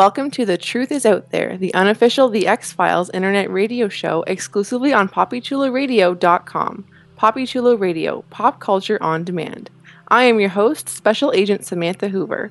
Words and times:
Welcome 0.00 0.30
to 0.30 0.46
The 0.46 0.56
Truth 0.56 0.92
Is 0.92 1.04
Out 1.04 1.30
There, 1.30 1.58
the 1.58 1.74
unofficial 1.74 2.30
The 2.30 2.46
X 2.46 2.72
Files 2.72 3.10
internet 3.10 3.50
radio 3.50 3.90
show 3.90 4.22
exclusively 4.22 4.94
on 4.94 5.10
PoppyChuloRadio.com. 5.10 6.86
Poppy 7.16 7.44
Chulo 7.44 7.76
Radio, 7.76 8.22
pop 8.30 8.60
culture 8.60 8.96
on 9.02 9.24
demand. 9.24 9.68
I 10.08 10.24
am 10.24 10.40
your 10.40 10.48
host, 10.48 10.88
Special 10.88 11.32
Agent 11.34 11.66
Samantha 11.66 12.08
Hoover. 12.08 12.50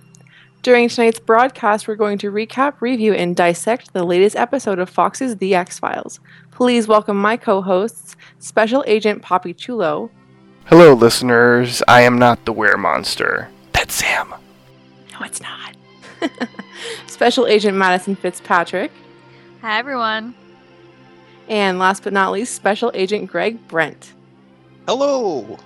During 0.62 0.90
tonight's 0.90 1.20
broadcast, 1.20 1.88
we're 1.88 1.96
going 1.96 2.20
to 2.20 2.32
recap, 2.32 2.76
review, 2.82 3.16
and 3.16 3.36
dissect 3.36 3.94
the 3.94 4.04
latest 4.04 4.36
episode 4.36 4.78
of 4.78 4.88
Fox's 4.88 5.38
The 5.38 5.56
X 5.56 5.80
Files. 5.80 6.20
Please 6.52 6.88
welcome 6.88 7.18
my 7.18 7.36
co 7.36 7.64
hosts, 7.64 8.16
Special 8.38 8.84
Agent 8.86 9.24
Poppy 9.24 9.56
Chulo. 9.56 10.12
Hello, 10.66 10.94
listeners. 10.94 11.82
I 11.88 12.02
am 12.02 12.20
not 12.20 12.46
the 12.46 12.54
were 12.54 12.78
monster. 12.78 13.50
That's 13.72 13.96
Sam. 13.96 14.36
No, 15.14 15.22
it's 15.22 15.42
not. 15.42 15.76
Special 17.20 17.48
Agent 17.48 17.78
Madison 17.78 18.16
Fitzpatrick. 18.16 18.94
Hi, 19.60 19.78
everyone. 19.78 20.34
And 21.50 21.78
last 21.78 22.06
but 22.06 22.14
not 22.14 22.32
least, 22.32 22.56
Special 22.56 22.92
Agent 22.94 23.30
Greg 23.30 23.68
Brent. 23.68 24.14
Hello. 24.88 25.58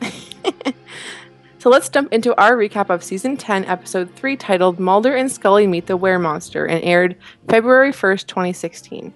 so 1.58 1.68
let's 1.68 1.88
jump 1.88 2.12
into 2.12 2.32
our 2.40 2.56
recap 2.56 2.90
of 2.90 3.02
Season 3.02 3.36
10, 3.36 3.64
Episode 3.64 4.14
3, 4.14 4.36
titled 4.36 4.78
Mulder 4.78 5.16
and 5.16 5.32
Scully 5.32 5.66
Meet 5.66 5.88
the 5.88 5.96
Were 5.96 6.20
Monster, 6.20 6.64
and 6.64 6.80
aired 6.84 7.16
February 7.48 7.90
1st, 7.90 8.28
2016. 8.28 9.12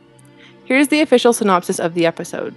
Here's 0.64 0.88
the 0.88 1.00
official 1.00 1.32
synopsis 1.32 1.78
of 1.78 1.94
the 1.94 2.06
episode 2.06 2.56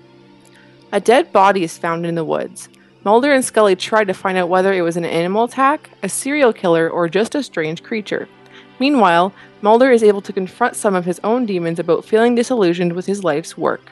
A 0.92 1.00
dead 1.00 1.32
body 1.32 1.64
is 1.64 1.78
found 1.78 2.08
in 2.08 2.16
the 2.16 2.26
woods. 2.26 2.70
Mulder 3.04 3.32
and 3.32 3.46
Scully 3.46 3.76
try 3.76 4.04
to 4.04 4.16
find 4.16 4.40
out 4.40 4.50
whether 4.50 4.74
it 4.74 4.82
was 4.82 4.98
an 4.98 5.06
animal 5.06 5.44
attack, 5.44 5.92
a 6.02 6.10
serial 6.10 6.52
killer, 6.52 6.90
or 6.90 7.08
just 7.08 7.36
a 7.36 7.44
strange 7.44 7.84
creature. 7.84 8.28
Meanwhile, 8.82 9.32
Mulder 9.62 9.92
is 9.92 10.02
able 10.02 10.22
to 10.22 10.34
confront 10.34 10.76
some 10.76 10.96
of 10.96 11.06
his 11.06 11.22
own 11.24 11.46
demons 11.46 11.78
about 11.78 12.04
feeling 12.04 12.34
disillusioned 12.34 12.94
with 12.94 13.06
his 13.06 13.24
life's 13.24 13.56
work. 13.56 13.92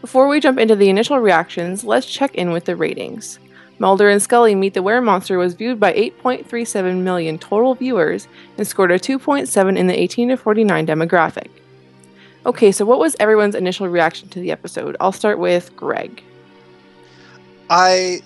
Before 0.00 0.28
we 0.28 0.38
jump 0.38 0.56
into 0.60 0.76
the 0.76 0.88
initial 0.88 1.18
reactions, 1.18 1.82
let's 1.82 2.06
check 2.06 2.32
in 2.36 2.52
with 2.52 2.66
the 2.66 2.76
ratings. 2.76 3.40
Mulder 3.80 4.08
and 4.08 4.22
Scully 4.22 4.54
Meet 4.54 4.74
the 4.74 4.84
Were 4.84 5.00
Monster 5.00 5.36
was 5.36 5.54
viewed 5.54 5.80
by 5.80 5.92
8.37 5.94 6.98
million 6.98 7.38
total 7.38 7.74
viewers 7.74 8.28
and 8.56 8.68
scored 8.68 8.92
a 8.92 9.00
2.7 9.00 9.76
in 9.76 9.88
the 9.88 10.00
18 10.00 10.28
to 10.28 10.36
49 10.36 10.86
demographic. 10.86 11.48
Okay, 12.46 12.70
so 12.70 12.84
what 12.84 13.00
was 13.00 13.16
everyone's 13.18 13.56
initial 13.56 13.88
reaction 13.88 14.28
to 14.28 14.38
the 14.38 14.52
episode? 14.52 14.96
I'll 15.00 15.10
start 15.10 15.40
with 15.40 15.74
Greg. 15.74 16.22
I 17.68 18.22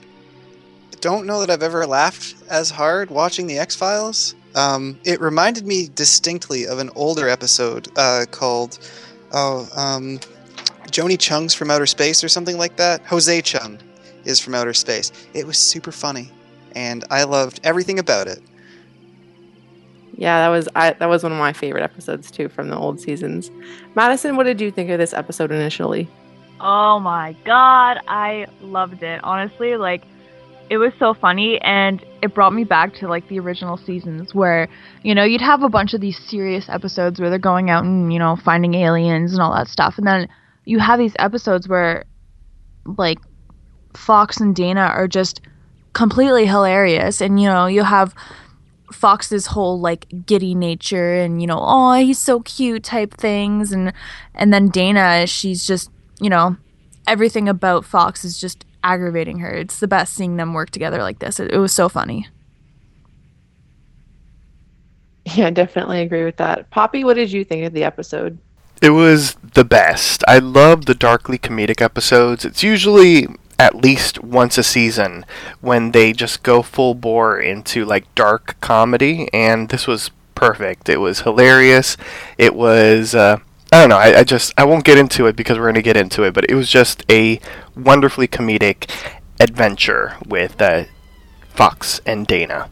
don't 1.01 1.25
know 1.25 1.41
that 1.41 1.49
I've 1.49 1.62
ever 1.62 1.87
laughed 1.87 2.35
as 2.51 2.69
hard 2.73 3.09
watching 3.09 3.47
the 3.47 3.59
X 3.59 3.75
Files. 3.75 4.35
Um, 4.55 4.99
it 5.05 5.21
reminded 5.21 5.67
me 5.67 5.89
distinctly 5.95 6.67
of 6.67 6.79
an 6.79 6.91
older 6.95 7.29
episode 7.29 7.89
uh, 7.97 8.25
called 8.31 8.79
oh, 9.33 9.69
um, 9.77 10.19
Joni 10.91 11.19
Chung's 11.19 11.55
from 11.55 11.71
Outer 11.71 11.87
Space 11.87 12.23
or 12.23 12.29
something 12.29 12.57
like 12.57 12.77
that. 12.77 13.03
Jose 13.07 13.43
Chung 13.43 13.79
is 14.25 14.39
from 14.39 14.55
Outer 14.55 14.75
Space. 14.75 15.13
It 15.35 15.47
was 15.47 15.59
super 15.59 15.93
funny, 15.93 16.31
and 16.75 17.05
I 17.11 17.25
loved 17.25 17.61
everything 17.65 17.99
about 17.99 18.29
it. 18.29 18.41
Yeah, 20.17 20.39
that 20.39 20.49
was 20.49 20.69
I, 20.77 20.93
that 20.93 21.09
was 21.09 21.25
one 21.25 21.33
of 21.33 21.39
my 21.39 21.53
favorite 21.53 21.83
episodes 21.83 22.31
too 22.31 22.49
from 22.49 22.69
the 22.69 22.77
old 22.77 23.01
seasons. 23.01 23.51
Madison, 23.97 24.37
what 24.37 24.45
did 24.45 24.61
you 24.61 24.71
think 24.71 24.91
of 24.91 24.99
this 24.99 25.13
episode 25.13 25.51
initially? 25.51 26.09
Oh 26.61 27.01
my 27.01 27.35
god, 27.45 27.99
I 28.07 28.47
loved 28.61 29.03
it. 29.03 29.21
Honestly, 29.25 29.77
like 29.77 30.03
it 30.71 30.79
was 30.79 30.93
so 30.99 31.15
funny 31.15 31.61
and 31.61 32.05
it 32.23 32.35
brought 32.35 32.53
me 32.53 32.65
back 32.65 32.95
to 32.95 33.09
like 33.09 33.29
the 33.29 33.39
original 33.39 33.77
seasons 33.77 34.35
where, 34.35 34.69
you 35.03 35.15
know, 35.15 35.25
you'd 35.25 35.41
have 35.41 35.63
a 35.63 35.69
bunch 35.69 35.95
of 35.95 36.01
these 36.01 36.19
serious 36.19 36.69
episodes 36.69 37.21
where 37.21 37.29
they're 37.31 37.39
going 37.39 37.71
out 37.71 37.85
and, 37.85 38.13
you 38.13 38.19
know, 38.19 38.37
finding 38.37 38.75
aliens 38.75 39.33
and 39.33 39.43
all 39.43 39.55
that 39.55 39.69
stuff. 39.69 39.99
And 39.99 40.07
then 40.07 40.29
you 40.65 40.79
have 40.79 40.99
these 40.99 41.15
episodes 41.19 41.69
where 41.69 42.05
like 42.87 43.19
Fox 43.95 44.41
and 44.41 44.55
Dana 44.57 44.81
are 44.81 45.09
just 45.09 45.41
completely 45.93 46.47
hilarious 46.47 47.21
and 47.21 47.41
you 47.41 47.49
know, 47.49 47.67
you 47.67 47.83
have 47.83 48.15
Fox's 48.93 49.47
whole 49.47 49.81
like 49.81 50.07
giddy 50.27 50.55
nature 50.55 51.15
and 51.15 51.41
you 51.41 51.47
know, 51.47 51.59
oh, 51.61 51.95
he's 51.95 52.19
so 52.19 52.41
cute 52.41 52.85
type 52.85 53.15
things 53.15 53.73
and 53.73 53.93
and 54.35 54.53
then 54.53 54.69
Dana, 54.69 55.27
she's 55.27 55.67
just, 55.67 55.91
you 56.21 56.31
know, 56.31 56.57
everything 57.07 57.49
about 57.49 57.85
Fox 57.85 58.25
is 58.25 58.39
just 58.39 58.65
aggravating 58.84 59.41
her. 59.41 59.50
It's 59.50 59.81
the 59.81 59.89
best 59.89 60.15
seeing 60.15 60.37
them 60.37 60.53
work 60.53 60.71
together 60.71 61.03
like 61.03 61.19
this. 61.19 61.41
It, 61.41 61.50
it 61.50 61.59
was 61.59 61.72
so 61.72 61.89
funny. 61.89 62.28
Yeah, 65.25 65.50
definitely 65.50 66.03
agree 66.03 66.25
with 66.25 66.37
that. 66.37 66.71
Poppy, 66.71 67.03
what 67.03 67.15
did 67.15 67.33
you 67.33 67.44
think 67.44 67.65
of 67.65 67.73
the 67.73 67.83
episode? 67.83 68.39
It 68.83 68.91
was 68.91 69.34
the 69.55 69.65
best. 69.65 70.23
I 70.28 70.39
love 70.39 70.84
the 70.84 70.94
darkly 70.94 71.39
comedic 71.39 71.81
episodes. 71.81 72.44
It's 72.44 72.62
usually 72.62 73.27
at 73.59 73.75
least 73.75 74.23
once 74.23 74.59
a 74.59 74.62
season 74.62 75.25
when 75.62 75.93
they 75.93 76.12
just 76.12 76.43
go 76.43 76.61
full 76.61 76.94
bore 76.94 77.41
into 77.41 77.87
like 77.87 78.15
dark 78.15 78.61
comedy, 78.61 79.28
and 79.33 79.71
this 79.71 79.87
was 79.87 80.11
perfect. 80.34 80.91
It 80.91 80.99
was 80.99 81.21
hilarious. 81.21 81.97
It 82.37 82.55
was. 82.55 83.15
Uh, 83.15 83.39
I 83.75 83.81
don't 83.81 83.89
know. 83.89 83.99
I, 83.99 84.21
I, 84.21 84.23
just 84.23 84.55
I 84.57 84.65
won't 84.65 84.85
get 84.85 84.99
into 84.99 85.27
it 85.27 85.35
because 85.35 85.59
we're 85.59 85.65
going 85.65 85.75
to 85.75 85.83
get 85.83 85.97
into 85.97 86.23
it, 86.23 86.33
but 86.33 86.49
it 86.49 86.55
was 86.55 86.69
just 86.69 87.05
a 87.11 87.41
wonderfully 87.75 88.29
comedic 88.29 88.89
adventure 89.41 90.15
with 90.25 90.62
uh, 90.62 90.85
Fox 91.49 92.01
and 92.07 92.25
Dana. 92.25 92.71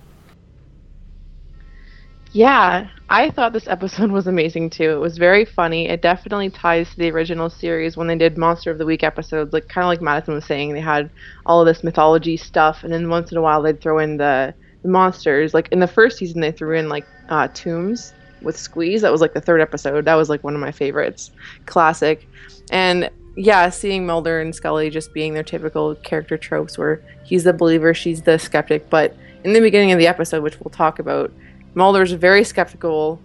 Yeah, 2.30 2.86
I 3.10 3.30
thought 3.30 3.52
this 3.52 3.66
episode 3.66 4.12
was 4.12 4.28
amazing 4.28 4.70
too. 4.70 4.90
It 4.90 5.00
was 5.00 5.18
very 5.18 5.44
funny. 5.44 5.88
It 5.88 6.02
definitely 6.02 6.50
ties 6.50 6.88
to 6.90 6.96
the 6.96 7.10
original 7.10 7.50
series 7.50 7.96
when 7.96 8.06
they 8.06 8.16
did 8.16 8.38
Monster 8.38 8.70
of 8.70 8.78
the 8.78 8.86
Week 8.86 9.02
episodes. 9.02 9.52
Like 9.52 9.68
kind 9.68 9.84
of 9.84 9.88
like 9.88 10.02
Madison 10.02 10.34
was 10.34 10.44
saying, 10.44 10.72
they 10.72 10.80
had 10.80 11.10
all 11.44 11.60
of 11.60 11.66
this 11.66 11.82
mythology 11.82 12.36
stuff, 12.36 12.84
and 12.84 12.92
then 12.92 13.08
once 13.08 13.32
in 13.32 13.38
a 13.38 13.42
while 13.42 13.60
they'd 13.60 13.80
throw 13.80 13.98
in 13.98 14.18
the, 14.18 14.54
the 14.82 14.88
monsters. 14.88 15.52
Like 15.52 15.68
in 15.72 15.80
the 15.80 15.88
first 15.88 16.18
season, 16.18 16.40
they 16.40 16.52
threw 16.52 16.78
in 16.78 16.88
like 16.88 17.08
uh, 17.28 17.48
Tooms 17.48 18.14
with 18.42 18.56
Squeeze. 18.56 19.02
That 19.02 19.12
was 19.12 19.20
like 19.20 19.34
the 19.34 19.40
third 19.40 19.60
episode. 19.60 20.04
That 20.04 20.14
was 20.14 20.28
like 20.28 20.44
one 20.44 20.54
of 20.54 20.60
my 20.60 20.72
favorites. 20.72 21.30
Classic. 21.66 22.26
And 22.70 23.10
yeah, 23.36 23.70
seeing 23.70 24.06
Mulder 24.06 24.40
and 24.40 24.54
Scully 24.54 24.90
just 24.90 25.12
being 25.12 25.34
their 25.34 25.42
typical 25.42 25.94
character 25.96 26.36
tropes 26.36 26.76
where 26.76 27.02
he's 27.24 27.44
the 27.44 27.52
believer, 27.52 27.94
she's 27.94 28.22
the 28.22 28.38
skeptic. 28.38 28.90
But 28.90 29.16
in 29.44 29.52
the 29.52 29.60
beginning 29.60 29.92
of 29.92 29.98
the 29.98 30.06
episode, 30.06 30.42
which 30.42 30.58
we'll 30.60 30.70
talk 30.70 30.98
about, 30.98 31.32
Mulder's 31.74 32.12
very 32.12 32.44
skeptical, 32.44 33.18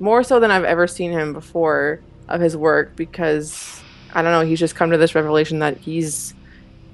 more 0.00 0.22
so 0.24 0.40
than 0.40 0.50
I've 0.50 0.64
ever 0.64 0.86
seen 0.86 1.12
him 1.12 1.32
before 1.32 2.00
of 2.28 2.40
his 2.40 2.56
work 2.56 2.96
because 2.96 3.80
I 4.14 4.22
don't 4.22 4.32
know, 4.32 4.44
he's 4.44 4.58
just 4.58 4.74
come 4.74 4.90
to 4.90 4.98
this 4.98 5.14
revelation 5.14 5.60
that 5.60 5.78
he's 5.78 6.34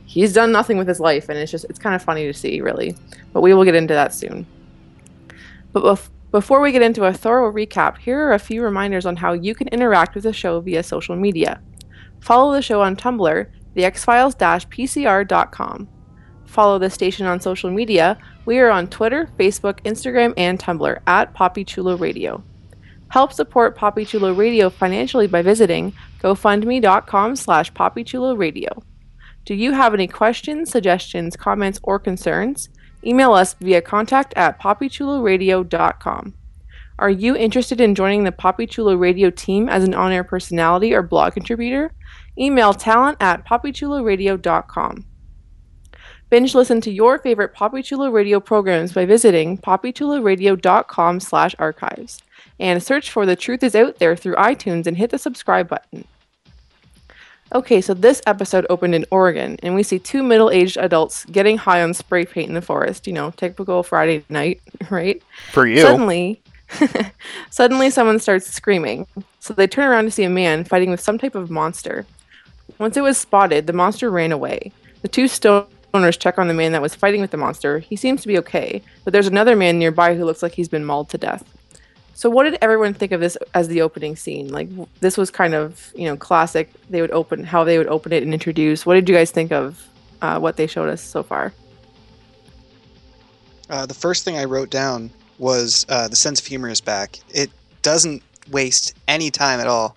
he's 0.04 0.32
done 0.32 0.52
nothing 0.52 0.78
with 0.78 0.88
his 0.88 1.00
life 1.00 1.28
and 1.28 1.38
it's 1.38 1.50
just 1.50 1.66
it's 1.68 1.78
kind 1.78 1.94
of 1.94 2.02
funny 2.02 2.26
to 2.26 2.34
see 2.34 2.60
really. 2.60 2.94
But 3.32 3.40
we 3.40 3.54
will 3.54 3.64
get 3.64 3.74
into 3.74 3.94
that 3.94 4.12
soon. 4.12 4.46
But 5.72 5.82
before 6.30 6.60
we 6.60 6.72
get 6.72 6.82
into 6.82 7.04
a 7.04 7.12
thorough 7.12 7.52
recap, 7.52 7.98
here 7.98 8.20
are 8.20 8.34
a 8.34 8.38
few 8.38 8.62
reminders 8.62 9.06
on 9.06 9.16
how 9.16 9.32
you 9.32 9.54
can 9.54 9.68
interact 9.68 10.14
with 10.14 10.24
the 10.24 10.32
show 10.32 10.60
via 10.60 10.82
social 10.82 11.16
media. 11.16 11.60
Follow 12.20 12.52
the 12.52 12.62
show 12.62 12.82
on 12.82 12.96
Tumblr, 12.96 13.46
theXfiles-pcr.com. 13.76 15.88
Follow 16.46 16.78
the 16.78 16.90
station 16.90 17.26
on 17.26 17.40
social 17.40 17.70
media. 17.70 18.18
We 18.44 18.58
are 18.58 18.70
on 18.70 18.88
Twitter, 18.88 19.30
Facebook, 19.38 19.80
Instagram, 19.82 20.34
and 20.36 20.58
Tumblr 20.58 21.00
at 21.06 21.32
Poppy 21.34 21.64
Chulo 21.64 21.96
Radio. 21.96 22.42
Help 23.10 23.32
support 23.32 23.76
Poppy 23.76 24.04
Chulo 24.04 24.34
Radio 24.34 24.68
financially 24.68 25.26
by 25.26 25.40
visiting 25.40 25.94
gofundme.com 26.20 27.36
slash 27.36 27.72
poppychulo 27.72 28.36
radio. 28.36 28.68
Do 29.46 29.54
you 29.54 29.72
have 29.72 29.94
any 29.94 30.06
questions, 30.06 30.70
suggestions, 30.70 31.36
comments, 31.36 31.80
or 31.82 31.98
concerns? 31.98 32.68
Email 33.04 33.32
us 33.32 33.54
via 33.54 33.80
contact 33.80 34.34
at 34.36 34.60
poppychuloradio.com. 34.60 36.34
Are 36.98 37.10
you 37.10 37.36
interested 37.36 37.80
in 37.80 37.94
joining 37.94 38.24
the 38.24 38.32
Poppy 38.32 38.66
Radio 38.96 39.30
team 39.30 39.68
as 39.68 39.84
an 39.84 39.94
on 39.94 40.10
air 40.10 40.24
personality 40.24 40.92
or 40.92 41.02
blog 41.02 41.34
contributor? 41.34 41.92
Email 42.36 42.74
talent 42.74 43.18
at 43.20 43.46
poppychuloradio.com. 43.46 45.04
Binge 46.30 46.54
listen 46.54 46.80
to 46.80 46.90
your 46.90 47.18
favorite 47.18 47.54
Poppy 47.54 47.82
Radio 48.10 48.40
programs 48.40 48.92
by 48.92 49.06
visiting 49.06 49.58
poppychuloradio.com 49.58 51.20
slash 51.20 51.54
archives 51.58 52.20
and 52.60 52.82
search 52.82 53.10
for 53.10 53.24
The 53.24 53.36
Truth 53.36 53.62
is 53.62 53.74
Out 53.74 53.98
There 53.98 54.16
through 54.16 54.34
iTunes 54.34 54.86
and 54.86 54.96
hit 54.96 55.10
the 55.10 55.18
subscribe 55.18 55.68
button. 55.68 56.04
Okay, 57.54 57.80
so 57.80 57.94
this 57.94 58.20
episode 58.26 58.66
opened 58.68 58.94
in 58.94 59.06
Oregon, 59.10 59.56
and 59.62 59.74
we 59.74 59.82
see 59.82 59.98
two 59.98 60.22
middle 60.22 60.50
aged 60.50 60.76
adults 60.76 61.24
getting 61.26 61.56
high 61.56 61.82
on 61.82 61.94
spray 61.94 62.26
paint 62.26 62.48
in 62.48 62.54
the 62.54 62.62
forest. 62.62 63.06
You 63.06 63.14
know, 63.14 63.30
typical 63.30 63.82
Friday 63.82 64.24
night, 64.28 64.60
right? 64.90 65.22
For 65.52 65.66
you. 65.66 65.80
Suddenly, 65.80 66.42
suddenly 67.50 67.90
someone 67.90 68.18
starts 68.18 68.46
screaming. 68.46 69.06
So 69.40 69.54
they 69.54 69.66
turn 69.66 69.88
around 69.88 70.04
to 70.04 70.10
see 70.10 70.24
a 70.24 70.30
man 70.30 70.64
fighting 70.64 70.90
with 70.90 71.00
some 71.00 71.18
type 71.18 71.34
of 71.34 71.50
monster. 71.50 72.06
Once 72.78 72.96
it 72.96 73.02
was 73.02 73.16
spotted, 73.16 73.66
the 73.66 73.72
monster 73.72 74.10
ran 74.10 74.30
away. 74.30 74.70
The 75.00 75.08
two 75.08 75.24
stoners 75.24 76.18
check 76.18 76.38
on 76.38 76.48
the 76.48 76.54
man 76.54 76.72
that 76.72 76.82
was 76.82 76.94
fighting 76.94 77.22
with 77.22 77.30
the 77.30 77.38
monster. 77.38 77.78
He 77.78 77.96
seems 77.96 78.20
to 78.22 78.28
be 78.28 78.38
okay, 78.38 78.82
but 79.04 79.12
there's 79.14 79.26
another 79.26 79.56
man 79.56 79.78
nearby 79.78 80.14
who 80.14 80.26
looks 80.26 80.42
like 80.42 80.52
he's 80.52 80.68
been 80.68 80.84
mauled 80.84 81.08
to 81.10 81.18
death. 81.18 81.44
So, 82.18 82.28
what 82.28 82.50
did 82.50 82.58
everyone 82.60 82.94
think 82.94 83.12
of 83.12 83.20
this 83.20 83.38
as 83.54 83.68
the 83.68 83.82
opening 83.82 84.16
scene? 84.16 84.48
Like, 84.48 84.68
this 84.98 85.16
was 85.16 85.30
kind 85.30 85.54
of 85.54 85.92
you 85.94 86.06
know 86.06 86.16
classic. 86.16 86.68
They 86.90 87.00
would 87.00 87.12
open 87.12 87.44
how 87.44 87.62
they 87.62 87.78
would 87.78 87.86
open 87.86 88.12
it 88.12 88.24
and 88.24 88.34
introduce. 88.34 88.84
What 88.84 88.94
did 88.94 89.08
you 89.08 89.14
guys 89.14 89.30
think 89.30 89.52
of 89.52 89.86
uh, 90.20 90.40
what 90.40 90.56
they 90.56 90.66
showed 90.66 90.88
us 90.88 91.00
so 91.00 91.22
far? 91.22 91.52
Uh, 93.70 93.86
the 93.86 93.94
first 93.94 94.24
thing 94.24 94.36
I 94.36 94.46
wrote 94.46 94.68
down 94.68 95.12
was 95.38 95.86
uh, 95.88 96.08
the 96.08 96.16
sense 96.16 96.40
of 96.40 96.46
humor 96.46 96.68
is 96.68 96.80
back. 96.80 97.20
It 97.28 97.52
doesn't 97.82 98.24
waste 98.50 98.96
any 99.06 99.30
time 99.30 99.60
at 99.60 99.68
all 99.68 99.96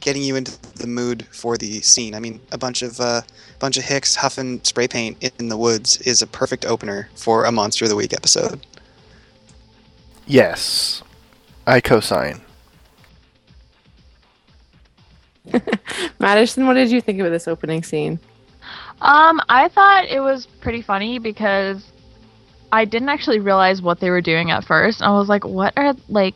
getting 0.00 0.22
you 0.22 0.36
into 0.36 0.58
the 0.76 0.86
mood 0.86 1.26
for 1.32 1.58
the 1.58 1.82
scene. 1.82 2.14
I 2.14 2.20
mean, 2.20 2.40
a 2.50 2.56
bunch 2.56 2.80
of 2.80 2.98
uh, 2.98 3.20
bunch 3.58 3.76
of 3.76 3.84
hicks 3.84 4.14
huffing 4.14 4.64
spray 4.64 4.88
paint 4.88 5.22
in 5.38 5.50
the 5.50 5.58
woods 5.58 5.98
is 5.98 6.22
a 6.22 6.26
perfect 6.26 6.64
opener 6.64 7.10
for 7.14 7.44
a 7.44 7.52
Monster 7.52 7.84
of 7.84 7.90
the 7.90 7.96
Week 7.96 8.14
episode. 8.14 8.64
Yes, 10.26 11.02
I 11.66 11.80
co-sign. 11.80 12.40
Madison, 16.18 16.66
what 16.66 16.74
did 16.74 16.90
you 16.90 17.00
think 17.00 17.20
of 17.20 17.30
this 17.30 17.48
opening 17.48 17.82
scene? 17.82 18.18
Um, 19.00 19.40
I 19.48 19.68
thought 19.68 20.06
it 20.06 20.20
was 20.20 20.46
pretty 20.46 20.82
funny 20.82 21.18
because 21.18 21.90
I 22.72 22.84
didn't 22.84 23.08
actually 23.08 23.40
realize 23.40 23.80
what 23.80 24.00
they 24.00 24.10
were 24.10 24.20
doing 24.20 24.50
at 24.50 24.64
first. 24.64 25.02
I 25.02 25.10
was 25.10 25.28
like, 25.28 25.44
what 25.44 25.72
are 25.76 25.94
like 26.08 26.34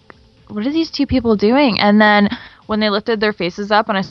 what 0.48 0.66
are 0.66 0.72
these 0.72 0.90
two 0.90 1.06
people 1.06 1.36
doing? 1.36 1.80
And 1.80 2.00
then 2.00 2.28
when 2.66 2.80
they 2.80 2.90
lifted 2.90 3.20
their 3.20 3.32
faces 3.32 3.70
up 3.70 3.88
and 3.88 3.98
I 3.98 4.02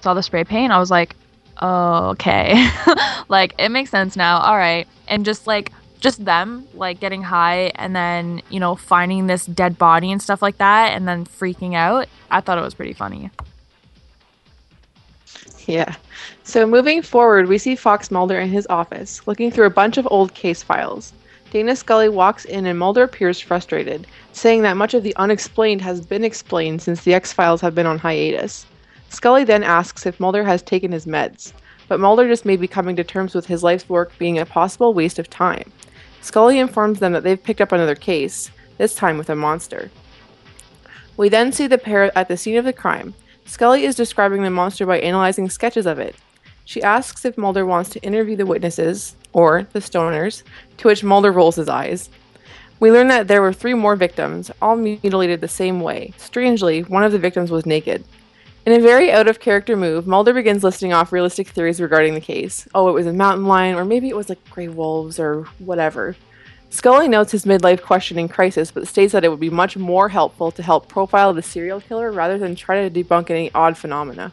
saw 0.00 0.14
the 0.14 0.22
spray 0.22 0.44
paint, 0.44 0.72
I 0.72 0.78
was 0.78 0.90
like, 0.90 1.16
oh, 1.60 2.10
okay. 2.10 2.68
like 3.28 3.54
it 3.58 3.70
makes 3.70 3.90
sense 3.90 4.16
now. 4.16 4.38
All 4.38 4.56
right. 4.56 4.86
And 5.06 5.24
just 5.24 5.46
like 5.46 5.72
just 6.00 6.24
them 6.24 6.66
like 6.74 7.00
getting 7.00 7.22
high 7.22 7.72
and 7.74 7.94
then, 7.94 8.42
you 8.50 8.60
know, 8.60 8.74
finding 8.74 9.26
this 9.26 9.46
dead 9.46 9.78
body 9.78 10.12
and 10.12 10.22
stuff 10.22 10.42
like 10.42 10.58
that 10.58 10.92
and 10.92 11.06
then 11.08 11.24
freaking 11.24 11.74
out. 11.74 12.08
I 12.30 12.40
thought 12.40 12.58
it 12.58 12.62
was 12.62 12.74
pretty 12.74 12.92
funny. 12.92 13.30
Yeah. 15.66 15.94
So 16.44 16.66
moving 16.66 17.02
forward, 17.02 17.48
we 17.48 17.58
see 17.58 17.76
Fox 17.76 18.10
Mulder 18.10 18.38
in 18.38 18.48
his 18.48 18.66
office, 18.70 19.26
looking 19.26 19.50
through 19.50 19.66
a 19.66 19.70
bunch 19.70 19.98
of 19.98 20.08
old 20.10 20.32
case 20.34 20.62
files. 20.62 21.12
Dana 21.50 21.76
Scully 21.76 22.08
walks 22.08 22.44
in 22.44 22.66
and 22.66 22.78
Mulder 22.78 23.02
appears 23.02 23.40
frustrated, 23.40 24.06
saying 24.32 24.62
that 24.62 24.76
much 24.76 24.94
of 24.94 25.02
the 25.02 25.16
unexplained 25.16 25.80
has 25.82 26.04
been 26.04 26.24
explained 26.24 26.82
since 26.82 27.02
the 27.02 27.14
X 27.14 27.32
Files 27.32 27.60
have 27.60 27.74
been 27.74 27.86
on 27.86 27.98
hiatus. 27.98 28.66
Scully 29.08 29.44
then 29.44 29.62
asks 29.62 30.04
if 30.04 30.20
Mulder 30.20 30.44
has 30.44 30.62
taken 30.62 30.92
his 30.92 31.06
meds, 31.06 31.52
but 31.88 32.00
Mulder 32.00 32.28
just 32.28 32.44
may 32.44 32.56
be 32.56 32.68
coming 32.68 32.96
to 32.96 33.04
terms 33.04 33.34
with 33.34 33.46
his 33.46 33.62
life's 33.62 33.88
work 33.88 34.12
being 34.18 34.38
a 34.38 34.44
possible 34.44 34.92
waste 34.92 35.18
of 35.18 35.30
time. 35.30 35.72
Scully 36.20 36.58
informs 36.58 36.98
them 36.98 37.12
that 37.12 37.22
they've 37.22 37.42
picked 37.42 37.60
up 37.60 37.72
another 37.72 37.94
case, 37.94 38.50
this 38.76 38.94
time 38.94 39.18
with 39.18 39.30
a 39.30 39.34
monster. 39.34 39.90
We 41.16 41.28
then 41.28 41.52
see 41.52 41.66
the 41.66 41.78
pair 41.78 42.16
at 42.16 42.28
the 42.28 42.36
scene 42.36 42.56
of 42.56 42.64
the 42.64 42.72
crime. 42.72 43.14
Scully 43.44 43.84
is 43.84 43.94
describing 43.94 44.42
the 44.42 44.50
monster 44.50 44.86
by 44.86 45.00
analyzing 45.00 45.48
sketches 45.48 45.86
of 45.86 45.98
it. 45.98 46.14
She 46.64 46.82
asks 46.82 47.24
if 47.24 47.38
Mulder 47.38 47.64
wants 47.64 47.90
to 47.90 48.02
interview 48.02 48.36
the 48.36 48.46
witnesses, 48.46 49.16
or 49.32 49.66
the 49.72 49.78
stoners, 49.78 50.42
to 50.76 50.88
which 50.88 51.02
Mulder 51.02 51.32
rolls 51.32 51.56
his 51.56 51.68
eyes. 51.68 52.10
We 52.78 52.92
learn 52.92 53.08
that 53.08 53.26
there 53.26 53.42
were 53.42 53.52
three 53.52 53.74
more 53.74 53.96
victims, 53.96 54.50
all 54.60 54.76
mutilated 54.76 55.40
the 55.40 55.48
same 55.48 55.80
way. 55.80 56.12
Strangely, 56.18 56.82
one 56.82 57.04
of 57.04 57.10
the 57.12 57.18
victims 57.18 57.50
was 57.50 57.66
naked. 57.66 58.04
In 58.68 58.74
a 58.74 58.80
very 58.80 59.10
out 59.10 59.28
of 59.28 59.40
character 59.40 59.78
move, 59.78 60.06
Mulder 60.06 60.34
begins 60.34 60.62
listing 60.62 60.92
off 60.92 61.10
realistic 61.10 61.48
theories 61.48 61.80
regarding 61.80 62.12
the 62.12 62.20
case. 62.20 62.68
Oh, 62.74 62.90
it 62.90 62.92
was 62.92 63.06
a 63.06 63.14
mountain 63.14 63.46
lion, 63.46 63.76
or 63.76 63.84
maybe 63.86 64.10
it 64.10 64.14
was 64.14 64.28
like 64.28 64.44
gray 64.50 64.68
wolves, 64.68 65.18
or 65.18 65.44
whatever. 65.58 66.16
Scully 66.68 67.08
notes 67.08 67.32
his 67.32 67.46
midlife 67.46 67.80
questioning 67.80 68.28
crisis, 68.28 68.70
but 68.70 68.86
states 68.86 69.14
that 69.14 69.24
it 69.24 69.30
would 69.30 69.40
be 69.40 69.48
much 69.48 69.78
more 69.78 70.10
helpful 70.10 70.50
to 70.50 70.62
help 70.62 70.86
profile 70.86 71.32
the 71.32 71.40
serial 71.40 71.80
killer 71.80 72.12
rather 72.12 72.36
than 72.36 72.54
try 72.54 72.86
to 72.86 72.90
debunk 72.90 73.30
any 73.30 73.50
odd 73.54 73.78
phenomena. 73.78 74.32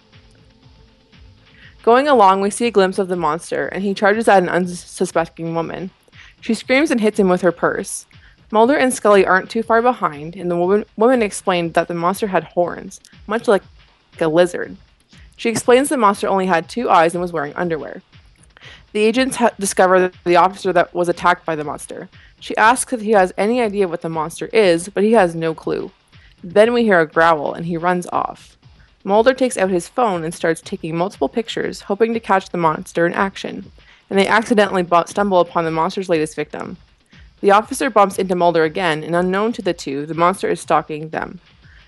Going 1.81 2.09
along, 2.09 2.41
we 2.41 2.49
see 2.49 2.67
a 2.67 2.71
glimpse 2.71 2.99
of 2.99 3.07
the 3.07 3.15
monster, 3.15 3.67
and 3.67 3.85
he 3.85 3.93
charges 3.93 4.27
at 4.27 4.43
an 4.43 4.49
unsuspecting 4.49 5.55
woman. 5.55 5.91
She 6.41 6.55
screams 6.55 6.91
and 6.91 6.99
hits 6.99 7.17
him 7.17 7.29
with 7.29 7.39
her 7.39 7.53
purse. 7.53 8.05
Mulder 8.51 8.75
and 8.75 8.93
Scully 8.93 9.25
aren't 9.25 9.49
too 9.49 9.63
far 9.63 9.81
behind, 9.81 10.35
and 10.35 10.51
the 10.51 10.57
woman, 10.57 10.83
woman 10.97 11.21
explained 11.21 11.73
that 11.75 11.87
the 11.87 11.93
monster 11.93 12.27
had 12.27 12.43
horns, 12.43 12.99
much 13.27 13.47
like 13.47 13.63
a 14.21 14.27
lizard. 14.27 14.77
She 15.37 15.49
explains 15.49 15.89
the 15.89 15.97
monster 15.97 16.27
only 16.27 16.45
had 16.45 16.69
two 16.69 16.89
eyes 16.89 17.13
and 17.13 17.21
was 17.21 17.33
wearing 17.33 17.53
underwear. 17.55 18.01
The 18.93 19.01
agents 19.01 19.35
ha- 19.35 19.51
discover 19.59 20.11
the 20.23 20.37
officer 20.37 20.71
that 20.71 20.93
was 20.93 21.09
attacked 21.09 21.45
by 21.45 21.55
the 21.55 21.65
monster. 21.65 22.07
She 22.39 22.55
asks 22.55 22.93
if 22.93 23.01
he 23.01 23.11
has 23.11 23.33
any 23.37 23.61
idea 23.61 23.87
what 23.87 24.01
the 24.01 24.09
monster 24.09 24.45
is, 24.47 24.87
but 24.87 25.03
he 25.03 25.11
has 25.11 25.35
no 25.35 25.53
clue. 25.53 25.91
Then 26.43 26.73
we 26.73 26.83
hear 26.83 27.01
a 27.01 27.07
growl, 27.07 27.53
and 27.53 27.65
he 27.65 27.75
runs 27.75 28.07
off. 28.13 28.57
Mulder 29.03 29.33
takes 29.33 29.57
out 29.57 29.69
his 29.69 29.89
phone 29.89 30.23
and 30.23 30.33
starts 30.33 30.61
taking 30.61 30.95
multiple 30.95 31.27
pictures, 31.27 31.81
hoping 31.81 32.13
to 32.13 32.19
catch 32.19 32.49
the 32.49 32.57
monster 32.57 33.05
in 33.05 33.13
action, 33.13 33.71
and 34.09 34.17
they 34.17 34.27
accidentally 34.27 34.83
bu- 34.83 35.07
stumble 35.07 35.41
upon 35.41 35.65
the 35.65 35.71
monster's 35.71 36.09
latest 36.09 36.35
victim. 36.35 36.77
The 37.41 37.51
officer 37.51 37.89
bumps 37.89 38.17
into 38.17 38.33
Mulder 38.35 38.63
again, 38.63 39.03
and 39.03 39.15
unknown 39.15 39.53
to 39.53 39.61
the 39.61 39.73
two, 39.73 40.05
the 40.05 40.13
monster 40.13 40.49
is 40.49 40.61
stalking 40.61 41.09
them. 41.09 41.39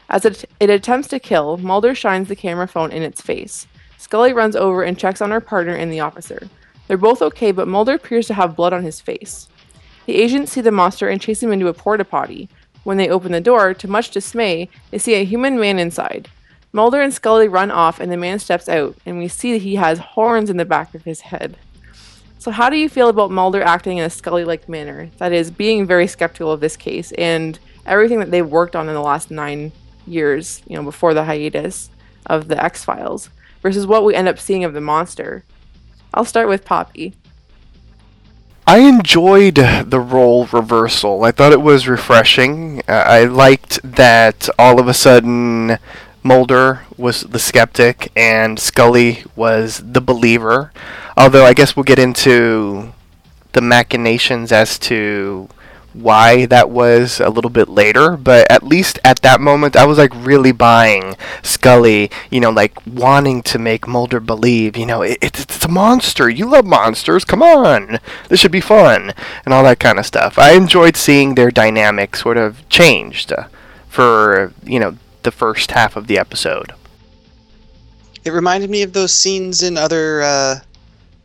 As 0.09 0.25
it, 0.25 0.45
it 0.59 0.69
attempts 0.69 1.07
to 1.09 1.19
kill, 1.19 1.57
Mulder 1.57 1.93
shines 1.93 2.27
the 2.27 2.35
camera 2.35 2.67
phone 2.67 2.91
in 2.91 3.03
its 3.03 3.21
face. 3.21 3.67
Scully 3.97 4.31
runs 4.31 4.55
over 4.55 4.83
and 4.83 4.97
checks 4.97 5.21
on 5.21 5.31
her 5.31 5.41
partner 5.41 5.73
and 5.73 5.91
the 5.91 5.99
officer. 5.99 6.47
They're 6.87 6.97
both 6.97 7.21
okay, 7.21 7.51
but 7.51 7.67
Mulder 7.67 7.95
appears 7.95 8.27
to 8.27 8.33
have 8.33 8.55
blood 8.55 8.71
on 8.71 8.83
his 8.83 9.01
face. 9.01 9.49
The 10.05 10.15
agents 10.15 10.53
see 10.53 10.61
the 10.61 10.71
monster 10.71 11.09
and 11.09 11.19
chase 11.19 11.43
him 11.43 11.51
into 11.51 11.67
a 11.67 11.73
porta 11.73 12.05
potty. 12.05 12.47
When 12.85 12.95
they 12.95 13.09
open 13.09 13.33
the 13.33 13.41
door, 13.41 13.73
to 13.73 13.87
much 13.89 14.11
dismay, 14.11 14.69
they 14.91 14.97
see 14.97 15.15
a 15.15 15.25
human 15.25 15.59
man 15.59 15.79
inside. 15.79 16.29
Mulder 16.71 17.01
and 17.01 17.13
Scully 17.13 17.49
run 17.49 17.71
off, 17.71 17.99
and 17.99 18.09
the 18.09 18.15
man 18.17 18.39
steps 18.39 18.69
out, 18.69 18.95
and 19.05 19.17
we 19.17 19.27
see 19.27 19.51
that 19.51 19.63
he 19.63 19.75
has 19.75 19.99
horns 19.99 20.49
in 20.49 20.55
the 20.55 20.63
back 20.63 20.95
of 20.95 21.03
his 21.03 21.21
head. 21.21 21.57
So, 22.39 22.51
how 22.51 22.69
do 22.69 22.77
you 22.77 22.87
feel 22.87 23.09
about 23.09 23.31
Mulder 23.31 23.61
acting 23.61 23.97
in 23.97 24.05
a 24.05 24.09
Scully 24.09 24.45
like 24.45 24.69
manner? 24.69 25.09
That 25.17 25.33
is, 25.33 25.51
being 25.51 25.85
very 25.85 26.07
skeptical 26.07 26.51
of 26.51 26.61
this 26.61 26.77
case 26.77 27.11
and 27.13 27.59
everything 27.85 28.19
that 28.19 28.31
they've 28.31 28.47
worked 28.47 28.75
on 28.75 28.87
in 28.87 28.93
the 28.93 29.01
last 29.01 29.31
nine 29.31 29.73
years, 30.07 30.61
you 30.67 30.75
know, 30.75 30.83
before 30.83 31.13
the 31.13 31.25
hiatus 31.25 31.89
of 32.25 32.47
the 32.47 32.63
X 32.63 32.83
Files, 32.83 33.29
versus 33.61 33.85
what 33.85 34.03
we 34.03 34.15
end 34.15 34.27
up 34.27 34.39
seeing 34.39 34.63
of 34.63 34.73
the 34.73 34.81
monster? 34.81 35.43
I'll 36.13 36.25
start 36.25 36.47
with 36.47 36.65
Poppy. 36.65 37.13
I 38.65 38.79
enjoyed 38.79 39.55
the 39.55 39.99
role 39.99 40.45
reversal. 40.47 41.23
I 41.23 41.31
thought 41.31 41.53
it 41.53 41.61
was 41.61 41.87
refreshing. 41.87 42.81
I 42.87 43.23
liked 43.23 43.79
that 43.83 44.49
all 44.59 44.79
of 44.79 44.89
a 44.89 44.93
sudden 44.93 45.79
Mulder 46.21 46.81
was 46.97 47.21
the 47.21 47.39
skeptic 47.39 48.11
and 48.13 48.59
Scully 48.59 49.23
was 49.37 49.81
the 49.85 50.01
believer. 50.01 50.73
Although 51.15 51.45
I 51.45 51.53
guess 51.53 51.77
we'll 51.77 51.85
get 51.85 51.97
into 51.97 52.93
the 53.53 53.61
machinations 53.61 54.51
as 54.51 54.77
to 54.79 55.47
why 56.01 56.45
that 56.45 56.69
was 56.69 57.19
a 57.19 57.29
little 57.29 57.49
bit 57.49 57.67
later, 57.67 58.17
but 58.17 58.49
at 58.51 58.63
least 58.63 58.99
at 59.03 59.21
that 59.21 59.41
moment 59.41 59.75
I 59.75 59.85
was 59.85 59.97
like 59.97 60.13
really 60.15 60.51
buying 60.51 61.15
Scully, 61.43 62.11
you 62.29 62.39
know, 62.39 62.49
like 62.49 62.73
wanting 62.85 63.41
to 63.43 63.59
make 63.59 63.87
Mulder 63.87 64.19
believe, 64.19 64.77
you 64.77 64.85
know, 64.85 65.01
it, 65.01 65.17
it's, 65.21 65.43
it's 65.43 65.65
a 65.65 65.69
monster. 65.69 66.29
You 66.29 66.45
love 66.49 66.65
monsters. 66.65 67.25
Come 67.25 67.41
on. 67.41 67.99
This 68.29 68.39
should 68.39 68.51
be 68.51 68.61
fun 68.61 69.13
and 69.45 69.53
all 69.53 69.63
that 69.63 69.79
kind 69.79 69.99
of 69.99 70.05
stuff. 70.05 70.37
I 70.37 70.51
enjoyed 70.51 70.95
seeing 70.95 71.35
their 71.35 71.51
dynamic 71.51 72.15
sort 72.15 72.37
of 72.37 72.67
changed 72.69 73.33
for, 73.89 74.53
you 74.63 74.79
know, 74.79 74.97
the 75.23 75.31
first 75.31 75.71
half 75.71 75.95
of 75.95 76.07
the 76.07 76.17
episode. 76.17 76.73
It 78.23 78.31
reminded 78.31 78.69
me 78.69 78.81
of 78.81 78.93
those 78.93 79.13
scenes 79.13 79.63
in 79.63 79.77
other 79.77 80.21
uh, 80.21 80.59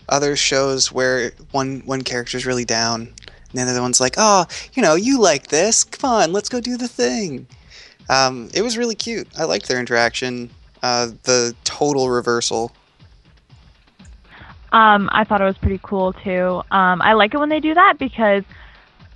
other 0.08 0.36
shows 0.36 0.92
where 0.92 1.32
one 1.50 1.82
one 1.84 2.02
character's 2.02 2.46
really 2.46 2.64
down, 2.64 3.12
and 3.52 3.58
then 3.58 3.66
the 3.66 3.72
other 3.72 3.82
one's 3.82 4.00
like, 4.00 4.14
"Oh, 4.16 4.46
you 4.72 4.82
know, 4.82 4.94
you 4.94 5.20
like 5.20 5.48
this? 5.48 5.84
Come 5.84 6.10
on, 6.10 6.32
let's 6.32 6.48
go 6.48 6.60
do 6.60 6.76
the 6.76 6.88
thing." 6.88 7.46
Um, 8.08 8.48
it 8.54 8.62
was 8.62 8.78
really 8.78 8.94
cute. 8.94 9.28
I 9.38 9.44
liked 9.44 9.68
their 9.68 9.78
interaction. 9.78 10.50
Uh, 10.82 11.10
the 11.22 11.54
total 11.62 12.10
reversal. 12.10 12.72
Um, 14.72 15.10
I 15.12 15.24
thought 15.24 15.40
it 15.40 15.44
was 15.44 15.58
pretty 15.58 15.80
cool 15.82 16.14
too. 16.14 16.62
Um, 16.70 17.02
I 17.02 17.12
like 17.12 17.34
it 17.34 17.36
when 17.36 17.50
they 17.50 17.60
do 17.60 17.74
that 17.74 17.98
because, 17.98 18.42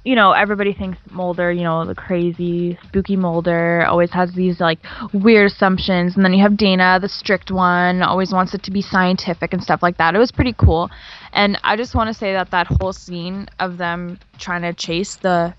you 0.06 0.14
know, 0.14 0.30
everybody 0.30 0.72
thinks 0.72 0.98
Mulder, 1.10 1.50
you 1.50 1.64
know, 1.64 1.84
the 1.84 1.94
crazy, 1.94 2.78
spooky 2.84 3.16
Mulder, 3.16 3.84
always 3.86 4.10
has 4.12 4.32
these 4.34 4.60
like 4.60 4.78
weird 5.12 5.50
assumptions, 5.50 6.14
and 6.14 6.24
then 6.24 6.32
you 6.32 6.40
have 6.42 6.56
Dana, 6.56 7.00
the 7.00 7.08
strict 7.08 7.50
one, 7.50 8.02
always 8.02 8.32
wants 8.32 8.54
it 8.54 8.62
to 8.62 8.70
be 8.70 8.80
scientific 8.80 9.52
and 9.52 9.60
stuff 9.60 9.82
like 9.82 9.96
that. 9.96 10.14
It 10.14 10.18
was 10.18 10.30
pretty 10.30 10.52
cool, 10.52 10.88
and 11.32 11.58
I 11.64 11.74
just 11.74 11.96
want 11.96 12.06
to 12.06 12.14
say 12.14 12.32
that 12.34 12.52
that 12.52 12.68
whole 12.68 12.92
scene 12.92 13.48
of 13.58 13.78
them 13.78 14.20
trying 14.38 14.62
to 14.62 14.72
chase 14.72 15.16
the 15.16 15.52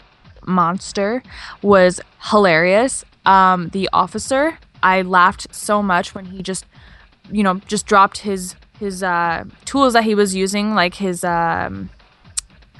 monster 0.45 1.21
was 1.61 1.99
hilarious. 2.31 3.03
Um, 3.25 3.67
the 3.73 3.89
officer, 3.91 4.57
I 4.81 5.01
laughed 5.01 5.53
so 5.53 5.83
much 5.83 6.15
when 6.15 6.23
he 6.23 6.41
just, 6.41 6.65
you 7.29 7.43
know, 7.43 7.55
just 7.67 7.85
dropped 7.85 8.19
his 8.19 8.55
his 8.79 9.03
uh, 9.03 9.43
tools 9.65 9.91
that 9.91 10.05
he 10.05 10.15
was 10.15 10.33
using, 10.35 10.73
like 10.73 10.93
his 10.93 11.25
um, 11.25 11.89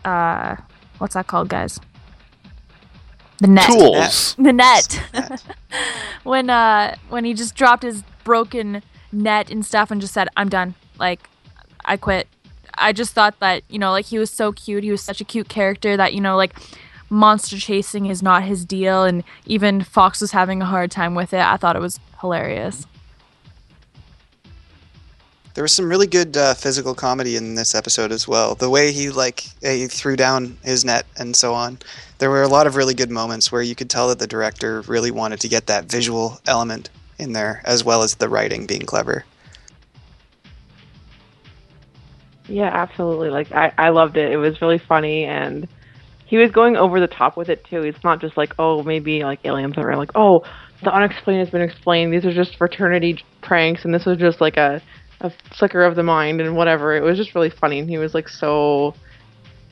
uh, 0.05 0.55
what's 0.98 1.13
that 1.13 1.27
called, 1.27 1.50
guys? 1.50 1.80
The 3.39 3.48
net. 3.48 3.68
Tools. 3.68 4.36
The 4.36 4.54
net. 4.54 5.04
Net. 5.13 5.44
when 6.24 6.50
uh, 6.50 6.96
when 7.10 7.24
he 7.24 7.34
just 7.34 7.56
dropped 7.56 7.84
his 7.84 8.04
broken 8.24 8.82
net 9.12 9.51
and 9.51 9.66
stuff 9.66 9.92
and 9.92 10.01
just 10.01 10.13
said, 10.13 10.27
"I'm 10.36 10.50
done. 10.50 10.75
Like, 11.00 11.30
I 11.86 11.98
quit." 11.98 12.27
I 12.80 12.94
just 12.94 13.13
thought 13.13 13.39
that 13.39 13.63
you 13.70 13.80
know, 13.80 13.92
like 13.92 14.06
he 14.06 14.18
was 14.18 14.32
so 14.32 14.51
cute. 14.51 14.84
He 14.84 14.92
was 14.92 15.01
such 15.01 15.22
a 15.22 15.24
cute 15.24 15.50
character 15.50 15.98
that 15.98 16.13
you 16.13 16.22
know, 16.22 16.36
like 16.36 16.56
monster 17.10 17.58
chasing 17.58 18.08
is 18.08 18.24
not 18.24 18.44
his 18.44 18.66
deal, 18.66 19.04
and 19.04 19.24
even 19.46 19.82
Fox 19.82 20.22
was 20.22 20.32
having 20.32 20.62
a 20.62 20.66
hard 20.66 20.89
time 20.89 21.13
with 21.13 21.34
it. 21.34 21.42
I 21.42 21.58
thought 21.58 21.75
it 21.75 21.82
was 21.82 22.00
hilarious. 22.22 22.88
There 25.58 25.64
was 25.64 25.74
some 25.74 25.90
really 25.90 26.06
good 26.06 26.38
uh, 26.38 26.54
physical 26.54 26.94
comedy 26.94 27.36
in 27.36 27.56
this 27.56 27.74
episode 27.74 28.12
as 28.12 28.28
well. 28.28 28.54
The 28.54 28.70
way 28.70 28.92
he 28.92 29.10
like 29.10 29.44
he 29.64 29.88
threw 29.88 30.16
down 30.16 30.56
his 30.64 30.86
net 30.86 31.08
and 31.18 31.36
so 31.36 31.56
on. 31.56 31.80
There 32.20 32.30
were 32.30 32.44
a 32.44 32.48
lot 32.48 32.68
of 32.68 32.76
really 32.76 32.94
good 32.94 33.10
moments 33.10 33.52
where 33.52 33.64
you 33.64 33.74
could 33.74 33.90
tell 33.90 34.08
that 34.10 34.20
the 34.20 34.28
director 34.28 34.82
really 34.82 35.10
wanted 35.10 35.40
to 35.40 35.48
get 35.48 35.66
that 35.66 35.86
visual 35.86 36.40
element 36.46 36.92
in 37.18 37.34
there, 37.34 37.64
as 37.66 37.84
well 37.84 38.04
as 38.04 38.14
the 38.14 38.30
writing 38.30 38.68
being 38.68 38.84
clever. 38.84 39.26
Yeah, 42.48 42.70
absolutely. 42.72 43.32
Like 43.32 43.52
I, 43.52 43.74
I 43.80 43.90
loved 43.90 44.16
it. 44.16 44.32
It 44.32 44.38
was 44.38 44.62
really 44.62 44.78
funny 44.78 45.26
and 45.26 45.68
he 46.28 46.38
was 46.38 46.52
going 46.52 46.78
over 46.78 47.00
the 47.00 47.08
top 47.08 47.36
with 47.36 47.50
it 47.50 47.66
too. 47.66 47.82
It's 47.82 48.04
not 48.04 48.22
just 48.22 48.38
like, 48.38 48.54
oh, 48.60 48.84
maybe 48.84 49.24
like 49.24 49.40
aliens 49.44 49.76
are 49.80 49.98
like, 49.98 50.12
oh, 50.14 50.44
the 50.84 50.94
unexplained 50.94 51.40
has 51.40 51.50
been 51.50 51.62
explained. 51.62 52.14
These 52.14 52.26
are 52.26 52.34
just 52.34 52.58
fraternity 52.58 53.24
pranks 53.42 53.86
and 53.86 53.92
this 53.92 54.06
was 54.06 54.20
just 54.20 54.40
like 54.40 54.58
a 54.58 54.84
a 55.21 55.29
flicker 55.29 55.83
of 55.83 55.95
the 55.95 56.03
mind 56.03 56.41
and 56.41 56.55
whatever. 56.55 56.95
It 56.95 57.03
was 57.03 57.17
just 57.17 57.36
really 57.36 57.50
funny 57.50 57.79
and 57.79 57.89
he 57.89 57.97
was 57.97 58.13
like 58.13 58.29
so 58.29 58.93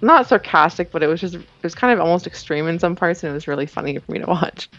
not 0.02 0.28
sarcastic, 0.28 0.92
but 0.92 1.04
it 1.04 1.08
was 1.08 1.22
just 1.22 1.36
it 1.36 1.46
was 1.64 1.76
kind 1.76 1.94
of 1.94 2.00
almost 2.00 2.28
extreme 2.28 2.68
in 2.68 2.80
some 2.80 2.96
parts 2.96 3.24
and 3.24 3.32
it 3.32 3.34
was 3.34 3.48
really 3.48 3.66
funny 3.66 3.98
for 3.98 4.12
me 4.12 4.20
to 4.20 4.26
watch. 4.26 4.70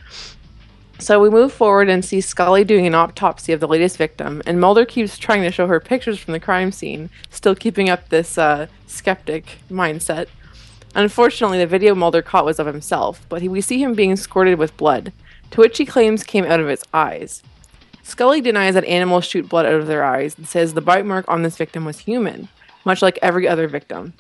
So 0.99 1.21
we 1.21 1.29
move 1.29 1.53
forward 1.53 1.91
and 1.91 2.03
see 2.03 2.23
Scully 2.23 2.65
doing 2.65 2.87
an 2.87 2.95
autopsy 2.95 3.53
of 3.53 3.61
the 3.61 3.69
latest 3.69 3.99
victim, 3.99 4.43
and 4.47 4.59
Mulder 4.59 4.87
keeps 4.87 5.19
trying 5.19 5.43
to 5.43 5.51
show 5.51 5.67
her 5.67 5.79
pictures 5.79 6.19
from 6.19 6.33
the 6.33 6.41
crime 6.41 6.73
scene, 6.73 7.11
still 7.29 7.55
keeping 7.55 7.91
up 7.91 8.09
this 8.09 8.39
uh, 8.39 8.67
skeptic 8.87 9.59
mindset. 9.71 10.29
Unfortunately, 10.95 11.59
the 11.59 11.67
video 11.67 11.95
Mulder 11.95 12.23
caught 12.23 12.47
was 12.47 12.59
of 12.59 12.67
himself, 12.67 13.27
but 13.29 13.43
he, 13.43 13.49
we 13.49 13.61
see 13.61 13.83
him 13.83 13.93
being 13.93 14.17
squirted 14.17 14.59
with 14.59 14.77
blood, 14.79 15.13
to 15.51 15.61
which 15.61 15.77
he 15.77 15.85
claims 15.85 16.25
came 16.25 16.47
out 16.47 16.61
of 16.61 16.69
his 16.69 16.83
eyes. 16.95 17.43
Scully 18.07 18.41
denies 18.41 18.75
that 18.75 18.85
animals 18.85 19.25
shoot 19.25 19.49
blood 19.49 19.67
out 19.67 19.75
of 19.75 19.89
their 19.89 20.05
eyes 20.05 20.39
and 20.39 20.47
says 20.47 20.75
the 20.75 20.81
bite 20.81 21.05
mark 21.05 21.25
on 21.27 21.43
this 21.43 21.57
victim 21.57 21.85
was 21.85 21.99
human, 21.99 22.49
much 22.85 23.03
like 23.03 23.19
every 23.21 23.49
other 23.49 23.67
victim. 23.67 24.15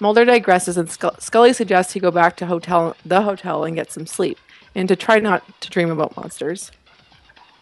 Mulder 0.00 0.26
digresses 0.26 0.76
and 0.76 0.88
Scu- 0.88 1.20
Scully 1.20 1.52
suggests 1.52 1.92
he 1.92 2.00
go 2.00 2.10
back 2.10 2.36
to 2.36 2.46
hotel 2.46 2.96
the 3.06 3.22
hotel 3.22 3.62
and 3.62 3.76
get 3.76 3.92
some 3.92 4.06
sleep, 4.06 4.38
and 4.74 4.88
to 4.88 4.96
try 4.96 5.20
not 5.20 5.44
to 5.60 5.70
dream 5.70 5.88
about 5.88 6.16
monsters. 6.16 6.72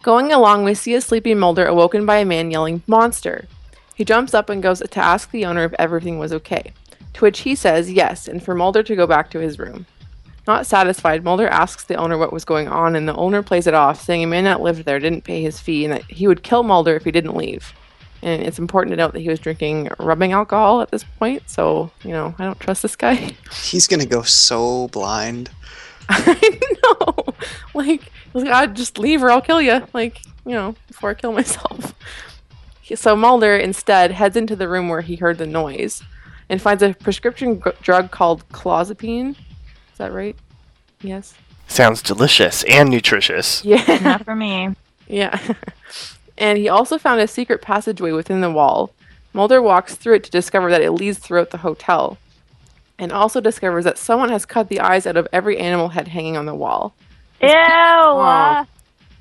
Going 0.01 0.31
along, 0.31 0.63
we 0.63 0.73
see 0.73 0.95
a 0.95 0.99
sleeping 0.99 1.37
Mulder 1.37 1.67
awoken 1.67 2.07
by 2.07 2.17
a 2.17 2.25
man 2.25 2.49
yelling, 2.49 2.81
Monster! 2.87 3.47
He 3.93 4.03
jumps 4.03 4.33
up 4.33 4.49
and 4.49 4.63
goes 4.63 4.79
to 4.79 4.99
ask 4.99 5.29
the 5.29 5.45
owner 5.45 5.63
if 5.63 5.75
everything 5.77 6.17
was 6.17 6.33
okay, 6.33 6.73
to 7.13 7.21
which 7.21 7.41
he 7.41 7.53
says 7.53 7.91
yes, 7.91 8.27
and 8.27 8.41
for 8.41 8.55
Mulder 8.55 8.81
to 8.81 8.95
go 8.95 9.05
back 9.05 9.29
to 9.29 9.39
his 9.39 9.59
room. 9.59 9.85
Not 10.45 10.65
satisfied, 10.65 11.23
Mulder 11.23 11.47
asks 11.47 11.85
the 11.85 11.95
owner 11.95 12.17
what 12.17 12.33
was 12.33 12.43
going 12.43 12.67
on, 12.67 12.95
and 12.95 13.07
the 13.07 13.15
owner 13.15 13.41
plays 13.41 13.65
it 13.65 13.73
off, 13.73 14.01
saying 14.01 14.23
a 14.23 14.27
man 14.27 14.43
that 14.43 14.61
lived 14.61 14.83
there 14.83 14.99
didn't 14.99 15.23
pay 15.23 15.41
his 15.41 15.59
fee 15.59 15.85
and 15.85 15.93
that 15.93 16.03
he 16.03 16.27
would 16.27 16.43
kill 16.43 16.63
Mulder 16.63 16.95
if 16.95 17.05
he 17.05 17.11
didn't 17.11 17.35
leave. 17.37 17.73
And 18.21 18.41
it's 18.41 18.59
important 18.59 18.91
to 18.91 18.97
note 18.97 19.13
that 19.13 19.19
he 19.21 19.29
was 19.29 19.39
drinking 19.39 19.89
rubbing 19.99 20.33
alcohol 20.33 20.81
at 20.81 20.91
this 20.91 21.03
point, 21.03 21.49
so, 21.49 21.91
you 22.03 22.11
know, 22.11 22.35
I 22.39 22.43
don't 22.43 22.59
trust 22.59 22.81
this 22.81 22.95
guy. 22.95 23.15
He's 23.63 23.87
gonna 23.87 24.05
go 24.05 24.21
so 24.21 24.87
blind. 24.89 25.49
I 26.09 26.59
know. 26.83 27.15
Like, 27.75 28.11
I'd 28.35 28.75
just 28.75 28.99
leave 28.99 29.23
or 29.23 29.31
I'll 29.31 29.41
kill 29.41 29.61
you. 29.61 29.85
Like, 29.93 30.21
you 30.45 30.51
know, 30.51 30.75
before 30.87 31.09
I 31.09 31.13
kill 31.15 31.31
myself. 31.41 31.95
So 32.95 33.15
Mulder 33.15 33.57
instead 33.57 34.11
heads 34.11 34.35
into 34.35 34.55
the 34.55 34.67
room 34.67 34.89
where 34.89 35.01
he 35.01 35.15
heard 35.15 35.39
the 35.39 35.47
noise 35.47 36.03
and 36.49 36.61
finds 36.61 36.83
a 36.83 36.93
prescription 36.93 37.57
gr- 37.57 37.69
drug 37.81 38.11
called 38.11 38.47
clozapine. 38.49 39.35
Is 39.93 39.97
that 39.99 40.11
right? 40.11 40.35
Yes. 41.01 41.33
Sounds 41.67 42.01
delicious 42.01 42.63
and 42.63 42.89
nutritious. 42.89 43.63
Yeah. 43.63 43.99
Not 44.03 44.25
for 44.25 44.35
me. 44.35 44.75
Yeah. 45.05 45.37
and 46.37 46.57
he 46.57 46.69
also 46.69 46.97
found 46.97 47.19
a 47.19 47.27
secret 47.27 47.61
passageway 47.61 48.13
within 48.13 48.39
the 48.41 48.49
wall. 48.49 48.91
Mulder 49.33 49.61
walks 49.61 49.95
through 49.95 50.15
it 50.15 50.23
to 50.23 50.31
discover 50.31 50.71
that 50.71 50.81
it 50.81 50.91
leads 50.91 51.19
throughout 51.19 51.49
the 51.49 51.57
hotel, 51.57 52.17
and 52.97 53.11
also 53.11 53.41
discovers 53.41 53.83
that 53.83 53.97
someone 53.97 54.29
has 54.29 54.45
cut 54.45 54.69
the 54.69 54.79
eyes 54.79 55.05
out 55.05 55.17
of 55.17 55.27
every 55.33 55.57
animal 55.57 55.89
head 55.89 56.07
hanging 56.07 56.37
on 56.37 56.45
the 56.45 56.55
wall. 56.55 56.95
Ew. 57.41 57.49
uh, 57.49 58.65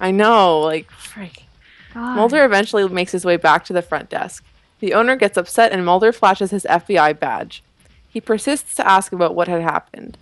I 0.01 0.11
know, 0.13 0.61
like, 0.61 0.89
freak. 0.93 1.45
God. 1.93 2.15
Mulder 2.17 2.45
eventually 2.45 2.89
makes 2.89 3.13
his 3.13 3.25
way 3.25 3.37
back 3.37 3.65
to 3.67 3.73
the 3.73 3.83
front 3.83 4.09
desk. 4.09 4.45
The 4.79 4.95
owner 4.95 5.17
gets 5.17 5.37
upset 5.37 5.73
and 5.73 5.85
Mulder 5.85 6.13
flashes 6.13 6.53
his 6.53 6.65
FBI 6.71 7.19
badge. 7.19 7.63
He 8.09 8.21
persists 8.21 8.77
to 8.77 8.89
ask 8.89 9.13
about 9.13 9.35
what 9.35 9.49
had 9.49 9.63
happened. 9.63 10.17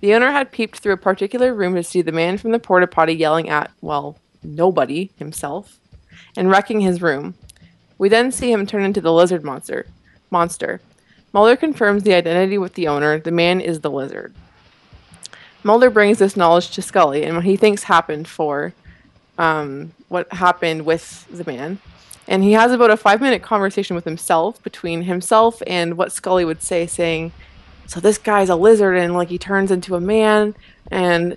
The 0.00 0.14
owner 0.14 0.30
had 0.30 0.52
peeped 0.52 0.78
through 0.78 0.94
a 0.94 0.98
particular 0.98 1.54
room 1.54 1.74
to 1.74 1.82
see 1.82 2.02
the 2.02 2.12
man 2.12 2.38
from 2.38 2.52
the 2.52 2.58
porta 2.58 2.86
potty 2.86 3.12
yelling 3.12 3.48
at, 3.48 3.70
well, 3.80 4.18
nobody 4.42 5.10
himself, 5.16 5.78
and 6.36 6.50
wrecking 6.50 6.80
his 6.80 7.02
room. 7.02 7.34
We 7.98 8.08
then 8.08 8.32
see 8.32 8.50
him 8.50 8.66
turn 8.66 8.82
into 8.82 9.00
the 9.00 9.12
lizard 9.12 9.44
monster. 9.44 9.86
Monster. 10.30 10.80
Mulder 11.32 11.56
confirms 11.56 12.02
the 12.02 12.14
identity 12.14 12.56
with 12.56 12.74
the 12.74 12.88
owner. 12.88 13.20
The 13.20 13.30
man 13.30 13.60
is 13.60 13.80
the 13.80 13.90
lizard. 13.90 14.34
Mulder 15.62 15.90
brings 15.90 16.18
this 16.18 16.36
knowledge 16.36 16.70
to 16.70 16.82
Scully 16.82 17.24
and 17.24 17.36
what 17.36 17.44
he 17.44 17.56
thinks 17.56 17.84
happened 17.84 18.26
for 18.26 18.72
um, 19.38 19.92
what 20.08 20.32
happened 20.32 20.86
with 20.86 21.26
the 21.30 21.44
man. 21.50 21.78
And 22.26 22.42
he 22.42 22.52
has 22.52 22.72
about 22.72 22.90
a 22.90 22.96
five 22.96 23.20
minute 23.20 23.42
conversation 23.42 23.94
with 23.96 24.04
himself 24.04 24.62
between 24.62 25.02
himself 25.02 25.62
and 25.66 25.96
what 25.96 26.12
Scully 26.12 26.44
would 26.44 26.62
say, 26.62 26.86
saying, 26.86 27.32
So 27.90 27.98
this 27.98 28.18
guy's 28.18 28.50
a 28.50 28.54
lizard 28.54 28.96
and 28.96 29.14
like 29.14 29.30
he 29.30 29.36
turns 29.36 29.72
into 29.72 29.96
a 29.96 30.00
man 30.00 30.54
and 30.92 31.36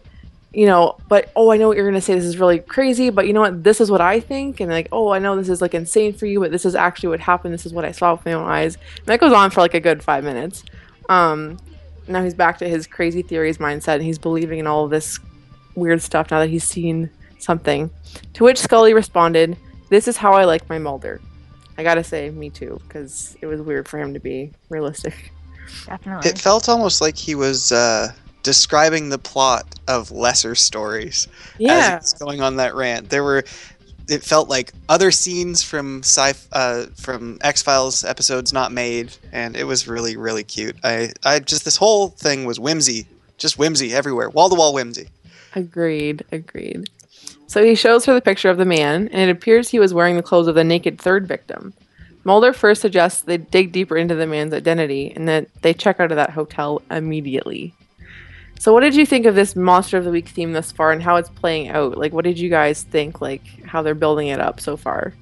you 0.53 0.67
know, 0.67 0.97
but 1.07 1.31
oh, 1.35 1.51
I 1.51 1.57
know 1.57 1.67
what 1.67 1.77
you're 1.77 1.87
gonna 1.87 1.99
say. 1.99 2.13
This 2.13 2.25
is 2.25 2.37
really 2.37 2.59
crazy, 2.59 3.09
but 3.09 3.25
you 3.25 3.33
know 3.33 3.41
what? 3.41 3.63
This 3.63 3.81
is 3.81 3.89
what 3.89 4.01
I 4.01 4.19
think, 4.19 4.59
and 4.59 4.71
like, 4.71 4.87
oh, 4.91 5.09
I 5.09 5.17
know 5.17 5.35
this 5.35 5.49
is 5.49 5.63
like 5.63 5.73
insane 5.73 6.13
for 6.13 6.27
you, 6.27 6.39
but 6.39 6.51
this 6.51 6.63
is 6.63 6.75
actually 6.75 7.09
what 7.09 7.21
happened. 7.21 7.55
This 7.55 7.65
is 7.65 7.73
what 7.73 7.85
I 7.85 7.91
saw 7.91 8.13
with 8.13 8.23
my 8.23 8.33
own 8.33 8.47
eyes. 8.47 8.75
And 8.97 9.07
that 9.07 9.19
goes 9.19 9.33
on 9.33 9.49
for 9.49 9.61
like 9.61 9.73
a 9.73 9.79
good 9.79 10.03
five 10.03 10.23
minutes. 10.23 10.63
Um, 11.09 11.57
now 12.07 12.23
he's 12.23 12.35
back 12.35 12.59
to 12.59 12.69
his 12.69 12.85
crazy 12.85 13.23
theories 13.23 13.57
mindset, 13.57 13.95
and 13.95 14.03
he's 14.03 14.19
believing 14.19 14.59
in 14.59 14.67
all 14.67 14.85
of 14.85 14.91
this 14.91 15.19
weird 15.73 16.03
stuff 16.03 16.29
now 16.29 16.37
that 16.37 16.51
he's 16.51 16.65
seen 16.65 17.09
something. 17.39 17.89
To 18.33 18.43
which 18.43 18.59
Scully 18.59 18.93
responded, 18.93 19.57
"This 19.89 20.07
is 20.07 20.17
how 20.17 20.33
I 20.33 20.43
like 20.43 20.69
my 20.69 20.77
Mulder." 20.77 21.19
I 21.79 21.81
gotta 21.81 22.03
say, 22.03 22.29
me 22.29 22.51
too, 22.51 22.79
because 22.87 23.35
it 23.41 23.47
was 23.47 23.59
weird 23.59 23.87
for 23.87 23.97
him 23.97 24.13
to 24.13 24.19
be 24.19 24.51
realistic. 24.69 25.33
Definitely. 25.85 26.29
It 26.29 26.37
felt 26.37 26.69
almost 26.69 27.01
like 27.01 27.17
he 27.17 27.35
was 27.35 27.71
uh, 27.71 28.11
describing 28.43 29.09
the 29.09 29.17
plot 29.17 29.65
of 29.87 30.11
lesser 30.11 30.55
stories 30.55 31.27
Yeah, 31.57 31.73
as 31.73 31.87
he 31.87 31.95
was 31.95 32.13
going 32.13 32.41
on 32.41 32.57
that 32.57 32.75
rant. 32.75 33.09
There 33.09 33.23
were, 33.23 33.43
it 34.07 34.23
felt 34.23 34.49
like 34.49 34.73
other 34.89 35.11
scenes 35.11 35.63
from 35.63 35.99
sci 35.99 36.33
uh, 36.51 36.85
from 36.95 37.37
X 37.41 37.61
Files 37.61 38.03
episodes 38.03 38.53
not 38.53 38.71
made, 38.71 39.15
and 39.31 39.55
it 39.55 39.63
was 39.63 39.87
really 39.87 40.17
really 40.17 40.43
cute. 40.43 40.75
I 40.83 41.13
I 41.23 41.39
just 41.39 41.65
this 41.65 41.77
whole 41.77 42.09
thing 42.09 42.45
was 42.45 42.59
whimsy, 42.59 43.07
just 43.37 43.57
whimsy 43.57 43.93
everywhere, 43.93 44.29
wall 44.29 44.49
to 44.49 44.55
wall 44.55 44.73
whimsy. 44.73 45.07
Agreed, 45.55 46.23
agreed. 46.31 46.89
So 47.47 47.63
he 47.63 47.75
shows 47.75 48.05
her 48.05 48.13
the 48.15 48.21
picture 48.21 48.49
of 48.49 48.57
the 48.57 48.65
man, 48.65 49.09
and 49.09 49.29
it 49.29 49.29
appears 49.29 49.69
he 49.69 49.79
was 49.79 49.93
wearing 49.93 50.15
the 50.15 50.23
clothes 50.23 50.47
of 50.47 50.55
the 50.55 50.63
naked 50.63 50.99
third 50.99 51.27
victim. 51.27 51.73
Mulder 52.23 52.53
first 52.53 52.81
suggests 52.81 53.21
they 53.21 53.37
dig 53.37 53.71
deeper 53.71 53.97
into 53.97 54.15
the 54.15 54.27
man's 54.27 54.53
identity 54.53 55.11
and 55.15 55.27
that 55.27 55.47
they 55.61 55.73
check 55.73 55.99
out 55.99 56.11
of 56.11 56.15
that 56.15 56.29
hotel 56.31 56.81
immediately. 56.89 57.73
So, 58.59 58.71
what 58.71 58.79
did 58.79 58.95
you 58.95 59.05
think 59.05 59.25
of 59.25 59.35
this 59.35 59.55
Monster 59.57 59.97
of 59.97 60.05
the 60.05 60.11
Week 60.11 60.29
theme 60.29 60.53
thus 60.53 60.71
far 60.71 60.91
and 60.91 61.03
how 61.03 61.17
it's 61.17 61.27
playing 61.27 61.69
out? 61.69 61.97
Like, 61.97 62.13
what 62.13 62.23
did 62.23 62.39
you 62.39 62.49
guys 62.49 62.83
think, 62.83 63.19
like, 63.19 63.65
how 63.65 63.81
they're 63.81 63.93
building 63.93 64.29
it 64.29 64.39
up 64.39 64.61
so 64.61 64.77
far? 64.77 65.13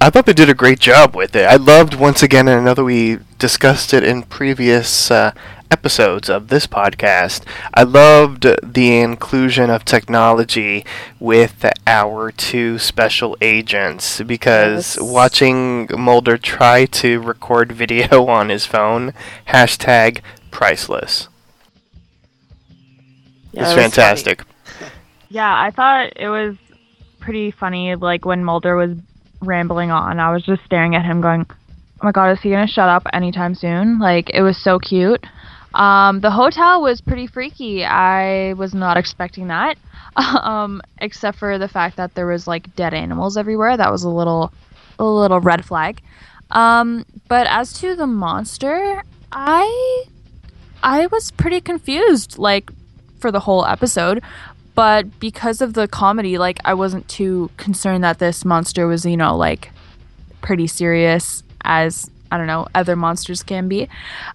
I 0.00 0.10
thought 0.10 0.26
they 0.26 0.32
did 0.32 0.48
a 0.48 0.54
great 0.54 0.78
job 0.78 1.16
with 1.16 1.34
it. 1.34 1.44
I 1.44 1.56
loved, 1.56 1.94
once 1.94 2.22
again, 2.22 2.46
and 2.46 2.60
I 2.60 2.64
know 2.64 2.74
that 2.74 2.84
we 2.84 3.18
discussed 3.38 3.92
it 3.92 4.04
in 4.04 4.22
previous 4.22 5.10
uh, 5.10 5.32
episodes 5.72 6.30
of 6.30 6.48
this 6.48 6.68
podcast. 6.68 7.42
I 7.74 7.82
loved 7.82 8.46
the 8.62 9.00
inclusion 9.00 9.70
of 9.70 9.84
technology 9.84 10.84
with 11.18 11.66
our 11.86 12.30
two 12.30 12.78
special 12.78 13.36
agents 13.40 14.20
because 14.22 14.96
Yes. 14.96 15.00
watching 15.00 15.88
Mulder 15.96 16.38
try 16.38 16.84
to 16.86 17.20
record 17.20 17.72
video 17.72 18.26
on 18.28 18.50
his 18.50 18.66
phone, 18.66 19.12
hashtag 19.48 20.20
priceless. 20.52 21.28
Yeah, 23.52 23.64
it's 23.64 23.72
fantastic. 23.74 24.44
Yeah, 25.28 25.52
I 25.60 25.72
thought 25.72 26.12
it 26.14 26.28
was 26.28 26.56
pretty 27.18 27.50
funny. 27.50 27.96
Like 27.96 28.24
when 28.24 28.44
Mulder 28.44 28.76
was 28.76 28.96
rambling 29.40 29.90
on, 29.90 30.18
I 30.18 30.32
was 30.32 30.42
just 30.42 30.64
staring 30.64 30.94
at 30.94 31.04
him, 31.04 31.20
going, 31.20 31.46
"Oh 31.48 32.04
my 32.04 32.12
god, 32.12 32.32
is 32.32 32.40
he 32.40 32.50
gonna 32.50 32.66
shut 32.66 32.88
up 32.88 33.06
anytime 33.12 33.54
soon?" 33.54 33.98
Like 33.98 34.30
it 34.30 34.42
was 34.42 34.56
so 34.56 34.78
cute. 34.78 35.24
Um, 35.74 36.20
the 36.20 36.30
hotel 36.30 36.80
was 36.82 37.00
pretty 37.00 37.26
freaky. 37.26 37.84
I 37.84 38.54
was 38.54 38.74
not 38.74 38.96
expecting 38.96 39.48
that, 39.48 39.76
um, 40.16 40.82
except 41.00 41.38
for 41.38 41.58
the 41.58 41.68
fact 41.68 41.96
that 41.96 42.14
there 42.14 42.26
was 42.26 42.46
like 42.46 42.74
dead 42.74 42.94
animals 42.94 43.36
everywhere. 43.36 43.76
That 43.76 43.92
was 43.92 44.04
a 44.04 44.08
little, 44.08 44.52
a 44.98 45.04
little 45.04 45.40
red 45.40 45.64
flag. 45.64 46.00
Um, 46.50 47.04
but 47.28 47.46
as 47.46 47.74
to 47.80 47.94
the 47.94 48.06
monster, 48.06 49.02
I, 49.30 50.04
I 50.82 51.06
was 51.08 51.30
pretty 51.32 51.60
confused. 51.60 52.38
Like 52.38 52.70
for 53.18 53.30
the 53.30 53.40
whole 53.40 53.66
episode 53.66 54.22
but 54.78 55.18
because 55.18 55.60
of 55.60 55.74
the 55.74 55.88
comedy 55.88 56.38
like 56.38 56.60
i 56.64 56.72
wasn't 56.72 57.06
too 57.08 57.50
concerned 57.56 58.04
that 58.04 58.20
this 58.20 58.44
monster 58.44 58.86
was 58.86 59.04
you 59.04 59.16
know 59.16 59.36
like 59.36 59.72
pretty 60.40 60.68
serious 60.68 61.42
as 61.64 62.08
i 62.30 62.38
don't 62.38 62.46
know 62.46 62.64
other 62.76 62.94
monsters 62.94 63.42
can 63.42 63.66
be 63.66 63.88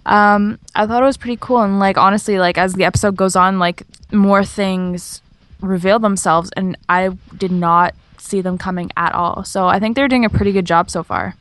um 0.04 0.58
i 0.74 0.86
thought 0.86 1.02
it 1.02 1.06
was 1.06 1.16
pretty 1.16 1.38
cool 1.40 1.62
and 1.62 1.78
like 1.78 1.96
honestly 1.96 2.38
like 2.38 2.58
as 2.58 2.74
the 2.74 2.84
episode 2.84 3.16
goes 3.16 3.34
on 3.34 3.58
like 3.58 3.84
more 4.12 4.44
things 4.44 5.22
reveal 5.62 5.98
themselves 5.98 6.50
and 6.58 6.76
i 6.90 7.08
did 7.38 7.50
not 7.50 7.94
see 8.18 8.42
them 8.42 8.58
coming 8.58 8.90
at 8.98 9.14
all 9.14 9.44
so 9.44 9.66
i 9.66 9.80
think 9.80 9.96
they're 9.96 10.08
doing 10.08 10.26
a 10.26 10.30
pretty 10.30 10.52
good 10.52 10.66
job 10.66 10.90
so 10.90 11.02
far 11.02 11.34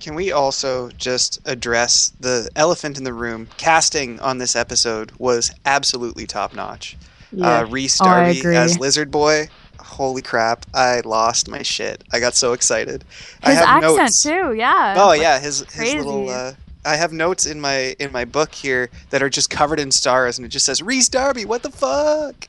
Can 0.00 0.14
we 0.16 0.32
also 0.32 0.88
just 0.96 1.38
address 1.44 2.12
the 2.18 2.48
elephant 2.56 2.98
in 2.98 3.04
the 3.04 3.12
room? 3.12 3.46
Casting 3.56 4.18
on 4.18 4.38
this 4.38 4.56
episode 4.56 5.12
was 5.18 5.52
absolutely 5.64 6.26
top 6.26 6.56
notch. 6.56 6.96
Yeah. 7.32 7.58
Uh, 7.60 7.66
Rhys 7.66 7.98
Oh, 8.00 8.04
Darby 8.04 8.40
agree. 8.40 8.56
as 8.56 8.78
Lizard 8.78 9.10
Boy. 9.10 9.48
Holy 9.80 10.22
crap! 10.22 10.64
I 10.74 11.00
lost 11.04 11.48
my 11.48 11.62
shit. 11.62 12.02
I 12.12 12.20
got 12.20 12.34
so 12.34 12.52
excited. 12.52 13.04
I 13.42 13.50
his 13.50 13.58
have 13.58 13.68
accent 13.82 13.98
notes. 13.98 14.22
too 14.22 14.54
yeah 14.54 14.94
Oh 14.96 15.12
yeah, 15.12 15.38
his 15.38 15.60
his 15.60 15.66
crazy. 15.74 15.96
little. 15.98 16.28
Uh, 16.30 16.52
I 16.84 16.96
have 16.96 17.12
notes 17.12 17.46
in 17.46 17.60
my 17.60 17.94
in 17.98 18.10
my 18.12 18.24
book 18.24 18.54
here 18.54 18.90
that 19.10 19.22
are 19.22 19.28
just 19.30 19.50
covered 19.50 19.78
in 19.80 19.90
stars, 19.90 20.38
and 20.38 20.44
it 20.44 20.48
just 20.48 20.66
says 20.66 20.82
Rhys 20.82 21.08
Darby. 21.08 21.44
What 21.44 21.62
the 21.62 21.70
fuck? 21.70 22.48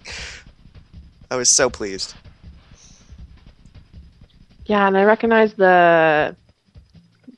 I 1.29 1.35
was 1.35 1.49
so 1.49 1.69
pleased. 1.69 2.13
Yeah, 4.65 4.87
and 4.87 4.97
I 4.97 5.03
recognize 5.03 5.53
the 5.55 6.35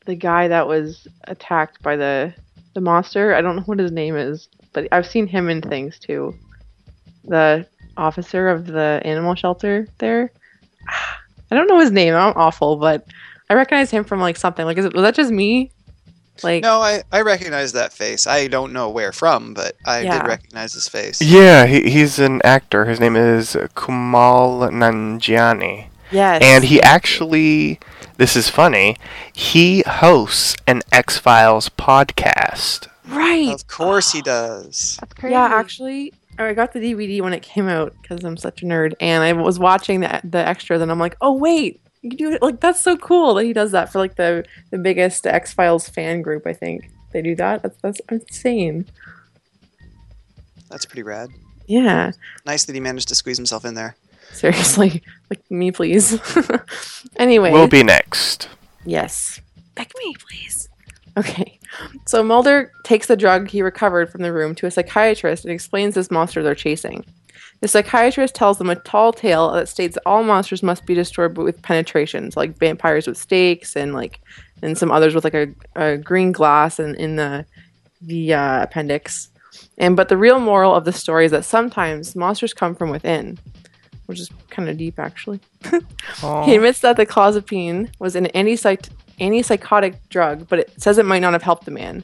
the 0.05 0.15
guy 0.15 0.47
that 0.47 0.67
was 0.67 1.07
attacked 1.25 1.81
by 1.81 1.95
the 1.95 2.33
the 2.73 2.81
monster. 2.81 3.33
I 3.33 3.41
don't 3.41 3.55
know 3.55 3.61
what 3.63 3.79
his 3.79 3.91
name 3.91 4.15
is, 4.15 4.47
but 4.73 4.87
I've 4.91 5.07
seen 5.07 5.27
him 5.27 5.49
in 5.49 5.61
things 5.61 5.97
too. 5.97 6.35
The 7.27 7.65
officer 7.97 8.49
of 8.49 8.65
the 8.67 9.01
animal 9.03 9.35
shelter 9.35 9.87
there. 9.97 10.31
I 11.51 11.55
don't 11.55 11.67
know 11.67 11.79
his 11.79 11.91
name. 11.91 12.13
I'm 12.15 12.33
awful, 12.35 12.75
but 12.77 13.05
I 13.49 13.53
recognize 13.53 13.91
him 13.91 14.03
from 14.03 14.19
like 14.19 14.35
something. 14.37 14.65
Like, 14.65 14.77
is 14.77 14.85
it, 14.85 14.93
was 14.93 15.03
that 15.03 15.15
just 15.15 15.31
me? 15.31 15.71
Like, 16.43 16.63
No, 16.63 16.81
I 16.81 17.01
I 17.11 17.21
recognize 17.21 17.71
that 17.73 17.93
face. 17.93 18.27
I 18.27 18.47
don't 18.47 18.73
know 18.73 18.89
where 18.89 19.11
from, 19.13 19.53
but 19.53 19.75
I 19.85 20.01
Yeah. 20.01 20.19
did 20.19 20.27
recognize 20.27 20.73
his 20.73 20.87
face. 20.89 21.21
Yeah, 21.21 21.65
he, 21.65 21.89
he's 21.89 22.19
an 22.19 22.41
actor. 22.43 22.85
His 22.85 22.99
name 22.99 23.15
is 23.15 23.55
Kumail 23.75 24.69
Nanjiani. 24.71 25.87
yes, 26.11 26.41
And 26.43 26.65
he 26.65 26.81
actually, 26.81 27.79
this 28.17 28.35
is 28.35 28.49
funny, 28.49 28.97
he 29.31 29.83
hosts 29.87 30.55
an 30.67 30.81
X 30.91 31.17
Files 31.17 31.69
podcast. 31.69 32.87
right. 33.07 33.53
Of 33.53 33.67
course 33.67 34.11
he 34.11 34.21
does. 34.21 34.97
that's 34.99 35.13
crazy 35.13 35.33
Yeah, 35.33 35.45
actually, 35.53 36.13
I 36.37 36.53
got 36.53 36.73
the 36.73 36.79
DVD 36.79 37.21
when 37.21 37.33
it 37.33 37.41
came 37.41 37.67
out 37.67 37.93
because 38.01 38.23
I'm 38.23 38.37
such 38.37 38.61
a 38.61 38.65
nerd, 38.65 38.93
and 38.99 39.23
I 39.23 39.33
was 39.33 39.57
watching 39.59 40.01
the 40.01 40.21
the 40.23 40.39
extras, 40.45 40.81
and 40.81 40.91
I'm 40.91 40.99
like, 40.99 41.15
oh 41.21 41.33
wait, 41.33 41.81
you 42.01 42.11
do 42.11 42.31
it. 42.31 42.41
Like 42.41 42.59
that's 42.59 42.81
so 42.81 42.97
cool 42.97 43.33
that 43.35 43.45
he 43.45 43.53
does 43.53 43.71
that 43.71 43.91
for 43.91 43.99
like 43.99 44.15
the 44.15 44.45
the 44.71 44.77
biggest 44.77 45.25
X 45.25 45.53
Files 45.53 45.87
fan 45.87 46.21
group. 46.21 46.45
I 46.45 46.53
think 46.53 46.89
they 47.11 47.21
do 47.21 47.35
that. 47.35 47.63
That's 47.63 47.77
that's 47.81 48.01
insane. 48.09 48.85
That's 50.69 50.85
pretty 50.85 51.03
rad. 51.03 51.29
Yeah, 51.67 52.11
Nice 52.45 52.65
that 52.65 52.73
he 52.73 52.79
managed 52.79 53.07
to 53.07 53.15
squeeze 53.15 53.37
himself 53.37 53.65
in 53.65 53.73
there. 53.73 53.95
seriously, 54.33 55.01
like 55.29 55.49
me, 55.49 55.71
please. 55.71 56.19
anyway, 57.17 57.51
we'll 57.51 57.67
be 57.67 57.83
next. 57.83 58.49
Yes. 58.85 59.41
Pick 59.75 59.91
me, 59.97 60.15
please. 60.19 60.69
Okay. 61.17 61.59
So 62.05 62.23
Mulder 62.23 62.71
takes 62.83 63.07
the 63.07 63.17
drug 63.17 63.49
he 63.49 63.61
recovered 63.61 64.11
from 64.11 64.21
the 64.21 64.33
room 64.33 64.55
to 64.55 64.65
a 64.65 64.71
psychiatrist 64.71 65.45
and 65.45 65.53
explains 65.53 65.95
this 65.95 66.11
monster 66.11 66.43
they're 66.43 66.55
chasing. 66.55 67.05
The 67.61 67.67
psychiatrist 67.67 68.35
tells 68.35 68.57
them 68.57 68.69
a 68.69 68.75
tall 68.75 69.13
tale 69.13 69.51
that 69.53 69.69
states 69.69 69.97
all 70.05 70.23
monsters 70.23 70.61
must 70.61 70.85
be 70.85 70.93
destroyed 70.93 71.37
with 71.37 71.61
penetrations, 71.61 72.35
like 72.35 72.57
vampires 72.57 73.07
with 73.07 73.17
stakes 73.17 73.75
and 73.75 73.93
like 73.93 74.19
and 74.61 74.77
some 74.77 74.91
others 74.91 75.15
with 75.15 75.23
like 75.23 75.33
a, 75.33 75.47
a 75.75 75.97
green 75.97 76.31
glass 76.31 76.79
and 76.79 76.95
in 76.95 77.15
the 77.15 77.45
the 78.01 78.33
uh, 78.33 78.63
appendix. 78.63 79.29
And 79.77 79.95
but 79.95 80.09
the 80.09 80.17
real 80.17 80.39
moral 80.39 80.75
of 80.75 80.85
the 80.85 80.93
story 80.93 81.25
is 81.25 81.31
that 81.31 81.45
sometimes 81.45 82.15
monsters 82.15 82.53
come 82.53 82.75
from 82.75 82.89
within, 82.89 83.37
which 84.05 84.19
is 84.19 84.29
kind 84.49 84.69
of 84.69 84.77
deep 84.77 84.99
actually. 84.99 85.39
He 86.45 86.55
admits 86.55 86.79
that 86.79 86.97
the 86.97 87.05
clozapine 87.05 87.89
was 87.99 88.15
an 88.15 88.25
antipsych- 88.35 88.89
antipsychotic 89.19 89.95
drug, 90.09 90.47
but 90.47 90.59
it 90.59 90.81
says 90.81 90.97
it 90.97 91.05
might 91.05 91.19
not 91.19 91.33
have 91.33 91.43
helped 91.43 91.65
the 91.65 91.71
man 91.71 92.03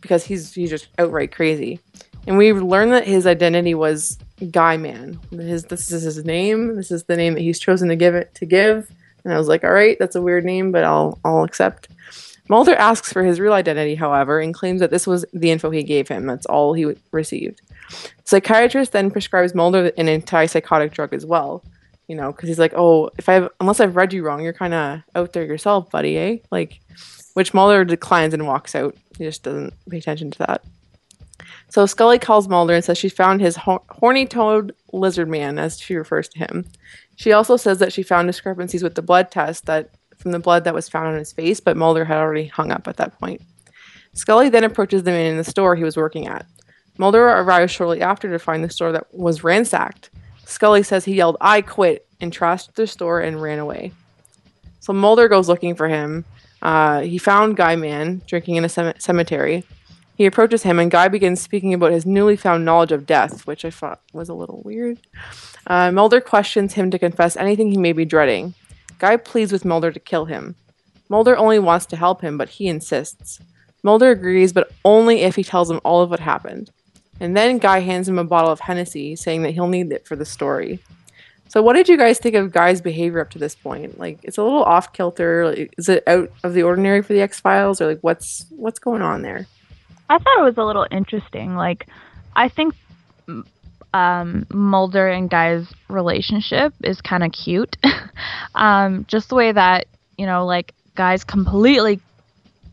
because 0.00 0.24
he's 0.24 0.54
he's 0.54 0.70
just 0.70 0.88
outright 0.98 1.32
crazy. 1.32 1.80
And 2.26 2.36
we 2.36 2.52
learn 2.52 2.90
that 2.90 3.06
his 3.06 3.26
identity 3.26 3.74
was 3.74 4.18
Guy 4.50 4.76
Man. 4.76 5.18
His 5.30 5.64
this 5.64 5.90
is 5.90 6.02
his 6.02 6.24
name. 6.24 6.76
This 6.76 6.90
is 6.90 7.04
the 7.04 7.16
name 7.16 7.34
that 7.34 7.40
he's 7.40 7.58
chosen 7.58 7.88
to 7.88 7.96
give 7.96 8.14
it 8.14 8.34
to 8.36 8.46
give. 8.46 8.90
And 9.24 9.32
I 9.32 9.38
was 9.38 9.48
like, 9.48 9.64
all 9.64 9.72
right, 9.72 9.96
that's 9.98 10.16
a 10.16 10.22
weird 10.22 10.44
name, 10.44 10.72
but 10.72 10.84
I'll 10.84 11.18
I'll 11.24 11.44
accept. 11.44 11.88
Mulder 12.50 12.74
asks 12.76 13.12
for 13.12 13.22
his 13.22 13.40
real 13.40 13.52
identity, 13.52 13.94
however, 13.94 14.40
and 14.40 14.54
claims 14.54 14.80
that 14.80 14.90
this 14.90 15.06
was 15.06 15.26
the 15.34 15.50
info 15.50 15.68
he 15.70 15.82
gave 15.82 16.08
him. 16.08 16.26
That's 16.26 16.46
all 16.46 16.72
he 16.72 16.94
received. 17.12 17.60
Psychiatrist 18.24 18.92
then 18.92 19.10
prescribes 19.10 19.54
Mulder 19.54 19.92
an 19.98 20.06
antipsychotic 20.06 20.92
drug 20.92 21.12
as 21.12 21.26
well 21.26 21.62
you 22.08 22.16
know, 22.16 22.32
because 22.32 22.48
he's 22.48 22.58
like, 22.58 22.72
oh, 22.74 23.10
if 23.18 23.28
I've 23.28 23.48
unless 23.60 23.80
I've 23.80 23.96
read 23.96 24.12
you 24.12 24.24
wrong, 24.24 24.42
you're 24.42 24.52
kind 24.52 24.74
of 24.74 25.02
out 25.14 25.32
there 25.34 25.44
yourself, 25.44 25.90
buddy, 25.90 26.18
eh? 26.18 26.38
Like, 26.50 26.80
which 27.34 27.54
Mulder 27.54 27.84
declines 27.84 28.34
and 28.34 28.46
walks 28.46 28.74
out. 28.74 28.96
He 29.16 29.24
just 29.24 29.42
doesn't 29.42 29.74
pay 29.88 29.98
attention 29.98 30.30
to 30.32 30.38
that. 30.38 30.64
So 31.68 31.84
Scully 31.86 32.18
calls 32.18 32.48
Mulder 32.48 32.74
and 32.74 32.84
says 32.84 32.96
she 32.96 33.10
found 33.10 33.40
his 33.40 33.56
ho- 33.56 33.84
horny-toed 33.90 34.74
lizard 34.92 35.28
man, 35.28 35.58
as 35.58 35.78
she 35.78 35.96
refers 35.96 36.28
to 36.30 36.38
him. 36.38 36.64
She 37.16 37.32
also 37.32 37.56
says 37.56 37.78
that 37.78 37.92
she 37.92 38.02
found 38.02 38.26
discrepancies 38.26 38.82
with 38.82 38.94
the 38.94 39.02
blood 39.02 39.30
test 39.30 39.66
that 39.66 39.90
from 40.16 40.32
the 40.32 40.38
blood 40.38 40.64
that 40.64 40.74
was 40.74 40.88
found 40.88 41.08
on 41.08 41.18
his 41.18 41.32
face, 41.32 41.60
but 41.60 41.76
Mulder 41.76 42.06
had 42.06 42.18
already 42.18 42.46
hung 42.46 42.72
up 42.72 42.88
at 42.88 42.96
that 42.96 43.18
point. 43.18 43.42
Scully 44.14 44.48
then 44.48 44.64
approaches 44.64 45.02
the 45.02 45.10
man 45.10 45.30
in 45.30 45.36
the 45.36 45.44
store 45.44 45.76
he 45.76 45.84
was 45.84 45.96
working 45.96 46.26
at. 46.26 46.46
Mulder 46.96 47.24
arrives 47.28 47.72
shortly 47.72 48.00
after 48.00 48.30
to 48.30 48.38
find 48.38 48.64
the 48.64 48.70
store 48.70 48.92
that 48.92 49.06
was 49.14 49.44
ransacked. 49.44 50.10
Scully 50.48 50.82
says 50.82 51.04
he 51.04 51.14
yelled, 51.14 51.36
I 51.42 51.60
quit, 51.60 52.06
and 52.20 52.32
trashed 52.32 52.72
the 52.72 52.86
store 52.86 53.20
and 53.20 53.40
ran 53.40 53.58
away. 53.58 53.92
So 54.80 54.94
Mulder 54.94 55.28
goes 55.28 55.46
looking 55.46 55.74
for 55.74 55.88
him. 55.88 56.24
Uh, 56.62 57.00
he 57.00 57.18
found 57.18 57.56
Guy 57.56 57.76
Man 57.76 58.22
drinking 58.26 58.56
in 58.56 58.64
a 58.64 58.68
cem- 58.68 58.98
cemetery. 58.98 59.64
He 60.16 60.24
approaches 60.24 60.62
him, 60.62 60.78
and 60.78 60.90
Guy 60.90 61.08
begins 61.08 61.40
speaking 61.40 61.74
about 61.74 61.92
his 61.92 62.06
newly 62.06 62.34
found 62.34 62.64
knowledge 62.64 62.92
of 62.92 63.06
death, 63.06 63.46
which 63.46 63.64
I 63.64 63.70
thought 63.70 64.00
was 64.12 64.30
a 64.30 64.34
little 64.34 64.62
weird. 64.64 64.98
Uh, 65.66 65.92
Mulder 65.92 66.20
questions 66.20 66.72
him 66.72 66.90
to 66.90 66.98
confess 66.98 67.36
anything 67.36 67.70
he 67.70 67.76
may 67.76 67.92
be 67.92 68.06
dreading. 68.06 68.54
Guy 68.98 69.18
pleads 69.18 69.52
with 69.52 69.66
Mulder 69.66 69.92
to 69.92 70.00
kill 70.00 70.24
him. 70.24 70.56
Mulder 71.10 71.36
only 71.36 71.58
wants 71.58 71.84
to 71.86 71.96
help 71.96 72.22
him, 72.22 72.38
but 72.38 72.48
he 72.48 72.68
insists. 72.68 73.38
Mulder 73.82 74.10
agrees, 74.10 74.54
but 74.54 74.72
only 74.84 75.20
if 75.20 75.36
he 75.36 75.44
tells 75.44 75.70
him 75.70 75.80
all 75.84 76.00
of 76.00 76.10
what 76.10 76.20
happened. 76.20 76.70
And 77.20 77.36
then 77.36 77.58
Guy 77.58 77.80
hands 77.80 78.08
him 78.08 78.18
a 78.18 78.24
bottle 78.24 78.50
of 78.50 78.60
Hennessy, 78.60 79.16
saying 79.16 79.42
that 79.42 79.50
he'll 79.50 79.68
need 79.68 79.92
it 79.92 80.06
for 80.06 80.16
the 80.16 80.24
story. 80.24 80.80
So, 81.48 81.62
what 81.62 81.74
did 81.74 81.88
you 81.88 81.96
guys 81.96 82.18
think 82.18 82.34
of 82.34 82.52
Guy's 82.52 82.80
behavior 82.80 83.20
up 83.20 83.30
to 83.30 83.38
this 83.38 83.54
point? 83.54 83.98
Like, 83.98 84.18
it's 84.22 84.38
a 84.38 84.42
little 84.42 84.62
off 84.62 84.92
kilter. 84.92 85.48
Like, 85.48 85.74
is 85.78 85.88
it 85.88 86.04
out 86.06 86.30
of 86.44 86.52
the 86.52 86.62
ordinary 86.62 87.02
for 87.02 87.14
the 87.14 87.22
X 87.22 87.40
Files, 87.40 87.80
or 87.80 87.86
like 87.86 88.00
what's 88.02 88.46
what's 88.50 88.78
going 88.78 89.02
on 89.02 89.22
there? 89.22 89.46
I 90.10 90.18
thought 90.18 90.38
it 90.38 90.44
was 90.44 90.58
a 90.58 90.64
little 90.64 90.86
interesting. 90.90 91.56
Like, 91.56 91.88
I 92.36 92.48
think 92.48 92.74
um, 93.94 94.46
Mulder 94.50 95.08
and 95.08 95.30
Guy's 95.30 95.66
relationship 95.88 96.74
is 96.82 97.00
kind 97.00 97.24
of 97.24 97.32
cute. 97.32 97.76
um, 98.54 99.06
just 99.08 99.30
the 99.30 99.34
way 99.34 99.50
that 99.52 99.86
you 100.18 100.26
know, 100.26 100.44
like 100.44 100.74
Guy's 100.94 101.24
completely 101.24 102.00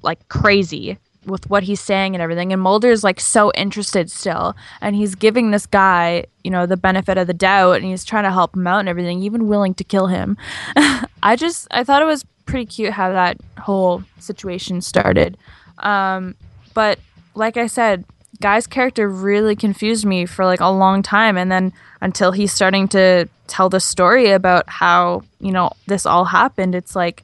like 0.02 0.28
crazy 0.28 0.98
with 1.26 1.50
what 1.50 1.64
he's 1.64 1.82
saying 1.82 2.16
and 2.16 2.22
everything, 2.22 2.54
and 2.54 2.62
Mulder's 2.62 3.04
like 3.04 3.20
so 3.20 3.52
interested 3.54 4.12
still, 4.12 4.56
and 4.82 4.96
he's 4.96 5.16
giving 5.16 5.52
this 5.52 5.66
guy, 5.66 6.26
you 6.44 6.52
know, 6.52 6.66
the 6.66 6.78
benefit 6.78 7.18
of 7.18 7.28
the 7.28 7.34
doubt, 7.34 7.78
and 7.78 7.86
he's 7.86 8.06
trying 8.06 8.24
to 8.24 8.32
help 8.32 8.56
him 8.56 8.68
out 8.68 8.80
and 8.80 8.90
everything, 8.90 9.22
even 9.22 9.48
willing 9.48 9.74
to 9.76 9.84
kill 9.84 10.08
him. 10.08 10.38
I 11.24 11.36
just 11.36 11.68
I 11.72 11.84
thought 11.84 12.02
it 12.02 12.06
was 12.06 12.26
pretty 12.46 12.66
cute 12.66 12.94
how 12.94 13.12
that 13.12 13.38
whole 13.60 14.04
situation 14.20 14.82
started. 14.82 15.38
Um, 15.80 16.36
but 16.74 17.00
like 17.34 17.58
I 17.58 17.68
said, 17.68 18.06
Guy's 18.42 18.68
character 18.68 19.10
really 19.10 19.56
confused 19.56 20.06
me 20.06 20.26
for 20.26 20.46
like 20.46 20.60
a 20.60 20.70
long 20.70 21.02
time 21.02 21.38
and 21.38 21.52
then 21.52 21.74
until 22.02 22.32
he's 22.32 22.52
starting 22.52 22.88
to 22.90 23.28
tell 23.48 23.70
the 23.70 23.80
story 23.80 24.32
about 24.32 24.70
how, 24.70 25.24
you 25.40 25.52
know, 25.52 25.72
this 25.88 26.06
all 26.06 26.26
happened, 26.26 26.76
it's 26.76 26.96
like 26.96 27.24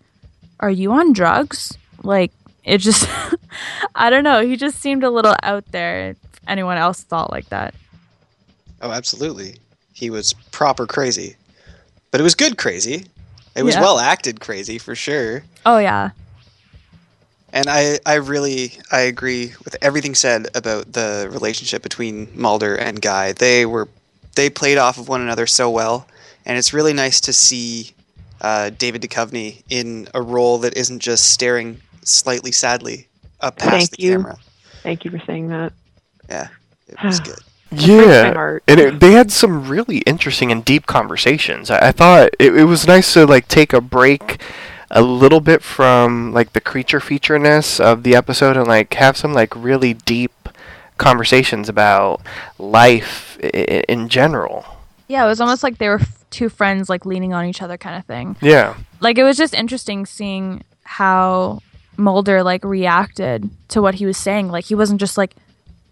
are 0.62 0.70
you 0.70 0.92
on 0.92 1.12
drugs? 1.12 1.78
Like 2.04 2.32
it 2.64 2.78
just 2.78 3.10
I 3.96 4.10
don't 4.10 4.24
know, 4.24 4.42
he 4.46 4.56
just 4.58 4.80
seemed 4.80 5.04
a 5.04 5.10
little 5.10 5.36
out 5.44 5.66
there 5.72 6.12
if 6.12 6.18
anyone 6.48 6.78
else 6.78 7.04
thought 7.04 7.32
like 7.32 7.50
that. 7.50 7.74
Oh, 8.82 8.92
absolutely. 8.92 9.58
He 9.94 10.10
was 10.10 10.34
proper 10.52 10.88
crazy. 10.88 11.36
But 12.10 12.20
it 12.20 12.24
was 12.24 12.36
good 12.36 12.58
crazy. 12.58 13.06
It 13.56 13.64
was 13.64 13.76
Yeah. 13.76 13.82
well 13.82 14.00
acted 14.00 14.40
crazy 14.40 14.78
for 14.78 14.96
sure. 14.96 15.44
Oh 15.66 15.78
yeah. 15.78 16.12
And 17.54 17.68
I, 17.70 18.00
I 18.06 18.16
really 18.16 18.78
I 18.92 19.02
agree 19.02 19.54
with 19.66 19.76
everything 19.82 20.16
said 20.16 20.48
about 20.56 20.94
the 20.94 21.28
relationship 21.32 21.84
between 21.84 22.30
Mulder 22.34 22.76
and 22.76 23.02
Guy. 23.02 23.34
They 23.34 23.66
were 23.66 23.90
they 24.36 24.50
played 24.50 24.78
off 24.78 24.98
of 24.98 25.10
one 25.10 25.20
another 25.22 25.46
so 25.46 25.70
well, 25.70 26.08
and 26.46 26.58
it's 26.58 26.74
really 26.74 26.94
nice 26.94 27.20
to 27.22 27.34
see 27.34 27.92
uh, 28.40 28.70
David 28.70 29.02
Duchovny 29.02 29.64
in 29.70 30.08
a 30.14 30.22
role 30.22 30.58
that 30.60 30.78
isn't 30.78 31.00
just 31.00 31.30
staring 31.32 31.82
slightly 32.04 32.54
sadly 32.54 33.08
Uh, 33.42 33.48
up 33.48 33.58
past 33.58 33.72
Thank 33.72 33.90
the 33.92 34.04
you. 34.04 34.12
camera. 34.14 34.38
Thank 34.84 35.06
you 35.06 35.12
for 35.12 35.20
saying 35.26 35.48
that. 35.50 35.74
Yeah, 36.30 36.48
it 36.88 36.98
was 37.04 37.20
good. 37.20 37.40
Yeah, 37.74 38.58
and 38.68 38.80
it, 38.82 39.00
they 39.00 39.14
had 39.14 39.32
some 39.32 39.68
really 39.70 40.00
interesting 40.00 40.52
and 40.52 40.64
deep 40.66 40.88
conversations. 40.88 41.72
I, 41.72 41.88
I 41.88 41.92
thought 41.94 42.32
it, 42.38 42.54
it 42.56 42.66
was 42.66 42.86
nice 42.86 43.14
to 43.14 43.26
like 43.26 43.48
take 43.48 43.72
a 43.72 43.80
break 43.80 44.42
a 44.90 45.02
little 45.02 45.40
bit 45.40 45.64
from 45.64 46.34
like 46.34 46.52
the 46.52 46.60
creature 46.60 47.00
featureness 47.00 47.80
of 47.80 48.04
the 48.04 48.14
episode 48.14 48.58
and 48.58 48.68
like 48.68 48.94
have 48.96 49.16
some 49.16 49.34
like 49.34 49.56
really 49.56 49.94
deep 49.94 50.34
conversations 50.98 51.70
about 51.70 52.20
life 52.60 53.38
i- 53.42 53.84
in 53.88 54.10
general. 54.10 54.66
Yeah, 55.08 55.24
it 55.24 55.28
was 55.28 55.40
almost 55.40 55.64
like 55.64 55.78
they 55.78 55.88
were 55.88 56.00
f- 56.02 56.26
two 56.30 56.50
friends 56.50 56.90
like 56.90 57.06
leaning 57.06 57.34
on 57.34 57.46
each 57.46 57.62
other 57.62 57.78
kind 57.78 57.98
of 57.98 58.06
thing. 58.06 58.36
Yeah. 58.42 58.76
like 59.00 59.18
it 59.18 59.24
was 59.24 59.38
just 59.38 59.54
interesting 59.54 60.06
seeing 60.06 60.64
how 60.84 61.62
Mulder 61.98 62.44
like 62.44 62.64
reacted 62.64 63.50
to 63.70 63.82
what 63.82 63.96
he 63.96 64.06
was 64.06 64.18
saying. 64.18 64.50
Like 64.50 64.66
he 64.66 64.76
wasn't 64.76 65.00
just 65.00 65.18
like, 65.18 65.36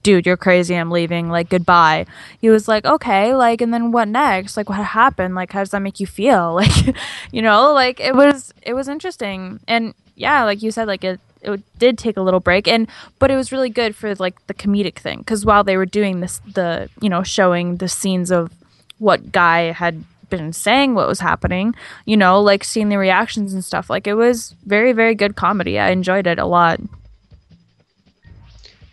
"Dude, 0.04 0.26
you're 0.26 0.38
crazy. 0.38 0.76
I'm 0.76 0.92
leaving. 0.92 1.30
Like 1.30 1.50
goodbye." 1.50 2.06
He 2.40 2.50
was 2.50 2.68
like, 2.68 2.86
"Okay, 2.86 3.36
like, 3.36 3.62
and 3.62 3.74
then 3.74 3.92
what 3.92 4.08
next? 4.08 4.58
Like, 4.58 4.70
what 4.70 4.80
happened? 4.84 5.36
Like, 5.36 5.52
how 5.52 5.60
does 5.60 5.72
that 5.72 5.82
make 5.82 6.00
you 6.00 6.08
feel? 6.08 6.56
Like, 6.62 6.96
you 7.32 7.42
know, 7.42 7.74
like 7.74 8.00
it 8.00 8.16
was 8.16 8.54
it 8.62 8.74
was 8.74 8.88
interesting. 8.88 9.60
And 9.68 9.94
yeah, 10.16 10.44
like 10.44 10.62
you 10.62 10.72
said, 10.72 10.88
like 10.88 11.04
it 11.04 11.20
it 11.42 11.62
did 11.80 11.98
take 11.98 12.18
a 12.18 12.22
little 12.22 12.40
break 12.40 12.68
and 12.68 12.88
but 13.18 13.32
it 13.32 13.36
was 13.36 13.52
really 13.52 13.70
good 13.70 13.96
for 13.96 14.14
like 14.16 14.46
the 14.48 14.54
comedic 14.54 14.96
thing 14.96 15.20
because 15.20 15.46
while 15.46 15.64
they 15.64 15.78
were 15.78 15.86
doing 15.86 16.20
this 16.20 16.42
the 16.54 16.90
you 17.02 17.10
know 17.10 17.24
showing 17.24 17.78
the 17.78 17.88
scenes 17.88 18.30
of 18.32 18.52
what 18.98 19.32
guy 19.32 19.72
had 19.72 20.04
been 20.30 20.54
saying 20.54 20.96
what 20.96 21.08
was 21.08 21.20
happening 21.20 21.74
you 22.06 22.16
know 22.16 22.42
like 22.42 22.64
seeing 22.64 22.90
the 22.90 22.98
reactions 22.98 23.54
and 23.54 23.64
stuff 23.64 23.90
like 23.90 24.08
it 24.08 24.14
was 24.14 24.56
very 24.66 24.94
very 24.94 25.16
good 25.16 25.36
comedy 25.36 25.80
i 25.80 25.90
enjoyed 25.90 26.28
it 26.28 26.40
a 26.40 26.46
lot 26.46 26.80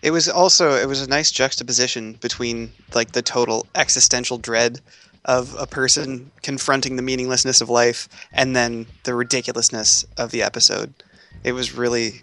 It 0.02 0.12
was 0.12 0.28
also 0.28 0.74
it 0.74 0.86
was 0.86 1.02
a 1.02 1.08
nice 1.08 1.32
juxtaposition 1.32 2.12
between 2.14 2.70
like 2.94 3.10
the 3.10 3.22
total 3.22 3.66
existential 3.74 4.38
dread 4.38 4.80
of 5.24 5.56
a 5.58 5.66
person 5.66 6.30
confronting 6.42 6.94
the 6.94 7.02
meaninglessness 7.02 7.60
of 7.60 7.68
life 7.68 8.08
and 8.32 8.54
then 8.54 8.86
the 9.02 9.16
ridiculousness 9.16 10.04
of 10.16 10.30
the 10.30 10.44
episode. 10.44 10.94
It 11.42 11.52
was 11.52 11.74
really 11.74 12.22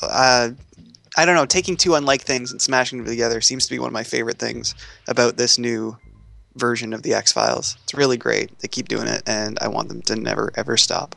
uh, 0.00 0.50
I 1.16 1.24
don't 1.24 1.34
know, 1.34 1.46
taking 1.46 1.76
two 1.76 1.94
unlike 1.94 2.22
things 2.22 2.52
and 2.52 2.60
smashing 2.60 2.98
them 2.98 3.06
together 3.06 3.40
seems 3.40 3.64
to 3.66 3.72
be 3.72 3.78
one 3.78 3.88
of 3.88 3.92
my 3.92 4.04
favorite 4.04 4.38
things 4.38 4.74
about 5.08 5.36
this 5.36 5.58
new 5.58 5.96
version 6.56 6.92
of 6.92 7.02
the 7.02 7.14
X-Files. 7.14 7.76
It's 7.84 7.94
really 7.94 8.16
great. 8.16 8.58
They 8.58 8.68
keep 8.68 8.88
doing 8.88 9.06
it 9.06 9.22
and 9.26 9.58
I 9.60 9.68
want 9.68 9.88
them 9.88 10.02
to 10.02 10.16
never 10.16 10.50
ever 10.56 10.76
stop. 10.76 11.14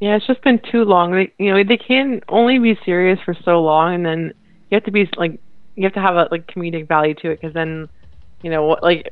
Yeah, 0.00 0.16
it's 0.16 0.26
just 0.26 0.42
been 0.42 0.58
too 0.58 0.84
long. 0.84 1.12
They, 1.12 1.32
you 1.38 1.54
know, 1.54 1.64
they 1.64 1.78
can 1.78 2.20
only 2.28 2.58
be 2.58 2.78
serious 2.84 3.18
for 3.24 3.32
so 3.32 3.62
long, 3.62 3.94
and 3.94 4.04
then 4.04 4.34
you 4.70 4.74
have 4.74 4.84
to 4.84 4.90
be 4.90 5.08
like, 5.16 5.40
you 5.74 5.84
have 5.84 5.94
to 5.94 6.02
have 6.02 6.16
a 6.16 6.28
like 6.30 6.46
comedic 6.46 6.86
value 6.86 7.14
to 7.14 7.30
it, 7.30 7.40
because 7.40 7.54
then, 7.54 7.88
you 8.42 8.50
know, 8.50 8.76
like, 8.82 9.08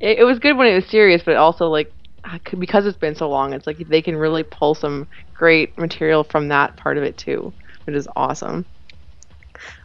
it, 0.00 0.18
it 0.18 0.24
was 0.24 0.38
good 0.38 0.58
when 0.58 0.66
it 0.66 0.74
was 0.74 0.84
serious, 0.86 1.22
but 1.24 1.36
also 1.36 1.68
like, 1.68 1.90
ah, 2.26 2.38
because 2.58 2.84
it's 2.84 2.98
been 2.98 3.14
so 3.14 3.30
long, 3.30 3.54
it's 3.54 3.66
like 3.66 3.78
they 3.88 4.02
can 4.02 4.14
really 4.14 4.42
pull 4.42 4.74
some 4.74 5.08
great 5.34 5.76
material 5.78 6.22
from 6.22 6.48
that 6.48 6.76
part 6.76 6.98
of 6.98 7.02
it 7.02 7.16
too, 7.16 7.50
which 7.84 7.96
is 7.96 8.06
awesome. 8.14 8.66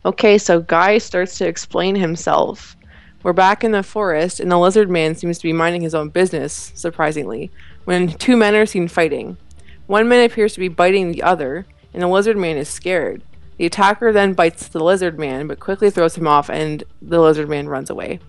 Okay, 0.04 0.38
so 0.38 0.60
Guy 0.60 0.98
starts 0.98 1.38
to 1.38 1.48
explain 1.48 1.96
himself. 1.96 2.76
We're 3.24 3.34
back 3.34 3.64
in 3.64 3.72
the 3.72 3.84
forest, 3.84 4.40
and 4.40 4.52
the 4.52 4.58
lizard 4.58 4.90
man 4.90 5.14
seems 5.14 5.38
to 5.38 5.44
be 5.44 5.54
minding 5.54 5.84
his 5.84 5.94
own 5.94 6.10
business, 6.10 6.72
surprisingly, 6.74 7.52
when 7.86 8.08
two 8.08 8.36
men 8.36 8.56
are 8.56 8.66
seen 8.66 8.88
fighting. 8.88 9.38
One 9.86 10.10
man 10.10 10.26
appears 10.26 10.54
to 10.56 10.60
be 10.60 10.70
biting 10.70 11.12
the 11.12 11.22
other, 11.22 11.68
and 11.94 12.02
the 12.02 12.08
lizard 12.08 12.36
man 12.36 12.58
is 12.58 12.68
scared. 12.68 13.22
The 13.58 13.68
attacker 13.68 14.12
then 14.12 14.34
bites 14.34 14.68
the 14.68 14.84
lizard 14.84 15.20
man, 15.20 15.46
but 15.46 15.60
quickly 15.60 15.92
throws 15.92 16.16
him 16.16 16.26
off, 16.26 16.50
and 16.50 16.84
the 17.00 17.20
lizard 17.20 17.48
man 17.48 17.70
runs 17.70 17.92
away. 17.92 18.20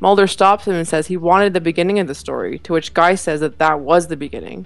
Mulder 0.00 0.26
stops 0.26 0.66
him 0.66 0.74
and 0.74 0.88
says 0.88 1.08
he 1.08 1.18
wanted 1.18 1.52
the 1.52 1.60
beginning 1.60 1.98
of 1.98 2.06
the 2.06 2.14
story, 2.14 2.60
to 2.60 2.72
which 2.72 2.94
Guy 2.94 3.16
says 3.16 3.40
that 3.40 3.58
that 3.58 3.80
was 3.80 4.06
the 4.06 4.16
beginning. 4.16 4.64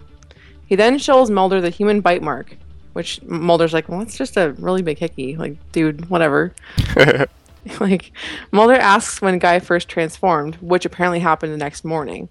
He 0.66 0.76
then 0.76 0.98
shows 0.98 1.30
Mulder 1.30 1.60
the 1.60 1.70
human 1.70 2.00
bite 2.00 2.22
mark, 2.22 2.56
which 2.92 3.20
Mulder's 3.22 3.72
like, 3.72 3.88
well, 3.88 4.02
it's 4.02 4.16
just 4.16 4.36
a 4.36 4.52
really 4.52 4.82
big 4.82 4.98
hickey. 4.98 5.34
Like, 5.34 5.56
dude, 5.72 6.08
whatever. 6.08 6.54
like, 7.80 8.12
Mulder 8.52 8.74
asks 8.74 9.20
when 9.20 9.38
Guy 9.38 9.58
first 9.58 9.88
transformed, 9.88 10.56
which 10.56 10.84
apparently 10.84 11.20
happened 11.20 11.52
the 11.52 11.58
next 11.58 11.84
morning. 11.84 12.28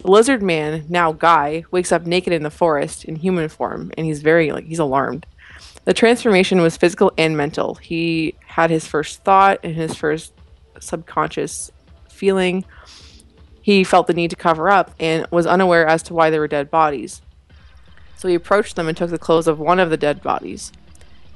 The 0.00 0.10
lizard 0.10 0.42
man, 0.42 0.84
now 0.88 1.12
Guy, 1.12 1.64
wakes 1.70 1.90
up 1.90 2.06
naked 2.06 2.32
in 2.32 2.44
the 2.44 2.50
forest 2.50 3.04
in 3.04 3.16
human 3.16 3.48
form, 3.48 3.90
and 3.96 4.06
he's 4.06 4.22
very 4.22 4.52
like 4.52 4.66
he's 4.66 4.78
alarmed. 4.78 5.26
The 5.84 5.94
transformation 5.94 6.60
was 6.60 6.76
physical 6.76 7.12
and 7.18 7.36
mental. 7.36 7.74
He 7.76 8.34
had 8.46 8.70
his 8.70 8.86
first 8.86 9.24
thought 9.24 9.60
and 9.64 9.74
his 9.74 9.94
first 9.94 10.32
subconscious 10.80 11.72
feeling. 12.10 12.64
He 13.62 13.84
felt 13.84 14.06
the 14.06 14.14
need 14.14 14.30
to 14.30 14.36
cover 14.36 14.68
up 14.68 14.94
and 15.00 15.26
was 15.30 15.46
unaware 15.46 15.86
as 15.86 16.02
to 16.04 16.14
why 16.14 16.30
there 16.30 16.40
were 16.40 16.48
dead 16.48 16.70
bodies. 16.70 17.22
So 18.16 18.28
he 18.28 18.34
approached 18.34 18.76
them 18.76 18.88
and 18.88 18.96
took 18.96 19.10
the 19.10 19.18
clothes 19.18 19.48
of 19.48 19.58
one 19.58 19.80
of 19.80 19.90
the 19.90 19.96
dead 19.96 20.22
bodies. 20.22 20.72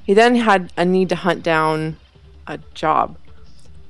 He 0.03 0.13
then 0.13 0.35
had 0.35 0.71
a 0.77 0.85
need 0.85 1.09
to 1.09 1.15
hunt 1.15 1.43
down 1.43 1.97
a 2.45 2.59
job. 2.73 3.17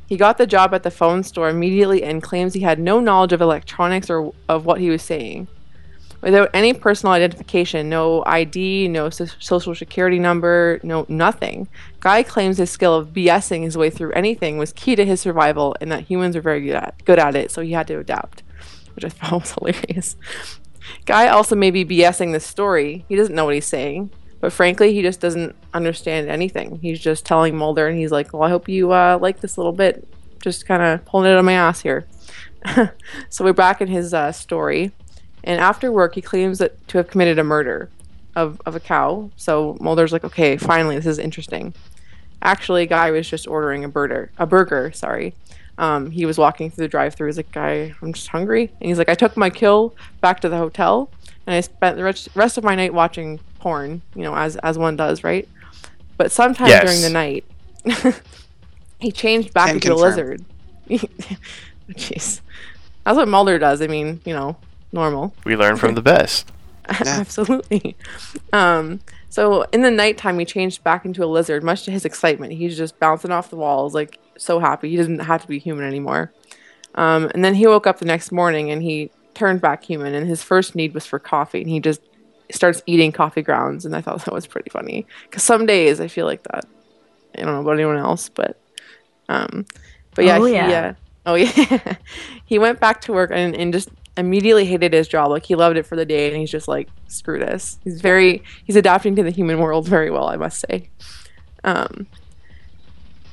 He 0.07 0.17
got 0.17 0.37
the 0.37 0.47
job 0.47 0.73
at 0.73 0.83
the 0.83 0.91
phone 0.91 1.23
store 1.23 1.49
immediately 1.49 2.03
and 2.03 2.21
claims 2.21 2.53
he 2.53 2.61
had 2.61 2.79
no 2.79 2.99
knowledge 2.99 3.33
of 3.33 3.41
electronics 3.41 4.09
or 4.09 4.33
of 4.49 4.65
what 4.65 4.79
he 4.79 4.89
was 4.89 5.01
saying. 5.01 5.47
Without 6.21 6.49
any 6.53 6.73
personal 6.73 7.11
identification, 7.11 7.89
no 7.89 8.23
ID, 8.25 8.87
no 8.87 9.09
so- 9.09 9.25
social 9.39 9.75
security 9.75 10.19
number, 10.19 10.79
no 10.81 11.05
nothing. 11.09 11.67
Guy 11.99 12.23
claims 12.23 12.57
his 12.57 12.71
skill 12.71 12.95
of 12.95 13.09
BSing 13.09 13.63
his 13.63 13.77
way 13.77 13.89
through 13.89 14.13
anything 14.13 14.57
was 14.57 14.71
key 14.71 14.95
to 14.95 15.05
his 15.05 15.19
survival 15.19 15.75
and 15.81 15.91
that 15.91 16.03
humans 16.03 16.37
are 16.37 16.41
very 16.41 16.61
good 16.61 16.75
at, 16.75 17.03
good 17.03 17.19
at 17.19 17.35
it, 17.35 17.51
so 17.51 17.61
he 17.61 17.73
had 17.73 17.87
to 17.87 17.99
adapt, 17.99 18.41
which 18.95 19.03
I 19.03 19.09
thought 19.09 19.41
was 19.41 19.51
hilarious. 19.51 20.15
Guy 21.05 21.27
also 21.27 21.55
may 21.55 21.71
be 21.71 21.83
BSing 21.83 22.31
the 22.31 22.39
story. 22.39 23.05
He 23.09 23.17
doesn't 23.17 23.35
know 23.35 23.45
what 23.45 23.55
he's 23.55 23.65
saying, 23.65 24.09
but 24.43 24.51
frankly, 24.51 24.93
he 24.93 25.01
just 25.01 25.21
doesn't 25.21 25.55
understand 25.73 26.27
anything. 26.27 26.77
He's 26.81 26.99
just 26.99 27.25
telling 27.25 27.55
Mulder, 27.55 27.87
and 27.87 27.97
he's 27.97 28.11
like, 28.11 28.33
"Well, 28.33 28.43
I 28.43 28.49
hope 28.49 28.67
you 28.67 28.91
uh, 28.91 29.17
like 29.21 29.39
this 29.39 29.57
little 29.57 29.71
bit." 29.71 30.05
Just 30.41 30.65
kind 30.65 30.83
of 30.83 31.05
pulling 31.05 31.27
it 31.27 31.33
out 31.33 31.39
of 31.39 31.45
my 31.45 31.53
ass 31.53 31.79
here. 31.79 32.05
so 33.29 33.45
we're 33.45 33.53
back 33.53 33.79
in 33.79 33.87
his 33.87 34.13
uh, 34.13 34.33
story, 34.33 34.91
and 35.45 35.61
after 35.61 35.93
work, 35.93 36.15
he 36.15 36.21
claims 36.21 36.59
that 36.59 36.85
to 36.89 36.97
have 36.97 37.07
committed 37.07 37.39
a 37.39 37.43
murder 37.45 37.89
of 38.35 38.61
of 38.65 38.75
a 38.75 38.81
cow. 38.81 39.31
So 39.37 39.77
Mulder's 39.79 40.11
like, 40.11 40.25
"Okay, 40.25 40.57
finally, 40.57 40.97
this 40.97 41.05
is 41.05 41.19
interesting." 41.19 41.73
Actually, 42.41 42.85
Guy 42.85 43.11
was 43.11 43.29
just 43.29 43.47
ordering 43.47 43.85
a 43.85 43.87
burger. 43.87 44.29
A 44.37 44.45
burger, 44.45 44.91
sorry. 44.91 45.35
um, 45.77 46.11
he 46.11 46.25
was 46.25 46.37
walking 46.37 46.69
through 46.69 46.83
the 46.83 46.89
drive-through. 46.89 47.27
He's 47.27 47.37
like, 47.37 47.53
"Guy, 47.53 47.95
I'm 48.01 48.11
just 48.11 48.27
hungry," 48.27 48.73
and 48.81 48.89
he's 48.89 48.97
like, 48.97 49.07
"I 49.07 49.15
took 49.15 49.37
my 49.37 49.49
kill 49.49 49.95
back 50.19 50.41
to 50.41 50.49
the 50.49 50.57
hotel, 50.57 51.09
and 51.47 51.55
I 51.55 51.61
spent 51.61 51.95
the 51.95 52.03
rest 52.03 52.27
rest 52.35 52.57
of 52.57 52.65
my 52.65 52.75
night 52.75 52.93
watching 52.93 53.39
porn. 53.63 54.01
You 54.15 54.23
know, 54.23 54.35
as 54.35 54.57
as 54.57 54.77
one 54.77 54.95
does, 54.97 55.23
right? 55.23 55.47
But 56.17 56.31
sometime 56.31 56.67
Yes. 56.67 56.83
during 56.83 57.01
the 57.01 57.09
night, 57.09 57.45
he 58.99 59.11
changed 59.11 59.53
back 59.53 59.67
Can 59.67 59.75
into 59.77 59.93
a 59.93 59.95
lizard. 59.95 60.43
Jeez, 60.89 62.41
that's 63.05 63.15
what 63.17 63.27
Mulder 63.27 63.57
does. 63.57 63.81
I 63.81 63.87
mean, 63.87 64.19
you 64.25 64.33
know, 64.33 64.57
normal. 64.91 65.33
We 65.45 65.55
learn 65.55 65.77
from 65.77 65.95
the 65.95 66.01
best. 66.01 66.51
Absolutely. 66.89 67.95
Um, 68.51 68.99
so 69.29 69.63
in 69.71 69.81
the 69.81 69.91
nighttime, 69.91 70.37
he 70.37 70.45
changed 70.45 70.83
back 70.83 71.05
into 71.05 71.23
a 71.23 71.25
lizard, 71.25 71.63
much 71.63 71.83
to 71.83 71.91
his 71.91 72.03
excitement. 72.05 72.51
He's 72.53 72.77
just 72.77 72.99
bouncing 72.99 73.31
off 73.31 73.49
the 73.49 73.55
walls, 73.55 73.93
like 73.93 74.19
so 74.37 74.59
happy. 74.59 74.89
He 74.89 74.97
doesn't 74.97 75.19
have 75.19 75.41
to 75.41 75.47
be 75.47 75.57
human 75.59 75.85
anymore. 75.85 76.31
Um, 76.95 77.31
and 77.33 77.43
then 77.43 77.55
he 77.55 77.65
woke 77.65 77.87
up 77.87 77.99
the 77.99 78.05
next 78.05 78.31
morning 78.31 78.69
and 78.69 78.83
he 78.83 79.09
turned 79.33 79.61
back 79.61 79.83
human. 79.83 80.13
And 80.13 80.27
his 80.27 80.43
first 80.43 80.75
need 80.75 80.93
was 80.93 81.05
for 81.05 81.17
coffee, 81.19 81.61
and 81.61 81.69
he 81.69 81.79
just 81.79 82.01
starts 82.51 82.81
eating 82.85 83.11
coffee 83.11 83.41
grounds. 83.41 83.85
And 83.85 83.95
I 83.95 84.01
thought 84.01 84.23
that 84.25 84.33
was 84.33 84.47
pretty 84.47 84.69
funny 84.69 85.05
because 85.29 85.43
some 85.43 85.65
days 85.65 85.99
I 85.99 86.07
feel 86.07 86.25
like 86.25 86.43
that. 86.43 86.65
I 87.37 87.41
don't 87.41 87.53
know 87.53 87.61
about 87.61 87.73
anyone 87.73 87.97
else, 87.97 88.29
but 88.29 88.59
um, 89.29 89.65
but 90.15 90.25
yeah, 90.25 90.37
Oh, 90.37 90.45
he, 90.45 90.53
yeah. 90.53 90.93
uh, 91.25 91.31
oh 91.31 91.35
yeah, 91.35 91.95
he 92.45 92.59
went 92.59 92.79
back 92.79 93.01
to 93.01 93.13
work 93.13 93.31
and, 93.33 93.55
and 93.55 93.73
just 93.73 93.89
immediately 94.17 94.65
hated 94.65 94.93
his 94.93 95.07
job. 95.07 95.31
Like 95.31 95.43
he 95.45 95.55
loved 95.55 95.77
it 95.77 95.83
for 95.87 95.95
the 95.95 96.05
day, 96.05 96.27
and 96.27 96.37
he's 96.37 96.51
just 96.51 96.67
like, 96.67 96.89
screw 97.07 97.39
this. 97.39 97.79
He's 97.83 98.01
very 98.01 98.43
he's 98.65 98.75
adapting 98.75 99.15
to 99.15 99.23
the 99.23 99.31
human 99.31 99.57
world 99.59 99.87
very 99.87 100.11
well, 100.11 100.27
I 100.27 100.35
must 100.35 100.63
say. 100.69 100.89
Um, 101.63 102.05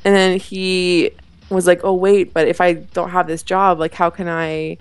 and 0.04 0.14
then 0.14 0.38
he 0.38 1.10
was 1.50 1.66
like, 1.66 1.80
oh 1.84 1.92
wait, 1.92 2.32
but 2.32 2.48
if 2.48 2.60
I 2.60 2.74
don't 2.74 3.10
have 3.10 3.26
this 3.26 3.42
job, 3.42 3.78
like 3.78 3.92
how 3.92 4.08
can 4.08 4.28
I? 4.28 4.78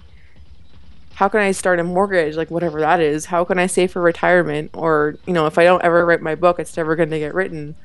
How 1.20 1.28
can 1.28 1.42
I 1.42 1.52
start 1.52 1.82
a 1.82 1.84
mortgage, 1.84 2.38
like 2.38 2.50
whatever 2.50 2.80
that 2.80 3.02
is? 3.02 3.26
How 3.26 3.44
can 3.44 3.60
I 3.60 3.68
save 3.68 3.92
for 3.92 4.02
retirement? 4.02 4.72
Or 4.74 5.18
you 5.28 5.34
know, 5.34 5.48
if 5.48 5.58
I 5.58 5.66
don't 5.66 5.84
ever 5.84 6.06
write 6.06 6.22
my 6.22 6.34
book, 6.34 6.62
it's 6.62 6.78
never 6.78 6.96
going 6.96 7.10
to 7.10 7.20
get 7.20 7.34
written. 7.34 7.76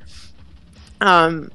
Um, 1.01 1.51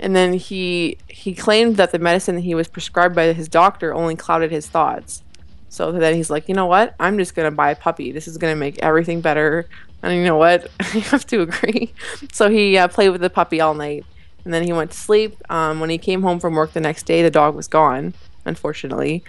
and 0.00 0.16
then 0.16 0.32
he 0.32 0.98
he 1.06 1.32
claimed 1.32 1.76
that 1.76 1.92
the 1.92 2.00
medicine 2.00 2.34
that 2.34 2.40
he 2.40 2.56
was 2.56 2.66
prescribed 2.66 3.14
by 3.14 3.32
his 3.34 3.46
doctor 3.46 3.94
only 3.94 4.16
clouded 4.16 4.50
his 4.50 4.66
thoughts. 4.66 5.22
So 5.68 5.92
then 5.92 6.16
he's 6.16 6.28
like, 6.28 6.48
you 6.48 6.56
know 6.56 6.66
what? 6.66 6.96
I'm 6.98 7.16
just 7.18 7.36
gonna 7.36 7.52
buy 7.52 7.70
a 7.70 7.76
puppy. 7.76 8.10
This 8.10 8.26
is 8.26 8.36
gonna 8.36 8.56
make 8.56 8.80
everything 8.80 9.20
better. 9.20 9.68
And 10.02 10.12
you 10.16 10.24
know 10.24 10.38
what? 10.38 10.72
I 10.80 10.84
have 10.84 11.24
to 11.28 11.42
agree. 11.42 11.94
So 12.32 12.50
he 12.50 12.76
uh, 12.76 12.88
played 12.88 13.10
with 13.10 13.20
the 13.20 13.30
puppy 13.30 13.60
all 13.60 13.74
night, 13.74 14.04
and 14.44 14.52
then 14.52 14.64
he 14.64 14.72
went 14.72 14.90
to 14.90 14.98
sleep. 14.98 15.36
Um, 15.48 15.78
when 15.78 15.88
he 15.88 15.98
came 15.98 16.22
home 16.22 16.40
from 16.40 16.56
work 16.56 16.72
the 16.72 16.80
next 16.80 17.04
day, 17.04 17.22
the 17.22 17.30
dog 17.30 17.54
was 17.54 17.68
gone. 17.68 18.12
Unfortunately, 18.44 19.22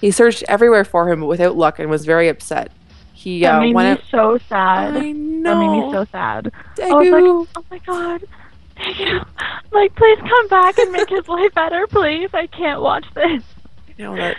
he 0.00 0.10
searched 0.10 0.44
everywhere 0.48 0.84
for 0.84 1.10
him, 1.10 1.20
but 1.20 1.26
without 1.26 1.56
luck, 1.56 1.78
and 1.78 1.90
was 1.90 2.04
very 2.04 2.28
upset. 2.28 2.70
He 3.12 3.40
That 3.40 3.56
uh, 3.56 3.60
made 3.60 3.74
went 3.74 4.00
me 4.00 4.04
out. 4.04 4.10
so 4.10 4.38
sad. 4.48 4.96
I 4.96 5.00
That 5.00 5.02
made 5.02 5.70
me 5.70 5.92
so 5.92 6.04
sad. 6.12 6.52
I 6.82 6.92
was 6.92 7.08
like, 7.10 7.48
oh 7.56 7.64
my 7.70 7.78
god. 7.78 8.24
Thank. 8.76 9.24
Like, 9.72 9.94
please 9.96 10.18
come 10.20 10.48
back 10.48 10.78
and 10.78 10.92
make 10.92 11.08
his 11.08 11.26
life 11.28 11.52
better, 11.54 11.86
please. 11.88 12.30
I 12.32 12.46
can't 12.46 12.80
watch 12.80 13.04
this. 13.14 13.42
You 13.96 14.04
know 14.04 14.16
that 14.16 14.36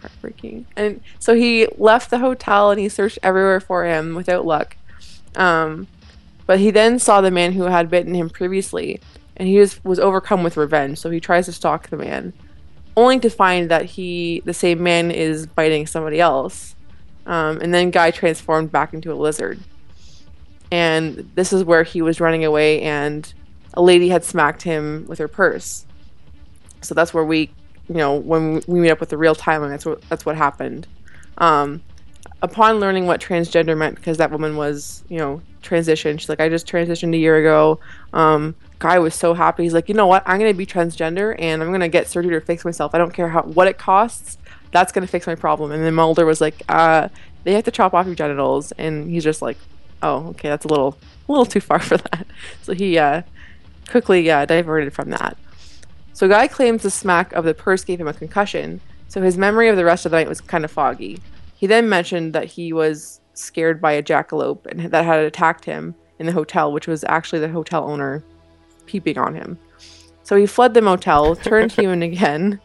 heartbreaking. 0.00 0.66
And 0.76 1.00
so 1.18 1.34
he 1.34 1.66
left 1.76 2.10
the 2.10 2.18
hotel 2.18 2.70
and 2.70 2.80
he 2.80 2.88
searched 2.88 3.18
everywhere 3.22 3.60
for 3.60 3.84
him 3.84 4.14
without 4.14 4.46
luck. 4.46 4.76
Um, 5.36 5.86
but 6.46 6.58
he 6.60 6.70
then 6.70 6.98
saw 6.98 7.20
the 7.20 7.30
man 7.30 7.52
who 7.52 7.64
had 7.64 7.90
bitten 7.90 8.14
him 8.14 8.30
previously, 8.30 9.00
and 9.36 9.48
he 9.48 9.56
just 9.56 9.84
was 9.84 9.98
overcome 10.00 10.42
with 10.42 10.56
revenge. 10.56 10.98
So 10.98 11.10
he 11.10 11.20
tries 11.20 11.46
to 11.46 11.52
stalk 11.52 11.88
the 11.88 11.96
man, 11.96 12.32
only 13.00 13.18
to 13.20 13.30
find 13.30 13.70
that 13.70 13.84
he, 13.84 14.42
the 14.44 14.54
same 14.54 14.82
man, 14.82 15.10
is 15.10 15.46
biting 15.46 15.86
somebody 15.86 16.20
else. 16.20 16.74
Um, 17.26 17.60
and 17.60 17.72
then 17.72 17.90
Guy 17.90 18.10
transformed 18.10 18.72
back 18.72 18.94
into 18.94 19.12
a 19.12 19.14
lizard. 19.14 19.60
And 20.72 21.30
this 21.34 21.52
is 21.52 21.64
where 21.64 21.82
he 21.82 22.02
was 22.02 22.20
running 22.20 22.44
away, 22.44 22.80
and 22.82 23.32
a 23.74 23.82
lady 23.82 24.08
had 24.08 24.24
smacked 24.24 24.62
him 24.62 25.04
with 25.08 25.18
her 25.18 25.28
purse. 25.28 25.84
So 26.80 26.94
that's 26.94 27.12
where 27.12 27.24
we 27.24 27.50
you 27.90 27.96
know 27.96 28.14
when 28.14 28.62
we 28.68 28.80
meet 28.80 28.90
up 28.90 29.00
with 29.00 29.08
the 29.08 29.18
real 29.18 29.34
timeline 29.34 29.70
that's 29.70 29.84
what 29.84 30.00
that's 30.08 30.24
what 30.24 30.36
happened 30.36 30.86
um 31.38 31.82
upon 32.42 32.80
learning 32.80 33.06
what 33.06 33.20
transgender 33.20 33.76
meant 33.76 33.96
because 33.96 34.18
that 34.18 34.30
woman 34.30 34.56
was 34.56 35.04
you 35.08 35.18
know 35.18 35.42
transitioned. 35.62 36.20
She's 36.20 36.28
like 36.28 36.40
i 36.40 36.48
just 36.48 36.66
transitioned 36.66 37.14
a 37.14 37.18
year 37.18 37.36
ago. 37.36 37.80
Um 38.12 38.54
guy 38.78 38.98
was 38.98 39.14
so 39.14 39.34
happy. 39.34 39.64
He's 39.64 39.74
like 39.74 39.88
you 39.88 39.94
know 39.94 40.06
what? 40.06 40.22
I'm 40.26 40.38
gonna 40.38 40.54
be 40.54 40.66
transgender 40.66 41.34
and 41.38 41.62
i'm 41.62 41.70
gonna 41.70 41.88
get 41.88 42.08
surgery 42.08 42.38
to 42.38 42.40
fix 42.40 42.64
myself. 42.64 42.94
I 42.94 42.98
don't 42.98 43.12
care 43.12 43.28
how 43.28 43.42
what 43.42 43.68
it 43.68 43.78
costs 43.78 44.38
that's 44.72 44.92
gonna 44.92 45.06
fix 45.06 45.26
my 45.26 45.34
problem. 45.34 45.72
And 45.72 45.84
then 45.84 45.94
mulder 45.94 46.24
was 46.24 46.40
like 46.40 46.62
uh 46.68 47.08
they 47.44 47.54
have 47.54 47.64
to 47.64 47.70
chop 47.70 47.94
off 47.94 48.06
your 48.06 48.14
genitals. 48.14 48.72
And 48.72 49.10
he's 49.10 49.24
just 49.24 49.42
like 49.42 49.58
oh 50.02 50.28
okay 50.28 50.48
that's 50.48 50.64
a 50.64 50.68
little 50.68 50.98
a 51.28 51.32
little 51.32 51.46
too 51.46 51.60
far 51.60 51.78
for 51.90 51.96
that. 51.96 52.26
So 52.62 52.72
he 52.72 52.98
uh 52.98 53.22
quickly 53.90 54.30
uh, 54.30 54.46
diverted 54.46 54.92
from 54.92 55.10
that. 55.10 55.36
So 56.12 56.28
Guy 56.28 56.46
claims 56.48 56.82
the 56.82 56.90
smack 56.90 57.32
of 57.32 57.44
the 57.44 57.54
purse 57.54 57.84
gave 57.84 58.00
him 58.00 58.08
a 58.08 58.12
concussion, 58.12 58.80
so 59.08 59.20
his 59.20 59.36
memory 59.36 59.68
of 59.68 59.76
the 59.76 59.84
rest 59.84 60.06
of 60.06 60.12
the 60.12 60.18
night 60.18 60.28
was 60.28 60.40
kind 60.40 60.64
of 60.64 60.70
foggy. 60.70 61.18
He 61.60 61.66
then 61.66 61.90
mentioned 61.90 62.32
that 62.32 62.46
he 62.46 62.72
was 62.72 63.20
scared 63.34 63.82
by 63.82 63.92
a 63.92 64.02
jackalope 64.02 64.64
and 64.64 64.80
that 64.90 65.04
had 65.04 65.20
attacked 65.20 65.62
him 65.62 65.94
in 66.18 66.24
the 66.24 66.32
hotel, 66.32 66.72
which 66.72 66.86
was 66.86 67.04
actually 67.04 67.40
the 67.40 67.50
hotel 67.50 67.86
owner 67.86 68.24
peeping 68.86 69.18
on 69.18 69.34
him. 69.34 69.58
So 70.22 70.36
he 70.36 70.46
fled 70.46 70.72
the 70.72 70.80
motel, 70.80 71.36
turned 71.36 71.70
human 71.70 72.02
again, 72.02 72.58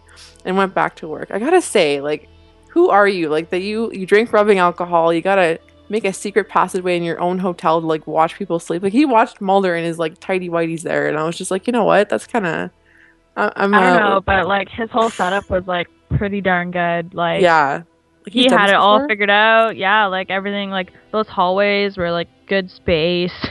and 0.46 0.56
went 0.56 0.74
back 0.74 0.96
to 0.96 1.10
work. 1.10 1.30
I 1.30 1.40
gotta 1.40 1.62
say, 1.62 2.00
like, 2.00 2.30
who 2.70 2.88
are 2.90 3.06
you? 3.06 3.28
Like 3.28 3.50
that 3.50 3.64
you 3.64 3.92
you 3.92 4.06
drink 4.06 4.32
rubbing 4.32 4.60
alcohol, 4.60 5.14
you 5.14 5.22
gotta 5.22 5.60
make 5.90 6.06
a 6.06 6.14
secret 6.14 6.48
passageway 6.48 6.96
in 6.96 7.04
your 7.04 7.20
own 7.20 7.38
hotel 7.38 7.82
to 7.82 7.86
like 7.86 8.08
watch 8.08 8.36
people 8.38 8.60
sleep. 8.60 8.82
Like 8.82 8.94
he 8.94 9.04
watched 9.04 9.42
Mulder 9.42 9.76
in 9.76 9.84
his 9.84 10.00
like 10.00 10.22
tidy 10.22 10.48
whities 10.48 10.84
there, 10.84 11.10
and 11.10 11.18
I 11.18 11.26
was 11.26 11.38
just 11.38 11.52
like, 11.52 11.68
you 11.68 11.74
know 11.74 11.84
what? 11.84 12.08
That's 12.08 12.28
kind 12.28 12.46
of 12.46 12.70
I'm 13.36 13.74
I 13.74 13.82
don't 13.82 14.00
know, 14.00 14.22
but 14.22 14.48
like 14.48 14.70
his 14.70 14.90
whole 14.90 15.10
setup 15.10 15.50
was 15.50 15.68
like 15.68 15.90
pretty 16.12 16.40
darn 16.40 16.72
good. 16.72 17.14
Like 17.14 17.42
yeah. 17.42 17.82
Like, 18.26 18.34
he 18.34 18.44
he's 18.44 18.52
had 18.52 18.66
this 18.68 18.72
it 18.72 18.76
all 18.76 19.08
figured 19.08 19.30
out. 19.30 19.76
Yeah, 19.78 20.06
like 20.08 20.30
everything 20.30 20.70
like 20.72 20.92
those 21.12 21.28
hallways 21.28 21.98
were 21.98 22.12
like 22.12 22.28
good 22.48 22.70
space. 22.72 23.32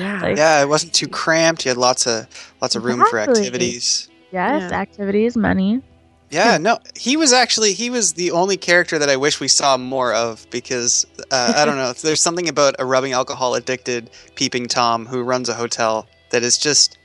Yeah. 0.00 0.20
like- 0.20 0.36
Yeah, 0.36 0.60
it 0.62 0.68
wasn't 0.68 0.92
too 0.94 1.06
cramped. 1.06 1.64
You 1.64 1.68
had 1.70 1.78
lots 1.78 2.04
of 2.04 2.26
lots 2.60 2.74
of 2.74 2.82
room 2.84 3.04
for 3.08 3.20
activities. 3.20 4.08
yes, 4.32 4.68
Yeah. 4.68 4.76
activities, 4.76 5.36
money. 5.36 5.80
Yeah, 6.28 6.58
no, 6.58 6.78
he 6.96 7.16
was 7.16 7.32
actually 7.32 7.72
he 7.74 7.88
was 7.88 8.14
the 8.14 8.32
only 8.32 8.56
character 8.56 8.98
that 8.98 9.08
I 9.08 9.14
wish 9.16 9.38
we 9.38 9.46
saw 9.46 9.76
more 9.76 10.12
of 10.12 10.44
because 10.50 11.06
uh, 11.30 11.54
I 11.56 11.64
don't 11.64 11.76
know. 11.76 11.92
There's 11.92 12.20
something 12.20 12.48
about 12.48 12.74
a 12.80 12.84
rubbing 12.84 13.12
alcohol 13.12 13.54
addicted 13.54 14.10
peeping 14.34 14.66
tom 14.66 15.06
who 15.06 15.22
runs 15.22 15.48
a 15.48 15.54
hotel 15.54 16.08
that 16.30 16.42
is 16.42 16.58
just 16.58 16.98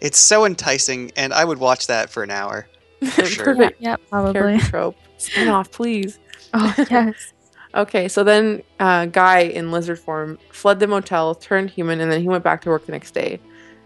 it's 0.00 0.18
so 0.18 0.44
enticing, 0.44 1.10
and 1.16 1.32
I 1.32 1.44
would 1.44 1.58
watch 1.58 1.88
that 1.88 2.08
for 2.08 2.22
an 2.22 2.30
hour. 2.30 2.68
For 3.10 3.24
sure. 3.26 3.44
Perfect 3.46 3.80
Yeah, 3.82 3.96
probably. 4.10 4.32
character 4.34 4.68
trope. 4.68 4.96
Spin 5.18 5.48
off, 5.48 5.70
please. 5.70 6.18
Oh 6.54 6.74
yes. 6.90 7.32
Okay, 7.74 8.08
so 8.08 8.24
then 8.24 8.62
uh, 8.80 9.06
Guy 9.06 9.40
in 9.40 9.70
lizard 9.70 9.98
form 9.98 10.38
fled 10.50 10.80
the 10.80 10.86
motel, 10.86 11.34
turned 11.34 11.68
human, 11.70 12.00
and 12.00 12.10
then 12.10 12.20
he 12.22 12.28
went 12.28 12.42
back 12.44 12.62
to 12.62 12.70
work 12.70 12.86
the 12.86 12.92
next 12.92 13.12
day. 13.12 13.38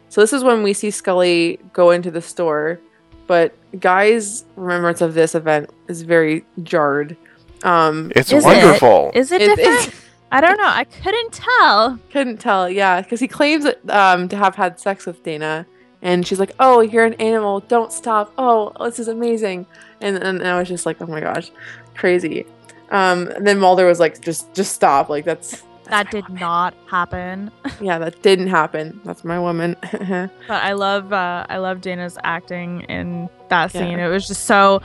So 0.08 0.20
this 0.20 0.32
is 0.32 0.44
when 0.44 0.62
we 0.62 0.72
see 0.72 0.90
Scully 0.90 1.58
go 1.72 1.90
into 1.90 2.10
the 2.10 2.20
store, 2.22 2.78
but 3.26 3.54
Guy's 3.80 4.44
remembrance 4.56 5.00
of 5.00 5.14
this 5.14 5.34
event 5.34 5.70
is 5.88 6.02
very 6.02 6.44
jarred. 6.62 7.16
Um, 7.64 8.12
It's 8.14 8.32
Is 8.32 8.44
wonderful. 8.44 9.10
Is 9.14 9.32
it 9.32 9.42
it- 9.42 9.56
different? 9.56 9.88
it- 9.88 9.94
I 10.32 10.40
don't 10.40 10.56
know. 10.58 10.68
I 10.68 10.84
couldn't 10.84 11.32
tell. 11.32 11.98
couldn't 12.12 12.36
tell, 12.38 12.70
yeah, 12.70 13.00
because 13.00 13.18
he 13.18 13.26
claims 13.26 13.66
um, 13.88 14.28
to 14.28 14.36
have 14.36 14.54
had 14.54 14.78
sex 14.78 15.04
with 15.04 15.24
Dana, 15.24 15.66
and 16.02 16.24
she's 16.24 16.38
like, 16.38 16.52
"Oh, 16.60 16.80
you're 16.82 17.04
an 17.04 17.14
animal. 17.14 17.58
Don't 17.58 17.92
stop. 17.92 18.32
Oh, 18.38 18.72
this 18.84 19.00
is 19.00 19.08
amazing." 19.08 19.66
And 20.00 20.16
and 20.18 20.42
I 20.46 20.58
was 20.58 20.68
just 20.68 20.86
like, 20.86 21.00
"Oh 21.00 21.06
my 21.06 21.20
gosh, 21.20 21.50
crazy." 21.94 22.46
Um, 22.90 23.28
and 23.28 23.46
then 23.46 23.58
Mulder 23.58 23.86
was 23.86 24.00
like, 24.00 24.20
"Just 24.20 24.52
just 24.54 24.72
stop. 24.72 25.08
Like 25.08 25.24
that's." 25.24 25.50
that's 25.84 25.88
That 25.90 26.10
did 26.10 26.24
woman." 26.28 26.40
not 26.40 26.74
happen. 26.90 27.50
Yeah, 27.80 27.98
that 27.98 28.22
didn't 28.22 28.48
happen. 28.48 29.00
That's 29.04 29.24
my 29.24 29.38
woman. 29.38 29.76
But 30.48 30.62
I 30.62 30.72
love 30.72 31.12
uh, 31.12 31.46
I 31.48 31.58
love 31.58 31.80
Dana's 31.80 32.18
acting 32.24 32.82
in 32.82 33.28
that 33.48 33.74
Yeah. 33.74 33.80
scene. 33.80 33.98
It 33.98 34.08
was 34.08 34.26
just 34.28 34.44
so 34.44 34.82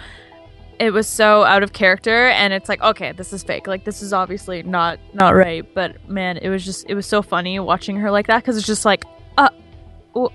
it 0.80 0.91
was 0.91 1.08
so 1.08 1.43
out 1.43 1.63
of 1.63 1.71
character 1.71 2.28
and 2.28 2.51
it's 2.51 2.67
like 2.67 2.82
okay 2.82 3.13
this 3.13 3.32
is 3.32 3.43
fake 3.43 3.65
like 3.65 3.86
this 3.86 4.01
is 4.01 4.12
obviously 4.12 4.62
not 4.62 4.99
not 5.13 5.34
right 5.34 5.63
but 5.73 5.95
man 6.10 6.36
it 6.36 6.49
was 6.49 6.65
just 6.65 6.86
it 6.89 6.95
was 6.95 7.06
so 7.06 7.21
funny 7.21 7.58
watching 7.62 7.95
her 7.95 8.12
like 8.12 8.28
that 8.28 8.39
because 8.43 8.58
it's 8.58 8.67
just 8.67 8.84
like 8.84 9.06
uh 9.38 9.47
w- 10.13 10.28
uh, 10.28 10.34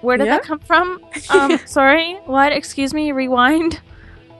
where 0.00 0.16
did 0.16 0.26
yeah? 0.26 0.36
that 0.36 0.42
come 0.42 0.58
from 0.58 1.00
um 1.30 1.58
sorry 1.66 2.14
what 2.26 2.52
excuse 2.52 2.92
me 2.92 3.12
rewind 3.12 3.80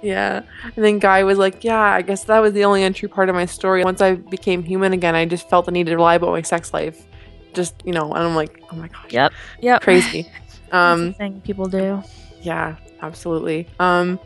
yeah. 0.02 0.42
And 0.62 0.84
then 0.84 0.98
Guy 0.98 1.24
was 1.24 1.38
like, 1.38 1.64
"Yeah, 1.64 1.80
I 1.80 2.02
guess 2.02 2.24
that 2.24 2.38
was 2.38 2.52
the 2.52 2.64
only 2.64 2.84
untrue 2.84 3.08
part 3.08 3.28
of 3.28 3.34
my 3.34 3.46
story. 3.46 3.82
Once 3.82 4.00
I 4.00 4.14
became 4.14 4.62
human 4.62 4.92
again, 4.92 5.14
I 5.14 5.24
just 5.24 5.48
felt 5.48 5.66
the 5.66 5.72
need 5.72 5.86
to 5.86 5.96
lie 5.96 6.14
about 6.14 6.30
my 6.30 6.42
sex 6.42 6.72
life. 6.72 7.06
Just 7.54 7.74
you 7.84 7.92
know." 7.92 8.12
And 8.12 8.22
I'm 8.22 8.34
like, 8.34 8.62
"Oh 8.70 8.76
my 8.76 8.88
gosh, 8.88 9.10
yep 9.10 9.32
yep 9.60 9.82
crazy." 9.82 10.30
um 10.72 11.00
Um, 11.00 11.14
thing 11.14 11.40
people 11.40 11.66
do 11.66 12.02
yeah 12.42 12.76
absolutely. 13.02 13.68
Um, 13.78 14.18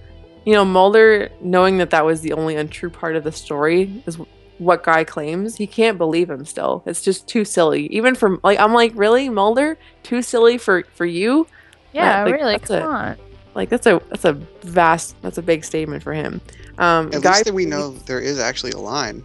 you 0.45 0.55
know, 0.55 0.65
Mulder 0.65 1.31
knowing 1.41 1.79
that 1.79 1.91
that 1.91 2.05
was 2.05 2.23
the 2.23 2.33
only 2.33 2.57
untrue 2.57 2.91
part 2.91 3.17
of 3.17 3.25
the 3.25 3.33
story 3.33 4.03
is 4.07 4.19
what 4.61 4.83
Guy 4.85 5.05
claims. 5.05 5.57
He 5.57 5.67
can't 5.67 5.99
believe 5.99 6.31
him 6.31 6.45
still. 6.45 6.83
It's 6.87 7.03
just 7.03 7.27
too 7.27 7.45
silly. 7.45 7.87
Even 7.89 8.15
for 8.15 8.39
like, 8.45 8.61
I'm 8.61 8.73
like, 8.75 8.93
really, 8.95 9.29
Mulder? 9.29 9.77
Too 10.03 10.23
silly 10.23 10.59
for 10.59 10.85
for 10.95 11.07
you? 11.07 11.47
Yeah, 11.93 12.25
like, 12.25 12.35
really. 12.35 12.53
that's 12.53 12.69
Come 12.69 12.83
a- 12.83 12.87
on. 12.87 13.17
Like 13.55 13.69
that's 13.69 13.87
a 13.87 14.01
that's 14.09 14.25
a 14.25 14.35
vast 14.63 15.21
that's 15.23 15.39
a 15.39 15.43
big 15.43 15.65
statement 15.65 16.03
for 16.03 16.13
him. 16.13 16.41
Um, 16.79 17.09
At 17.13 17.23
Guy 17.23 17.31
least 17.33 17.45
that 17.47 17.55
we 17.55 17.67
know 17.67 17.91
there 18.07 18.21
is 18.21 18.39
actually 18.39 18.73
a 18.73 18.79
line. 18.79 19.25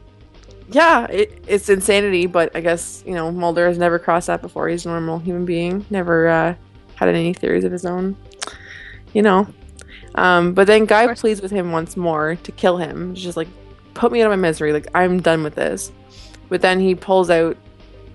Yeah, 0.69 1.06
it, 1.06 1.43
it's 1.48 1.69
insanity, 1.69 2.26
but 2.26 2.56
I 2.56 2.62
guess 2.62 3.04
you 3.06 3.13
know 3.13 3.32
Mulder 3.32 3.67
has 3.67 3.78
never 3.78 4.00
crossed 4.00 4.28
that 4.28 4.41
before. 4.41 4.67
He's 4.67 4.86
a 4.86 4.89
normal 4.89 5.19
human 5.19 5.45
being, 5.45 5.86
never 5.91 6.28
uh, 6.28 6.56
had 6.95 7.08
any 7.10 7.34
theories 7.34 7.63
of 7.65 7.71
his 7.71 7.86
own. 7.86 8.17
You 9.13 9.21
know, 9.21 9.48
um, 10.15 10.54
but 10.54 10.65
then 10.65 10.86
Guy 10.86 11.06
course. 11.06 11.21
pleads 11.21 11.41
with 11.41 11.52
him 11.52 11.71
once 11.71 11.95
more 11.95 12.36
to 12.36 12.52
kill 12.52 12.78
him. 12.78 13.13
He's 13.13 13.24
just 13.24 13.38
like, 13.38 13.48
put 13.95 14.12
me 14.12 14.21
out 14.21 14.31
of 14.31 14.38
my 14.38 14.47
misery. 14.47 14.71
Like 14.71 14.88
I'm 14.93 15.19
done 15.21 15.41
with 15.41 15.55
this. 15.55 15.91
But 16.47 16.62
then 16.62 16.79
he 16.79 16.93
pulls 16.93 17.31
out 17.31 17.58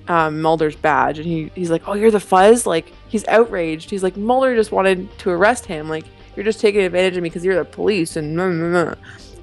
um, 0.07 0.41
Mulder's 0.41 0.77
badge, 0.77 1.19
and 1.19 1.27
he, 1.27 1.51
he's 1.57 1.71
like, 1.71 1.89
"Oh, 1.89 1.95
you're 1.95 2.13
the 2.13 2.21
Fuzz!" 2.21 2.67
Like 2.67 2.93
he's 3.09 3.27
outraged. 3.27 3.91
He's 3.91 4.05
like, 4.05 4.17
Mulder 4.17 4.55
just 4.55 4.71
wanted 4.71 5.09
to 5.19 5.31
arrest 5.31 5.67
him. 5.67 5.89
Like 5.89 6.05
you're 6.37 6.45
just 6.45 6.61
taking 6.61 6.83
advantage 6.83 7.17
of 7.17 7.23
me 7.23 7.29
because 7.29 7.45
you're 7.45 7.57
the 7.57 7.65
police, 7.65 8.17
and 8.17 8.37
blah, 8.37 8.49
blah, 8.49 8.85
blah." 8.85 8.95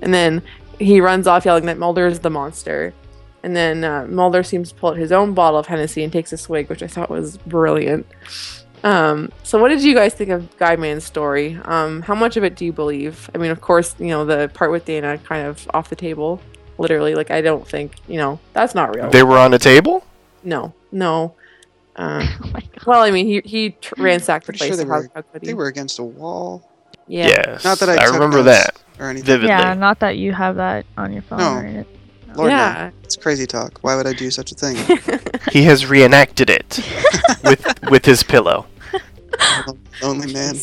and 0.01 0.13
then 0.13 0.41
he 0.79 1.01
runs 1.01 1.27
off 1.27 1.45
yelling 1.45 1.65
that 1.65 1.77
Mulder 1.77 2.07
is 2.07 2.19
the 2.19 2.29
monster. 2.29 2.93
And 3.43 3.55
then 3.55 3.83
uh, 3.83 4.05
Mulder 4.07 4.43
seems 4.43 4.69
to 4.69 4.75
pull 4.75 4.91
out 4.91 4.97
his 4.97 5.11
own 5.11 5.33
bottle 5.33 5.59
of 5.59 5.67
Hennessy 5.67 6.03
and 6.03 6.11
takes 6.11 6.33
a 6.33 6.37
swig, 6.37 6.69
which 6.69 6.83
I 6.83 6.87
thought 6.87 7.09
was 7.09 7.37
brilliant. 7.37 8.05
Um, 8.87 9.31
so, 9.43 9.59
what 9.59 9.69
did 9.69 9.83
you 9.83 9.93
guys 9.93 10.13
think 10.13 10.29
of 10.29 10.55
Guy 10.57 10.75
Mann's 10.77 11.03
story? 11.03 11.59
Um, 11.65 12.01
how 12.03 12.15
much 12.15 12.37
of 12.37 12.43
it 12.43 12.55
do 12.55 12.63
you 12.65 12.71
believe? 12.71 13.29
I 13.35 13.37
mean, 13.37 13.51
of 13.51 13.59
course, 13.59 13.95
you 13.99 14.07
know 14.07 14.23
the 14.25 14.49
part 14.53 14.71
with 14.71 14.85
Dana 14.85 15.17
kind 15.17 15.45
of 15.45 15.67
off 15.73 15.89
the 15.89 15.95
table, 15.95 16.39
literally. 16.77 17.13
Like, 17.15 17.29
I 17.31 17.41
don't 17.41 17.67
think 17.67 17.93
you 18.07 18.17
know 18.17 18.39
that's 18.53 18.73
not 18.75 18.95
real. 18.95 19.09
They 19.09 19.23
were 19.23 19.37
on 19.37 19.51
the 19.51 19.59
table? 19.59 20.03
no, 20.43 20.73
no. 20.91 21.33
Um, 21.97 22.27
Oh 22.55 22.91
well, 22.91 23.01
I 23.03 23.11
mean, 23.11 23.25
he 23.27 23.41
he 23.43 23.71
tr- 23.71 23.95
ransacked 23.97 24.45
the 24.45 24.53
Pretty 24.53 24.59
place. 24.59 24.69
sure 24.69 24.77
they 24.77 24.85
were- 24.85 25.09
how 25.13 25.21
could 25.23 25.41
he? 25.41 25.47
They 25.47 25.53
were 25.53 25.67
against 25.67 25.99
a 25.99 26.03
wall 26.03 26.63
yeah. 27.09 27.27
Yes. 27.27 27.63
Not 27.65 27.79
that 27.79 27.89
I 27.89 28.03
I 28.03 28.05
remember 28.13 28.43
that 28.43 28.79
or 28.99 29.09
anything. 29.09 29.25
vividly. 29.25 29.49
Yeah, 29.49 29.73
not 29.73 29.99
that 29.99 30.17
you 30.17 30.31
have 30.33 30.55
that 30.57 30.85
on 30.97 31.11
your 31.13 31.21
phone 31.23 31.39
No. 31.39 31.53
or 31.55 31.59
anything. 31.65 31.85
Lord, 32.35 32.49
no. 32.51 32.55
yeah. 32.57 32.91
It's 33.03 33.15
crazy 33.15 33.45
talk. 33.47 33.79
Why 33.81 33.95
would 33.95 34.05
I 34.07 34.13
do 34.13 34.29
such 34.31 34.51
a 34.51 34.55
thing? 34.55 34.75
He 35.51 35.63
has 35.63 35.85
reenacted 35.85 36.49
it 36.49 36.79
with 37.43 37.65
with 37.89 38.05
his 38.05 38.21
pillow. 38.23 38.65
Lonely 40.01 40.33
man. 40.33 40.55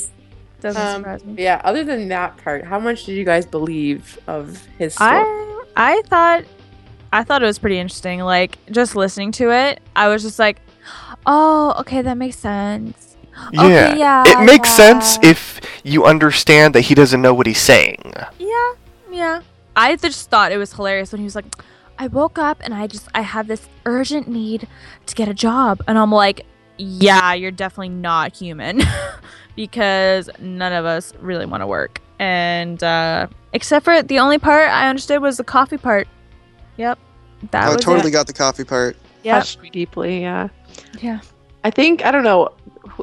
Doesn't 0.60 0.80
Um, 0.80 1.02
surprise 1.02 1.24
me. 1.24 1.42
yeah. 1.42 1.60
Other 1.64 1.84
than 1.84 2.08
that 2.08 2.36
part, 2.38 2.64
how 2.64 2.78
much 2.78 3.04
did 3.04 3.12
you 3.12 3.24
guys 3.24 3.44
believe 3.46 4.18
of 4.26 4.64
his 4.78 4.94
story? 4.94 5.10
I 5.10 5.62
I 5.76 6.02
thought 6.06 6.44
I 7.12 7.22
thought 7.24 7.42
it 7.42 7.46
was 7.46 7.58
pretty 7.58 7.78
interesting. 7.78 8.20
Like 8.20 8.58
just 8.70 8.96
listening 8.96 9.32
to 9.32 9.50
it, 9.52 9.80
I 9.94 10.08
was 10.08 10.22
just 10.22 10.38
like, 10.38 10.60
"Oh, 11.26 11.74
okay, 11.80 12.02
that 12.02 12.16
makes 12.16 12.36
sense." 12.36 13.16
Yeah. 13.52 13.62
Okay, 13.64 13.98
yeah. 13.98 14.22
it 14.26 14.44
makes 14.44 14.70
sense 14.70 15.18
if 15.22 15.60
you 15.82 16.04
understand 16.04 16.74
that 16.76 16.82
he 16.82 16.94
doesn't 16.94 17.20
know 17.20 17.34
what 17.34 17.46
he's 17.46 17.60
saying. 17.60 18.12
Yeah, 18.38 18.72
yeah. 19.10 19.40
I 19.76 19.96
just 19.96 20.30
thought 20.30 20.52
it 20.52 20.56
was 20.56 20.72
hilarious 20.72 21.10
when 21.12 21.18
he 21.18 21.24
was 21.24 21.34
like, 21.34 21.46
"I 21.98 22.06
woke 22.06 22.38
up 22.38 22.58
and 22.64 22.72
I 22.72 22.86
just 22.86 23.08
I 23.14 23.22
have 23.22 23.48
this 23.48 23.68
urgent 23.86 24.28
need 24.28 24.68
to 25.06 25.14
get 25.14 25.28
a 25.28 25.34
job," 25.34 25.82
and 25.88 25.98
I'm 25.98 26.12
like, 26.12 26.46
"Yeah, 26.78 27.34
you're 27.34 27.50
definitely 27.50 27.90
not 27.90 28.34
human." 28.36 28.82
because 29.56 30.28
none 30.40 30.72
of 30.72 30.84
us 30.84 31.12
really 31.20 31.46
want 31.46 31.60
to 31.62 31.66
work. 31.66 32.00
And 32.18 32.82
uh 32.82 33.28
except 33.52 33.84
for 33.84 34.02
the 34.02 34.18
only 34.18 34.38
part 34.38 34.68
I 34.68 34.88
understood 34.88 35.22
was 35.22 35.36
the 35.36 35.44
coffee 35.44 35.78
part. 35.78 36.08
Yep. 36.76 36.98
That 37.50 37.64
Oh, 37.64 37.70
I 37.70 37.74
was 37.74 37.84
totally 37.84 38.08
it. 38.08 38.12
got 38.12 38.26
the 38.26 38.32
coffee 38.32 38.64
part. 38.64 38.96
Yep. 39.22 39.40
touched 39.40 39.62
me 39.62 39.70
deeply. 39.70 40.20
Yeah. 40.22 40.48
Yeah. 41.00 41.20
I 41.62 41.70
think 41.70 42.04
I 42.04 42.10
don't 42.10 42.24
know, 42.24 42.50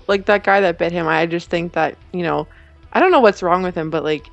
like 0.08 0.26
that 0.26 0.44
guy 0.44 0.60
that 0.62 0.78
bit 0.78 0.92
him. 0.92 1.08
I 1.08 1.26
just 1.26 1.50
think 1.50 1.74
that 1.74 1.98
you 2.14 2.24
know, 2.24 2.48
I 2.94 3.00
don't 3.00 3.12
know 3.12 3.20
what's 3.22 3.42
wrong 3.42 3.64
with 3.64 3.76
him, 3.76 3.90
but 3.90 4.04
like, 4.04 4.28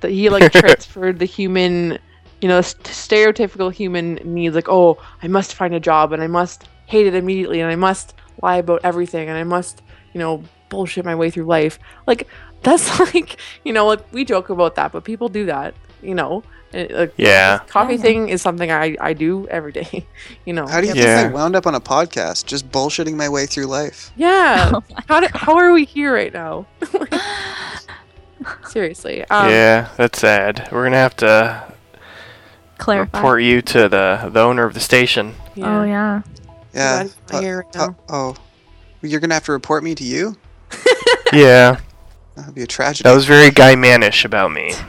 that 0.00 0.10
he 0.10 0.28
like 0.30 0.52
transferred 0.52 1.18
the 1.18 1.24
human, 1.24 1.98
you 2.40 2.48
know, 2.48 2.60
st- 2.60 2.84
stereotypical 2.84 3.72
human 3.72 4.16
needs. 4.24 4.54
Like, 4.54 4.68
oh, 4.68 4.98
I 5.22 5.28
must 5.28 5.54
find 5.54 5.74
a 5.74 5.80
job, 5.80 6.12
and 6.12 6.22
I 6.22 6.26
must 6.26 6.68
hate 6.86 7.06
it 7.06 7.14
immediately, 7.14 7.60
and 7.60 7.70
I 7.70 7.76
must 7.76 8.14
lie 8.42 8.56
about 8.56 8.80
everything, 8.84 9.28
and 9.28 9.36
I 9.38 9.44
must, 9.44 9.82
you 10.12 10.18
know, 10.20 10.42
bullshit 10.68 11.04
my 11.04 11.14
way 11.14 11.30
through 11.30 11.44
life. 11.44 11.78
Like, 12.06 12.28
that's 12.62 12.98
like, 13.14 13.36
you 13.64 13.72
know, 13.72 13.86
like 13.86 14.12
we 14.12 14.24
joke 14.24 14.50
about 14.50 14.74
that, 14.76 14.92
but 14.92 15.04
people 15.04 15.28
do 15.28 15.46
that, 15.46 15.74
you 16.02 16.14
know. 16.14 16.42
And, 16.72 16.88
like, 16.92 17.14
Yeah. 17.16 17.58
coffee 17.66 17.94
Yeah. 17.96 18.02
thing 18.02 18.28
is 18.28 18.40
something 18.42 18.70
I 18.70 18.96
I 19.00 19.12
do 19.12 19.48
every 19.48 19.72
day, 19.72 20.06
you 20.44 20.52
know. 20.52 20.66
How 20.68 20.80
do 20.80 20.86
you 20.86 20.94
Yeah. 20.94 21.16
think 21.16 21.30
I 21.30 21.34
wound 21.34 21.56
up 21.56 21.66
on 21.66 21.74
a 21.74 21.80
podcast 21.80 22.46
just 22.46 22.70
bullshitting 22.70 23.14
my 23.16 23.28
way 23.28 23.46
through 23.46 23.66
life? 23.66 24.12
Yeah. 24.16 24.70
Oh 24.74 24.82
how 25.08 25.20
do, 25.20 25.26
how 25.34 25.56
are 25.56 25.72
we 25.72 25.84
here 25.84 26.14
right 26.14 26.32
now? 26.32 26.66
Seriously. 28.68 29.22
Um, 29.28 29.48
yeah, 29.50 29.88
that's 29.96 30.18
sad. 30.20 30.68
We're 30.72 30.84
gonna 30.84 30.96
have 30.96 31.16
to 31.16 31.74
Clarify. 32.78 33.18
report 33.18 33.42
you 33.42 33.60
to 33.62 33.88
the 33.88 34.30
the 34.32 34.40
owner 34.40 34.64
of 34.64 34.74
the 34.74 34.80
station. 34.80 35.34
Oh 35.58 35.82
yeah. 35.84 36.22
Yeah. 36.72 37.08
Glad 37.26 37.36
uh, 37.36 37.40
here 37.40 37.58
right 37.58 37.76
uh, 37.76 37.86
now. 37.86 37.96
oh. 38.08 38.36
You're 39.02 39.20
gonna 39.20 39.34
have 39.34 39.44
to 39.44 39.52
report 39.52 39.82
me 39.82 39.94
to 39.94 40.04
you? 40.04 40.36
yeah, 41.32 41.80
That'd 42.36 42.54
be 42.54 42.62
a 42.62 42.66
tragedy. 42.66 43.08
that 43.08 43.14
was 43.14 43.24
very 43.24 43.50
Guy 43.50 43.74
Mannish 43.74 44.24
about 44.24 44.52
me. 44.52 44.72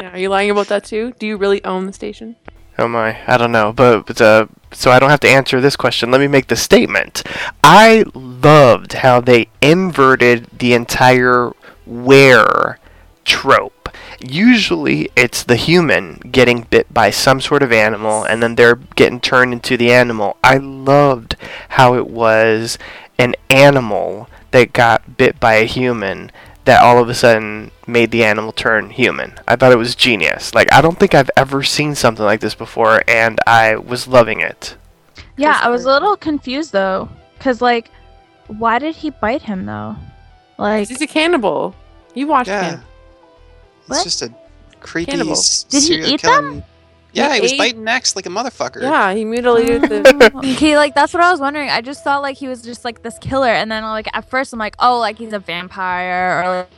Yeah, 0.00 0.12
are 0.12 0.18
you 0.18 0.28
lying 0.28 0.50
about 0.50 0.68
that 0.68 0.84
too? 0.84 1.12
Do 1.18 1.26
you 1.26 1.36
really 1.36 1.62
own 1.64 1.86
the 1.86 1.92
station? 1.92 2.36
Oh 2.78 2.86
my, 2.86 3.18
I 3.26 3.36
don't 3.36 3.50
know, 3.50 3.72
but, 3.72 4.06
but 4.06 4.20
uh, 4.20 4.46
so 4.70 4.92
I 4.92 5.00
don't 5.00 5.10
have 5.10 5.18
to 5.20 5.28
answer 5.28 5.60
this 5.60 5.74
question. 5.74 6.12
Let 6.12 6.20
me 6.20 6.28
make 6.28 6.46
the 6.46 6.54
statement. 6.54 7.24
I 7.64 8.04
loved 8.14 8.92
how 8.92 9.20
they 9.20 9.48
inverted 9.60 10.46
the 10.56 10.74
entire 10.74 11.52
were 11.84 12.78
trope. 13.24 13.88
Usually, 14.20 15.10
it's 15.14 15.44
the 15.44 15.56
human 15.56 16.16
getting 16.32 16.62
bit 16.62 16.92
by 16.92 17.10
some 17.10 17.40
sort 17.40 17.62
of 17.62 17.72
animal, 17.72 18.24
and 18.24 18.42
then 18.42 18.56
they're 18.56 18.76
getting 18.96 19.20
turned 19.20 19.52
into 19.52 19.76
the 19.76 19.92
animal. 19.92 20.36
I 20.42 20.56
loved 20.56 21.36
how 21.70 21.94
it 21.94 22.08
was 22.08 22.78
an 23.18 23.34
animal 23.50 24.28
that 24.50 24.72
got 24.72 25.16
bit 25.16 25.38
by 25.38 25.54
a 25.54 25.66
human 25.66 26.30
that 26.64 26.82
all 26.82 27.00
of 27.00 27.08
a 27.08 27.14
sudden 27.14 27.70
made 27.86 28.10
the 28.10 28.22
animal 28.22 28.52
turn 28.52 28.90
human. 28.90 29.32
I 29.48 29.56
thought 29.56 29.72
it 29.72 29.78
was 29.78 29.94
genius. 29.94 30.54
Like 30.54 30.70
I 30.72 30.82
don't 30.82 30.98
think 30.98 31.14
I've 31.14 31.30
ever 31.34 31.62
seen 31.62 31.94
something 31.94 32.24
like 32.24 32.40
this 32.40 32.54
before 32.54 33.02
and 33.08 33.40
I 33.46 33.76
was 33.76 34.06
loving 34.06 34.40
it. 34.40 34.76
Yeah, 35.38 35.58
I 35.62 35.70
was 35.70 35.84
a 35.84 35.88
little 35.88 36.16
confused 36.16 36.72
though, 36.72 37.08
cause 37.38 37.62
like, 37.62 37.90
why 38.48 38.78
did 38.78 38.96
he 38.96 39.08
bite 39.08 39.42
him 39.42 39.64
though? 39.64 39.96
Like, 40.58 40.88
He's 40.88 41.00
a 41.00 41.06
cannibal. 41.06 41.74
You 42.14 42.26
watched 42.26 42.48
yeah. 42.48 42.72
him. 42.72 42.82
It's 43.88 43.98
What? 43.98 44.04
just 44.04 44.22
a 44.22 44.32
creepy 44.80 45.12
Cannibal. 45.12 45.34
Did 45.34 45.40
he 45.72 45.80
serial 45.80 46.10
eat 46.10 46.20
killing- 46.20 46.62
Yeah, 47.12 47.30
He 47.30 47.34
he 47.36 47.40
was 47.40 47.52
ate- 47.52 47.58
biting 47.58 47.84
necks 47.84 48.14
like 48.16 48.26
a 48.26 48.28
motherfucker. 48.28 48.82
Yeah, 48.82 49.14
he 49.14 49.24
mutilated 49.24 49.82
the. 49.82 50.40
he 50.58 50.76
like 50.76 50.94
that's 50.94 51.12
what 51.14 51.22
I 51.22 51.30
was 51.30 51.40
wondering. 51.40 51.70
I 51.70 51.80
just 51.80 52.04
thought 52.04 52.22
like 52.22 52.36
he 52.36 52.48
was 52.48 52.62
just 52.62 52.84
like 52.84 53.02
this 53.02 53.18
killer, 53.18 53.48
and 53.48 53.70
then 53.70 53.82
like 53.84 54.08
at 54.12 54.28
first 54.28 54.52
I'm 54.52 54.58
like, 54.58 54.76
oh, 54.78 54.98
like 54.98 55.18
he's 55.18 55.32
a 55.32 55.38
vampire 55.38 56.42
or 56.42 56.56
like, 56.58 56.68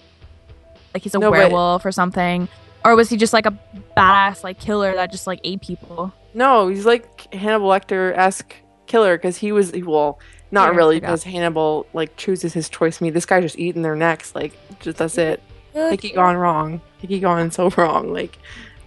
like 0.95 1.03
he's 1.03 1.15
a 1.15 1.19
No, 1.19 1.31
but- 1.31 1.39
werewolf 1.39 1.85
or 1.85 1.93
something, 1.93 2.49
or 2.85 2.95
was 2.97 3.11
he 3.11 3.17
just 3.17 3.33
like 3.33 3.47
a 3.47 3.59
badass 3.97 4.45
like 4.45 4.59
killer 4.61 4.95
that 4.95 5.11
just 5.11 5.27
like 5.27 5.41
ate 5.45 5.61
people? 5.61 6.13
no, 6.33 6.69
he's 6.69 6.87
like 6.87 7.33
Hannibal 7.35 7.69
Lecter 7.69 8.17
esque 8.17 8.55
killer 8.87 9.17
because 9.19 9.37
he 9.37 9.51
was 9.51 9.73
well, 9.73 10.21
not 10.53 10.71
Yeah, 10.71 10.77
really 10.77 11.01
because 11.01 11.25
Hannibal 11.25 11.87
like 11.93 12.17
chooses 12.17 12.53
his 12.53 12.69
choice 12.69 13.01
meat. 13.01 13.11
This 13.11 13.27
guy's 13.27 13.43
just 13.43 13.59
eating 13.59 13.83
their 13.83 13.97
necks. 13.97 14.33
Like, 14.35 14.57
just 14.79 14.99
that's 14.99 15.19
it. 15.19 15.43
Hickey 15.73 16.11
gone 16.13 16.37
wrong. 16.37 16.81
Hickey 16.99 17.21
gone 17.21 17.51
so 17.51 17.71
wrong. 17.77 18.13
Like, 18.13 18.39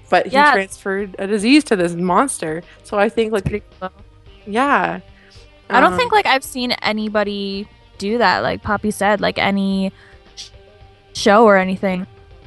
but 0.09 0.27
he 0.27 0.33
Yeah. 0.33 0.51
transferred 0.53 1.15
a 1.19 1.27
disease 1.27 1.63
to 1.65 1.75
this 1.75 1.93
monster. 1.95 2.61
So 2.83 2.97
I 2.99 3.09
think 3.09 3.31
like, 3.33 3.63
yeah. 4.45 4.99
I 5.69 5.79
don't 5.79 5.93
Um, 5.93 5.97
think 5.97 6.11
like 6.11 6.25
I've 6.25 6.43
seen 6.43 6.71
anybody 6.81 7.67
do 7.97 8.17
that. 8.17 8.43
Like 8.43 8.61
Poppy 8.61 8.91
said, 8.91 9.21
like 9.21 9.39
any 9.39 9.91
show 11.13 11.45
or 11.45 11.57
anything, 11.57 12.05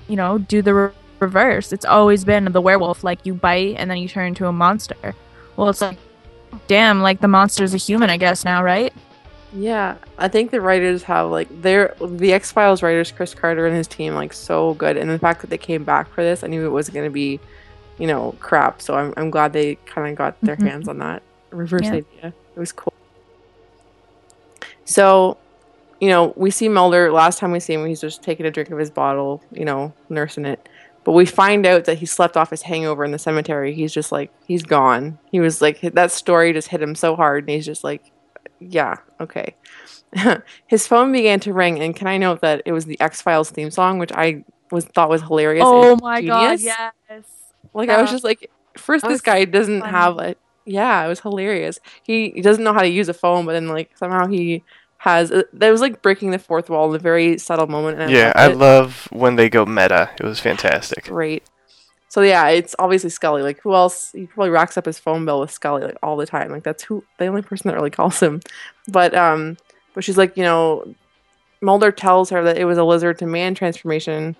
you 0.09 0.17
know, 0.17 0.39
do 0.39 0.63
the 0.63 0.75
re- 0.75 0.91
reverse. 1.21 1.73
It's 1.73 1.85
always 1.85 2.25
been 2.25 2.45
the 2.53 2.61
werewolf. 2.61 3.03
Like 3.05 3.25
you 3.25 3.35
bite 3.35 3.77
and 3.79 3.91
then 3.91 3.99
you 3.99 4.09
turn 4.09 4.29
into 4.29 4.47
a 4.47 4.53
monster. 4.53 5.15
Well, 5.57 5.69
it's 5.71 5.81
like, 5.81 5.99
damn, 6.69 7.01
like 7.01 7.21
the 7.21 7.29
monster's 7.29 7.73
a 7.75 7.79
human, 7.79 8.11
I 8.11 8.17
guess 8.19 8.45
now, 8.45 8.63
right? 8.63 8.93
Yeah, 9.53 9.97
I 10.19 10.29
think 10.29 10.51
the 10.51 10.61
writers 10.61 11.03
have 11.05 11.31
like 11.31 11.49
they're 11.63 11.95
the 12.01 12.33
X 12.33 12.53
Files 12.53 12.83
writers, 12.83 13.11
Chris 13.13 13.33
Carter 13.35 13.67
and 13.67 13.77
his 13.77 13.87
team, 13.87 14.15
like 14.15 14.33
so 14.33 14.75
good. 14.75 14.97
And 14.97 15.09
the 15.09 15.19
fact 15.19 15.41
that 15.41 15.51
they 15.51 15.59
came 15.59 15.85
back 15.85 16.09
for 16.13 16.23
this, 16.23 16.45
I 16.45 16.49
knew 16.49 16.67
it 16.67 16.71
was 16.71 16.91
going 16.91 17.05
to 17.07 17.11
be, 17.11 17.41
you 17.99 18.07
know, 18.07 18.35
crap. 18.41 18.83
So 18.83 18.95
I'm 18.95 19.15
I'm 19.17 19.31
glad 19.31 19.53
they 19.53 19.77
kind 19.87 20.11
of 20.11 20.17
got 20.19 20.39
their 20.43 20.57
Mhm. 20.57 20.69
hands 20.69 20.89
on 20.89 20.99
that 20.99 21.23
reverse 21.51 21.85
Yeah. 21.85 21.93
idea. 21.95 22.35
It 22.55 22.59
was 22.59 22.73
cool. 22.73 22.93
So, 24.85 25.37
you 26.01 26.09
know, 26.09 26.33
we 26.37 26.51
see 26.51 26.69
Mulder 26.69 27.11
last 27.13 27.39
time 27.39 27.53
we 27.53 27.61
see 27.61 27.75
him, 27.75 27.87
he's 27.87 28.01
just 28.01 28.23
taking 28.23 28.47
a 28.47 28.51
drink 28.51 28.71
of 28.71 28.79
his 28.79 28.91
bottle, 28.91 29.43
you 29.51 29.65
know, 29.65 29.93
nursing 30.09 30.45
it. 30.45 30.69
But 31.05 31.13
we 31.13 31.25
find 31.25 31.67
out 31.67 31.85
that 31.85 31.99
he 31.99 32.07
slept 32.07 32.37
off 32.37 32.51
his 32.51 32.63
hangover 32.63 33.05
in 33.05 33.13
the 33.13 33.19
cemetery. 33.19 33.73
He's 33.75 33.93
just 33.93 34.11
like, 34.11 34.31
he's 34.47 34.65
gone. 34.65 35.19
He 35.31 35.39
was 35.41 35.63
like, 35.63 35.81
that 35.81 36.11
story 36.11 36.53
just 36.53 36.69
hit 36.69 36.83
him 36.83 36.95
so 36.97 37.15
hard, 37.15 37.45
and 37.45 37.51
he's 37.51 37.65
just 37.67 37.85
like, 37.85 38.03
yeah, 38.61 38.97
okay. 39.21 39.55
his 40.67 40.87
phone 40.87 41.13
began 41.13 41.41
to 41.41 41.53
ring, 41.53 41.81
and 41.81 41.95
can 41.95 42.07
I 42.07 42.17
note 42.19 42.41
that 42.41 42.63
it 42.67 42.73
was 42.73 42.85
the 42.87 43.01
X 43.01 43.23
Files 43.23 43.51
theme 43.51 43.71
song, 43.71 43.99
which 43.99 44.13
I 44.13 44.45
was 44.71 44.85
thought 44.87 45.09
was 45.11 45.23
hilarious. 45.23 45.65
Oh 45.65 45.93
and 45.93 46.01
my 46.03 46.23
god, 46.23 46.61
yes. 46.61 46.77
Like 47.75 47.91
I 47.91 48.01
was 48.01 48.11
just 48.11 48.25
like, 48.25 48.51
first 48.77 49.03
that 49.05 49.09
this 49.09 49.15
was 49.17 49.23
guy 49.23 49.45
doesn't 49.45 49.81
funny. 49.83 49.93
have 49.93 50.19
a 50.19 50.37
yeah, 50.65 51.05
it 51.05 51.09
was 51.09 51.21
hilarious. 51.21 51.79
He, 52.03 52.31
he 52.31 52.41
doesn't 52.43 52.65
know 52.65 52.73
how 52.73 52.81
to 52.83 52.89
use 52.89 53.09
a 53.09 53.15
phone, 53.15 53.47
but 53.47 53.53
then 53.53 53.69
like 53.69 53.97
somehow 53.97 54.27
he 54.27 54.65
has. 54.99 55.31
uh, 55.31 55.43
That 55.53 55.71
was 55.71 55.81
like 55.81 56.03
breaking 56.03 56.31
the 56.33 56.39
fourth 56.39 56.69
wall 56.71 56.91
in 56.91 56.97
a 56.97 56.99
very 56.99 57.39
subtle 57.39 57.69
moment. 57.69 58.01
And 58.01 58.11
Yeah, 58.11 58.33
loved 58.35 58.37
I 58.37 58.47
love 58.49 59.09
when 59.13 59.37
they 59.37 59.49
go 59.49 59.65
meta. 59.65 60.11
It 60.19 60.25
was 60.25 60.41
fantastic. 60.41 61.05
great. 61.05 61.45
So 62.17 62.23
yeah, 62.23 62.49
it's 62.49 62.75
obviously 62.79 63.11
Scully. 63.11 63.43
Like 63.43 63.61
who 63.61 63.75
else? 63.75 64.11
He 64.13 64.27
probably 64.27 64.49
racks 64.49 64.79
up 64.79 64.87
his 64.87 64.99
phone 64.99 65.27
bill 65.27 65.39
with 65.39 65.51
Scully 65.51 65.83
like 65.83 65.99
all 66.03 66.17
the 66.17 66.25
time. 66.25 66.51
Like 66.51 66.63
that's 66.63 66.83
who 66.83 67.05
the 67.19 67.27
only 67.27 67.43
person 67.43 67.69
that 67.69 67.75
really 67.75 67.91
calls 67.91 68.21
him. 68.21 68.41
But 68.89 69.15
um, 69.15 69.59
but 69.93 70.03
she's 70.03 70.17
like 70.17 70.35
you 70.35 70.43
know, 70.43 70.95
Mulder 71.61 71.93
tells 71.93 72.31
her 72.31 72.43
that 72.45 72.57
it 72.57 72.65
was 72.65 72.79
a 72.79 72.85
lizard 72.85 73.19
to 73.19 73.27
man 73.27 73.55
transformation. 73.55 74.35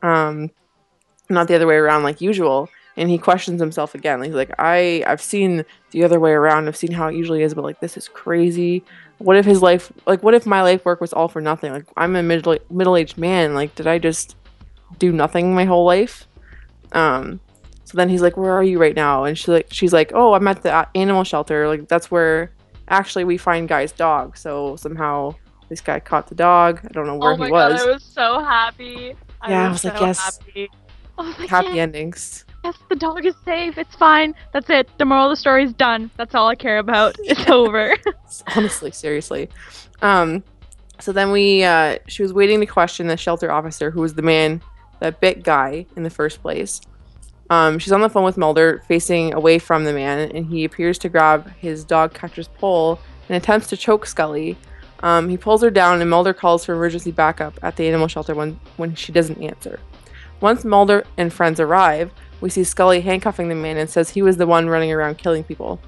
Um, 0.00 0.50
not 1.28 1.48
the 1.48 1.54
other 1.54 1.66
way 1.66 1.74
around 1.74 2.02
like 2.02 2.22
usual. 2.22 2.70
And 2.96 3.10
he 3.10 3.18
questions 3.18 3.60
himself 3.60 3.94
again. 3.94 4.22
He's 4.22 4.32
like, 4.32 4.52
I 4.58 5.04
I've 5.06 5.20
seen 5.20 5.66
the 5.90 6.02
other 6.02 6.18
way 6.18 6.32
around. 6.32 6.66
I've 6.66 6.78
seen 6.78 6.92
how 6.92 7.08
it 7.08 7.14
usually 7.14 7.42
is, 7.42 7.52
but 7.52 7.62
like 7.62 7.80
this 7.80 7.98
is 7.98 8.08
crazy. 8.08 8.82
What 9.18 9.36
if 9.36 9.44
his 9.44 9.60
life 9.60 9.92
like 10.06 10.22
what 10.22 10.32
if 10.32 10.46
my 10.46 10.62
life 10.62 10.82
work 10.86 11.02
was 11.02 11.12
all 11.12 11.28
for 11.28 11.42
nothing? 11.42 11.72
Like 11.72 11.84
I'm 11.94 12.16
a 12.16 12.22
middle 12.22 12.56
middle 12.70 12.96
aged 12.96 13.18
man. 13.18 13.52
Like 13.52 13.74
did 13.74 13.86
I 13.86 13.98
just 13.98 14.34
do 14.98 15.12
nothing 15.12 15.54
my 15.54 15.64
whole 15.64 15.84
life. 15.84 16.26
Um, 16.92 17.40
so 17.84 17.96
then 17.96 18.08
he's 18.08 18.22
like, 18.22 18.36
"Where 18.36 18.52
are 18.52 18.64
you 18.64 18.80
right 18.80 18.96
now?" 18.96 19.24
And 19.24 19.38
she's 19.38 19.48
like, 19.48 19.68
"She's 19.70 19.92
like, 19.92 20.12
oh, 20.14 20.34
I'm 20.34 20.46
at 20.48 20.62
the 20.62 20.88
animal 20.94 21.24
shelter. 21.24 21.68
Like 21.68 21.88
that's 21.88 22.10
where 22.10 22.52
actually 22.88 23.24
we 23.24 23.36
find 23.36 23.68
Guy's 23.68 23.92
dog. 23.92 24.36
So 24.36 24.76
somehow 24.76 25.34
this 25.68 25.80
guy 25.80 26.00
caught 26.00 26.28
the 26.28 26.34
dog. 26.34 26.80
I 26.84 26.88
don't 26.88 27.06
know 27.06 27.16
where 27.16 27.32
oh 27.32 27.36
my 27.36 27.46
he 27.46 27.52
was. 27.52 27.80
god, 27.80 27.88
I 27.88 27.92
was 27.92 28.02
so 28.02 28.40
happy. 28.40 29.14
Yeah, 29.48 29.66
I 29.66 29.68
was 29.68 29.84
was 29.84 29.84
like, 29.84 29.98
so 29.98 30.06
yes. 30.06 30.38
Happy. 30.38 30.68
I 31.18 31.22
was 31.22 31.38
like, 31.38 31.48
Happy 31.48 31.66
yes, 31.68 31.76
endings. 31.78 32.44
yes, 32.64 32.76
the 32.88 32.96
dog 32.96 33.24
is 33.24 33.34
safe. 33.44 33.78
It's 33.78 33.94
fine. 33.94 34.34
That's 34.52 34.68
it. 34.70 34.88
The 34.98 35.04
moral 35.04 35.26
of 35.26 35.30
the 35.32 35.36
story 35.36 35.64
is 35.64 35.72
done. 35.72 36.10
That's 36.16 36.34
all 36.34 36.48
I 36.48 36.54
care 36.54 36.78
about. 36.78 37.16
It's 37.24 37.48
over. 37.48 37.96
Honestly, 38.56 38.90
seriously. 38.90 39.48
Um, 40.02 40.44
so 40.98 41.12
then 41.12 41.30
we, 41.30 41.62
uh, 41.62 41.98
she 42.06 42.22
was 42.22 42.32
waiting 42.32 42.60
to 42.60 42.66
question 42.66 43.06
the 43.06 43.16
shelter 43.16 43.50
officer, 43.50 43.90
who 43.90 44.00
was 44.00 44.14
the 44.14 44.22
man 44.22 44.60
that 45.00 45.20
bit 45.20 45.42
Guy 45.42 45.86
in 45.96 46.02
the 46.02 46.10
first 46.10 46.42
place. 46.42 46.80
Um, 47.48 47.78
she's 47.78 47.92
on 47.92 48.00
the 48.00 48.08
phone 48.08 48.24
with 48.24 48.36
Mulder, 48.36 48.82
facing 48.88 49.32
away 49.32 49.58
from 49.58 49.84
the 49.84 49.92
man, 49.92 50.30
and 50.30 50.46
he 50.46 50.64
appears 50.64 50.98
to 50.98 51.08
grab 51.08 51.50
his 51.58 51.84
dog 51.84 52.12
catcher's 52.12 52.48
pole 52.48 52.98
and 53.28 53.36
attempts 53.36 53.68
to 53.68 53.76
choke 53.76 54.06
Scully. 54.06 54.56
Um, 55.00 55.28
he 55.28 55.36
pulls 55.36 55.62
her 55.62 55.70
down, 55.70 56.00
and 56.00 56.10
Mulder 56.10 56.34
calls 56.34 56.64
for 56.64 56.74
emergency 56.74 57.12
backup 57.12 57.58
at 57.62 57.76
the 57.76 57.86
animal 57.86 58.08
shelter 58.08 58.34
when, 58.34 58.58
when 58.76 58.94
she 58.94 59.12
doesn't 59.12 59.42
answer. 59.42 59.78
Once 60.40 60.64
Mulder 60.64 61.04
and 61.16 61.32
friends 61.32 61.60
arrive, 61.60 62.10
we 62.40 62.50
see 62.50 62.64
Scully 62.64 63.00
handcuffing 63.00 63.48
the 63.48 63.54
man 63.54 63.76
and 63.76 63.88
says 63.88 64.10
he 64.10 64.22
was 64.22 64.36
the 64.36 64.46
one 64.46 64.68
running 64.68 64.92
around 64.92 65.18
killing 65.18 65.44
people. 65.44 65.80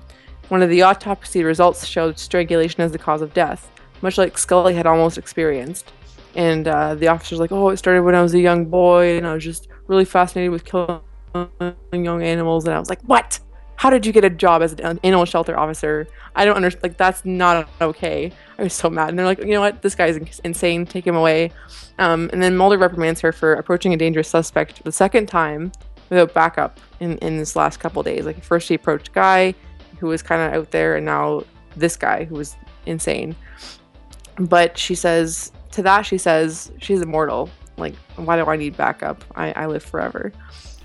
One 0.48 0.62
of 0.62 0.70
the 0.70 0.82
autopsy 0.82 1.44
results 1.44 1.84
showed 1.84 2.18
strangulation 2.18 2.82
as 2.82 2.92
the 2.92 2.98
cause 2.98 3.20
of 3.20 3.34
death, 3.34 3.70
much 4.00 4.16
like 4.16 4.38
Scully 4.38 4.74
had 4.74 4.86
almost 4.86 5.18
experienced. 5.18 5.92
And 6.38 6.68
uh, 6.68 6.94
the 6.94 7.08
officer's 7.08 7.40
like, 7.40 7.50
"Oh, 7.50 7.68
it 7.70 7.78
started 7.78 8.04
when 8.04 8.14
I 8.14 8.22
was 8.22 8.32
a 8.32 8.38
young 8.38 8.66
boy, 8.66 9.18
and 9.18 9.26
I 9.26 9.34
was 9.34 9.42
just 9.42 9.66
really 9.88 10.04
fascinated 10.04 10.52
with 10.52 10.64
killing 10.64 11.00
young 11.92 12.22
animals." 12.22 12.64
And 12.64 12.72
I 12.72 12.78
was 12.78 12.88
like, 12.88 13.02
"What? 13.02 13.40
How 13.74 13.90
did 13.90 14.06
you 14.06 14.12
get 14.12 14.24
a 14.24 14.30
job 14.30 14.62
as 14.62 14.72
an 14.74 15.00
animal 15.02 15.24
shelter 15.24 15.58
officer? 15.58 16.06
I 16.36 16.44
don't 16.44 16.54
understand. 16.54 16.84
Like, 16.84 16.96
that's 16.96 17.24
not 17.24 17.68
okay." 17.80 18.30
I 18.56 18.62
was 18.62 18.72
so 18.72 18.88
mad. 18.88 19.08
And 19.08 19.18
they're 19.18 19.26
like, 19.26 19.40
"You 19.40 19.50
know 19.50 19.60
what? 19.60 19.82
This 19.82 19.96
guy's 19.96 20.16
insane. 20.44 20.86
Take 20.86 21.04
him 21.04 21.16
away." 21.16 21.50
Um, 21.98 22.30
and 22.32 22.40
then 22.40 22.56
Mulder 22.56 22.78
reprimands 22.78 23.20
her 23.20 23.32
for 23.32 23.54
approaching 23.54 23.92
a 23.92 23.96
dangerous 23.96 24.28
suspect 24.28 24.84
the 24.84 24.92
second 24.92 25.26
time 25.26 25.72
without 26.08 26.32
backup 26.34 26.78
in, 27.00 27.18
in 27.18 27.36
this 27.36 27.56
last 27.56 27.80
couple 27.80 28.00
days. 28.04 28.24
Like 28.24 28.44
first 28.44 28.68
she 28.68 28.74
approached 28.74 29.12
Guy, 29.12 29.54
who 29.98 30.06
was 30.06 30.22
kind 30.22 30.40
of 30.40 30.52
out 30.52 30.70
there, 30.70 30.94
and 30.94 31.04
now 31.04 31.42
this 31.76 31.96
guy 31.96 32.24
who 32.24 32.36
was 32.36 32.54
insane. 32.86 33.34
But 34.38 34.78
she 34.78 34.94
says 34.94 35.50
to 35.72 35.82
that 35.82 36.02
she 36.02 36.18
says 36.18 36.70
she's 36.80 37.00
immortal. 37.02 37.50
Like 37.76 37.94
why 38.16 38.36
do 38.36 38.44
I 38.46 38.56
need 38.56 38.76
backup? 38.76 39.24
I, 39.36 39.52
I 39.52 39.66
live 39.66 39.82
forever. 39.82 40.32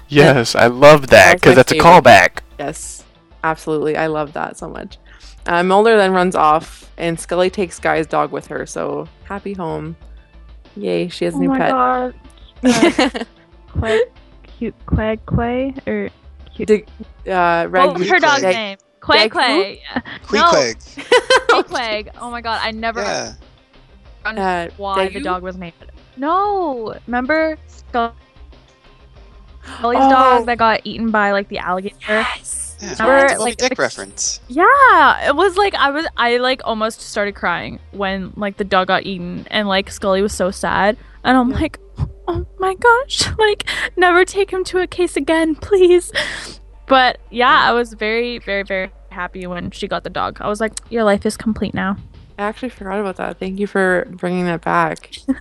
Yes, 0.09 0.55
I 0.55 0.67
love 0.67 1.07
that 1.07 1.35
because 1.35 1.51
my 1.51 1.55
that's 1.55 1.71
a 1.71 1.75
callback. 1.75 2.39
Yes, 2.59 3.03
absolutely. 3.43 3.97
I 3.97 4.07
love 4.07 4.33
that 4.33 4.57
so 4.57 4.69
much. 4.69 4.97
Uh, 5.45 5.63
Mulder 5.63 5.97
then 5.97 6.11
runs 6.13 6.35
off, 6.35 6.89
and 6.97 7.19
Scully 7.19 7.49
takes 7.49 7.79
Guy's 7.79 8.05
dog 8.07 8.31
with 8.31 8.47
her. 8.47 8.65
So 8.65 9.07
happy 9.23 9.53
home. 9.53 9.95
Yay, 10.75 11.07
she 11.09 11.25
has 11.25 11.33
a 11.33 11.37
oh 11.37 11.39
new 11.41 11.49
my 11.49 11.57
pet. 11.57 11.71
god. 11.71 12.13
Uh, 13.75 13.79
Quay, 13.81 14.01
cute 14.59 14.75
Quay, 14.87 15.17
Quay, 15.27 15.73
or 15.87 16.09
cute. 16.55 16.67
Dig- 16.67 16.87
uh, 17.27 17.65
oh, 17.65 17.69
Ragu- 17.69 18.07
her 18.07 18.19
dog's 18.19 18.41
Dag- 18.43 18.55
name. 18.55 18.77
Quay, 19.03 19.27
Dagu? 19.27 19.33
Quay. 19.33 19.81
Queequeg. 20.27 20.31
No, 21.49 21.63
Quay, 21.63 22.03
Quay. 22.03 22.11
Oh 22.21 22.29
my 22.29 22.39
god, 22.39 22.59
I 22.63 22.69
never 22.71 23.01
Yeah. 23.01 23.33
Understood 24.25 24.71
Uh, 24.71 24.75
why 24.77 25.07
the 25.09 25.19
Dagu? 25.19 25.23
dog 25.23 25.43
was 25.43 25.57
named. 25.57 25.73
No, 26.17 26.95
remember 27.07 27.57
Scully's 27.67 28.13
Oh. 29.81 29.91
dog 30.09 30.45
that 30.47 30.57
got 30.57 30.81
eaten 30.83 31.09
by 31.11 31.31
like 31.31 31.47
the 31.47 31.57
alligator? 31.59 31.95
Yes. 32.07 32.75
Yeah. 32.81 32.89
Remember, 32.99 33.25
It's 33.33 33.39
like, 33.39 33.57
Dick 33.57 33.75
the- 33.77 33.81
reference. 33.81 34.41
Yeah, 34.49 35.27
it 35.29 35.35
was 35.35 35.55
like 35.57 35.73
I 35.75 35.89
was 35.91 36.05
I 36.17 36.37
like 36.37 36.61
almost 36.65 36.99
started 37.01 37.33
crying 37.33 37.79
when 37.91 38.33
like 38.35 38.57
the 38.57 38.65
dog 38.65 38.87
got 38.87 39.03
eaten 39.05 39.47
and 39.51 39.67
like 39.69 39.89
Scully 39.89 40.21
was 40.21 40.33
so 40.33 40.51
sad 40.51 40.97
and 41.23 41.37
I'm 41.37 41.51
Yeah. 41.51 41.59
like 41.59 41.79
oh 42.27 42.45
my 42.59 42.73
gosh 42.75 43.29
like 43.39 43.69
never 43.95 44.25
take 44.25 44.51
him 44.51 44.63
to 44.65 44.79
a 44.79 44.87
case 44.87 45.15
again 45.15 45.55
please. 45.55 46.11
But 46.87 47.19
yeah, 47.31 47.61
I 47.69 47.71
was 47.71 47.93
very 47.93 48.39
very 48.39 48.63
very 48.63 48.91
happy 49.11 49.47
when 49.47 49.71
she 49.71 49.87
got 49.87 50.03
the 50.03 50.09
dog. 50.09 50.39
I 50.41 50.49
was 50.49 50.59
like 50.59 50.73
your 50.89 51.05
life 51.05 51.25
is 51.25 51.37
complete 51.37 51.73
now. 51.73 51.95
I 52.37 52.43
actually 52.43 52.69
forgot 52.69 52.99
about 52.99 53.17
that. 53.17 53.39
Thank 53.39 53.59
you 53.59 53.67
for 53.67 54.07
bringing 54.09 54.45
that 54.45 54.61
back. 54.61 55.11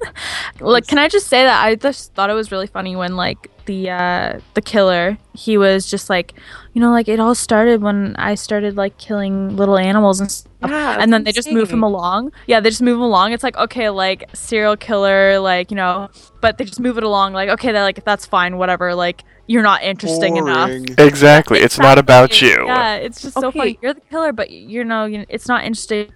Like 0.60 0.86
can 0.86 0.98
I 0.98 1.08
just 1.08 1.26
say 1.26 1.42
that 1.44 1.64
I 1.64 1.74
just 1.74 2.14
thought 2.14 2.30
it 2.30 2.34
was 2.34 2.52
really 2.52 2.66
funny 2.66 2.94
when 2.94 3.16
like 3.16 3.50
the 3.66 3.90
uh 3.90 4.40
the 4.54 4.62
killer 4.62 5.18
he 5.34 5.56
was 5.56 5.88
just 5.88 6.10
like 6.10 6.34
you 6.72 6.80
know 6.80 6.90
like 6.90 7.08
it 7.08 7.20
all 7.20 7.34
started 7.34 7.80
when 7.80 8.14
I 8.16 8.34
started 8.34 8.76
like 8.76 8.98
killing 8.98 9.56
little 9.56 9.78
animals 9.78 10.20
and 10.20 10.30
stuff. 10.30 10.52
Yeah, 10.70 10.98
and 11.00 11.12
then 11.12 11.24
they 11.24 11.32
just 11.32 11.50
move 11.50 11.70
him 11.70 11.82
along. 11.82 12.32
Yeah, 12.46 12.60
they 12.60 12.70
just 12.70 12.82
move 12.82 12.96
him 12.96 13.02
along. 13.02 13.32
It's 13.32 13.42
like 13.42 13.56
okay, 13.56 13.90
like 13.90 14.28
serial 14.34 14.76
killer, 14.76 15.38
like 15.38 15.70
you 15.70 15.76
know, 15.76 16.10
but 16.40 16.58
they 16.58 16.64
just 16.64 16.80
move 16.80 16.98
it 16.98 17.04
along. 17.04 17.32
Like 17.32 17.48
okay, 17.50 17.72
that 17.72 17.82
like 17.82 18.04
that's 18.04 18.26
fine, 18.26 18.58
whatever. 18.58 18.94
Like 18.94 19.24
you're 19.46 19.62
not 19.62 19.82
interesting 19.82 20.36
enough. 20.36 20.70
Exactly. 20.98 21.58
It's 21.58 21.78
not 21.78 21.98
about 21.98 22.40
you. 22.40 22.64
Yeah, 22.66 22.94
it's 22.94 23.22
just 23.22 23.34
so 23.34 23.50
funny. 23.50 23.78
You're 23.82 23.94
the 23.94 24.00
killer, 24.02 24.32
but 24.32 24.50
you 24.50 24.84
know, 24.84 25.04
you 25.06 25.26
it's 25.28 25.48
not 25.48 25.64
interesting 25.64 26.12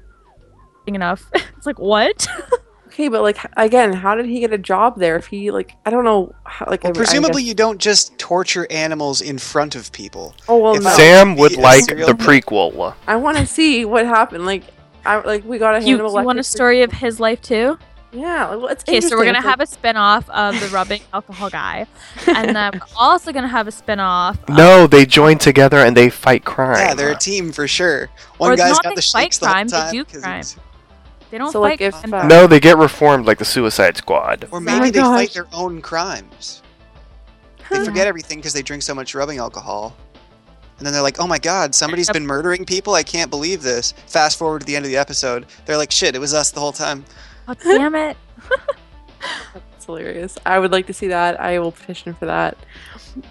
enough. 0.94 1.24
it's 1.34 1.66
like 1.66 1.78
what? 1.78 2.26
Okay, 2.88 3.08
but 3.10 3.20
like 3.20 3.36
again, 3.58 3.92
how 3.92 4.14
did 4.14 4.24
he 4.24 4.40
get 4.40 4.54
a 4.54 4.58
job 4.58 4.98
there? 4.98 5.16
If 5.16 5.26
he 5.26 5.50
like, 5.50 5.74
I 5.84 5.90
don't 5.90 6.04
know. 6.04 6.34
How, 6.44 6.64
like, 6.70 6.82
Well, 6.82 6.92
mean, 6.94 7.02
I 7.02 7.04
presumably 7.04 7.42
guess- 7.42 7.48
you 7.48 7.54
don't 7.54 7.78
just 7.78 8.16
torture 8.16 8.66
animals 8.70 9.20
in 9.20 9.36
front 9.36 9.74
of 9.74 9.92
people. 9.92 10.34
oh 10.48 10.56
well, 10.56 10.76
if 10.76 10.82
no. 10.82 10.88
Sam 10.90 11.36
would 11.36 11.56
Be 11.56 11.60
like 11.60 11.84
the 11.88 11.94
killer. 11.96 12.14
prequel. 12.14 12.94
I 13.06 13.16
want 13.16 13.36
to 13.36 13.44
see 13.44 13.84
what 13.84 14.06
happened. 14.06 14.46
Like, 14.46 14.62
I 15.04 15.18
like 15.18 15.44
we 15.44 15.58
got 15.58 15.74
a 15.74 15.80
you, 15.80 15.96
Hannibal 15.98 16.18
you 16.18 16.24
want 16.24 16.38
a 16.38 16.40
Lecter- 16.40 16.46
story 16.46 16.80
of 16.84 16.90
his 16.92 17.20
life 17.20 17.42
too? 17.42 17.76
Yeah, 18.12 18.46
like, 18.48 18.58
well, 18.60 18.68
it's 18.68 18.82
Okay, 18.88 19.02
so 19.02 19.10
we're 19.10 19.24
gonna 19.26 19.38
interesting. 19.40 19.50
have 19.50 19.60
a 19.60 19.66
spin-off 19.66 20.30
of 20.30 20.58
the 20.58 20.68
rubbing 20.68 21.02
alcohol 21.12 21.50
guy, 21.50 21.86
and 22.26 22.56
then 22.56 22.70
we're 22.72 22.80
also 22.96 23.30
gonna 23.30 23.46
have 23.48 23.68
a 23.68 23.72
spin-off. 23.72 24.38
of- 24.48 24.56
No, 24.56 24.86
they 24.86 25.04
join 25.04 25.36
together 25.36 25.78
and 25.80 25.94
they 25.94 26.08
fight 26.08 26.46
crime. 26.46 26.78
Yeah, 26.78 26.94
they're 26.94 27.12
a 27.12 27.18
team 27.18 27.52
for 27.52 27.68
sure. 27.68 28.08
One 28.38 28.52
Or 28.52 28.56
guy's 28.56 28.70
not 28.70 28.84
got 28.84 28.90
they 28.90 28.94
the 28.94 29.02
fight 29.02 29.24
shakes 29.24 29.38
the 29.38 29.46
whole 29.48 29.54
crime, 29.54 29.68
they 29.68 29.76
time. 29.76 29.92
do 29.92 30.04
'cause 30.06 30.22
crime. 30.22 30.44
He's- 31.36 31.38
They 31.38 31.38
don't 31.38 31.52
So, 31.52 31.62
fight. 31.62 31.80
like, 31.80 31.80
if, 31.80 32.12
uh, 32.12 32.26
No, 32.26 32.46
they 32.46 32.60
get 32.60 32.78
reformed 32.78 33.26
like 33.26 33.38
the 33.38 33.44
Suicide 33.44 33.96
Squad. 33.96 34.44
Or 34.50 34.58
Oh 34.58 34.60
maybe 34.60 34.78
my 34.80 34.90
they 34.90 35.00
fight 35.00 35.26
gosh. 35.28 35.34
their 35.34 35.46
own 35.52 35.80
crimes. 35.82 36.62
They 37.70 37.84
forget 37.84 38.06
everything 38.06 38.38
because 38.38 38.52
they 38.52 38.62
drink 38.62 38.82
so 38.84 38.94
much 38.94 39.14
rubbing 39.14 39.38
alcohol. 39.38 39.96
And 40.78 40.86
then 40.86 40.92
they're 40.92 41.02
like, 41.02 41.18
oh 41.18 41.26
my 41.26 41.38
god, 41.38 41.74
somebody's 41.74 42.08
been 42.10 42.26
murdering 42.26 42.64
people? 42.64 42.94
I 42.94 43.02
can't 43.02 43.30
believe 43.30 43.62
this. 43.62 43.92
Fast 44.06 44.38
forward 44.38 44.60
to 44.60 44.66
the 44.66 44.76
end 44.76 44.84
of 44.84 44.90
the 44.90 44.96
episode. 44.98 45.46
They're 45.64 45.76
like, 45.78 45.90
shit, 45.90 46.14
it 46.14 46.18
was 46.20 46.32
us 46.34 46.50
the 46.52 46.60
whole 46.60 46.72
time. 46.72 47.04
Oh, 47.48 47.54
damn 47.54 47.94
it! 47.94 48.16
It's 49.76 49.86
hilarious. 49.86 50.36
I 50.46 50.58
would 50.58 50.70
like 50.72 50.86
to 50.86 50.92
see 50.92 51.08
that. 51.08 51.40
I 51.40 51.58
will 51.58 51.72
petition 51.72 52.14
for 52.14 52.26
that. 52.26 52.56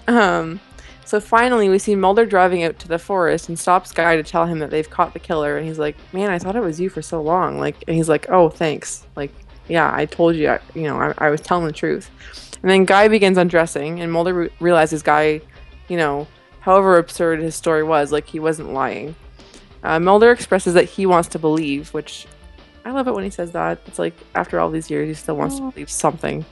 Um, 0.07 0.59
So 1.05 1.19
finally, 1.19 1.69
we 1.69 1.77
see 1.77 1.95
Mulder 1.95 2.25
driving 2.25 2.63
out 2.63 2.79
to 2.79 2.87
the 2.87 2.97
forest 2.97 3.47
and 3.47 3.57
stops 3.57 3.91
Guy 3.91 4.15
to 4.15 4.23
tell 4.23 4.47
him 4.47 4.59
that 4.59 4.71
they've 4.71 4.89
caught 4.89 5.13
the 5.13 5.19
killer. 5.19 5.57
And 5.57 5.67
he's 5.67 5.77
like, 5.77 5.95
"Man, 6.11 6.31
I 6.31 6.39
thought 6.39 6.55
it 6.55 6.61
was 6.61 6.79
you 6.79 6.89
for 6.89 7.03
so 7.03 7.21
long." 7.21 7.59
Like, 7.59 7.75
and 7.87 7.95
he's 7.95 8.09
like, 8.09 8.27
"Oh, 8.29 8.49
thanks." 8.49 9.05
Like, 9.15 9.31
yeah, 9.67 9.91
I 9.93 10.05
told 10.05 10.35
you. 10.35 10.49
I, 10.49 10.59
you 10.73 10.83
know, 10.83 10.99
I, 10.99 11.13
I 11.17 11.29
was 11.29 11.41
telling 11.41 11.67
the 11.67 11.71
truth. 11.71 12.09
And 12.61 12.71
then 12.71 12.85
Guy 12.85 13.07
begins 13.07 13.37
undressing, 13.37 13.99
and 14.01 14.11
Mulder 14.11 14.33
re- 14.33 14.49
realizes 14.59 15.03
Guy, 15.03 15.41
you 15.87 15.97
know, 15.97 16.27
however 16.61 16.97
absurd 16.97 17.39
his 17.39 17.55
story 17.55 17.83
was, 17.83 18.11
like 18.11 18.27
he 18.27 18.39
wasn't 18.39 18.73
lying. 18.73 19.15
Uh, 19.83 19.99
Mulder 19.99 20.31
expresses 20.31 20.73
that 20.73 20.85
he 20.85 21.05
wants 21.05 21.29
to 21.29 21.39
believe, 21.39 21.93
which 21.93 22.25
I 22.83 22.89
love 22.89 23.07
it 23.07 23.13
when 23.13 23.23
he 23.23 23.29
says 23.29 23.51
that. 23.51 23.79
It's 23.85 23.99
like 23.99 24.15
after 24.33 24.59
all 24.59 24.71
these 24.71 24.89
years, 24.89 25.07
he 25.07 25.13
still 25.13 25.37
wants 25.37 25.57
to 25.57 25.69
believe 25.69 25.91
something. 25.91 26.43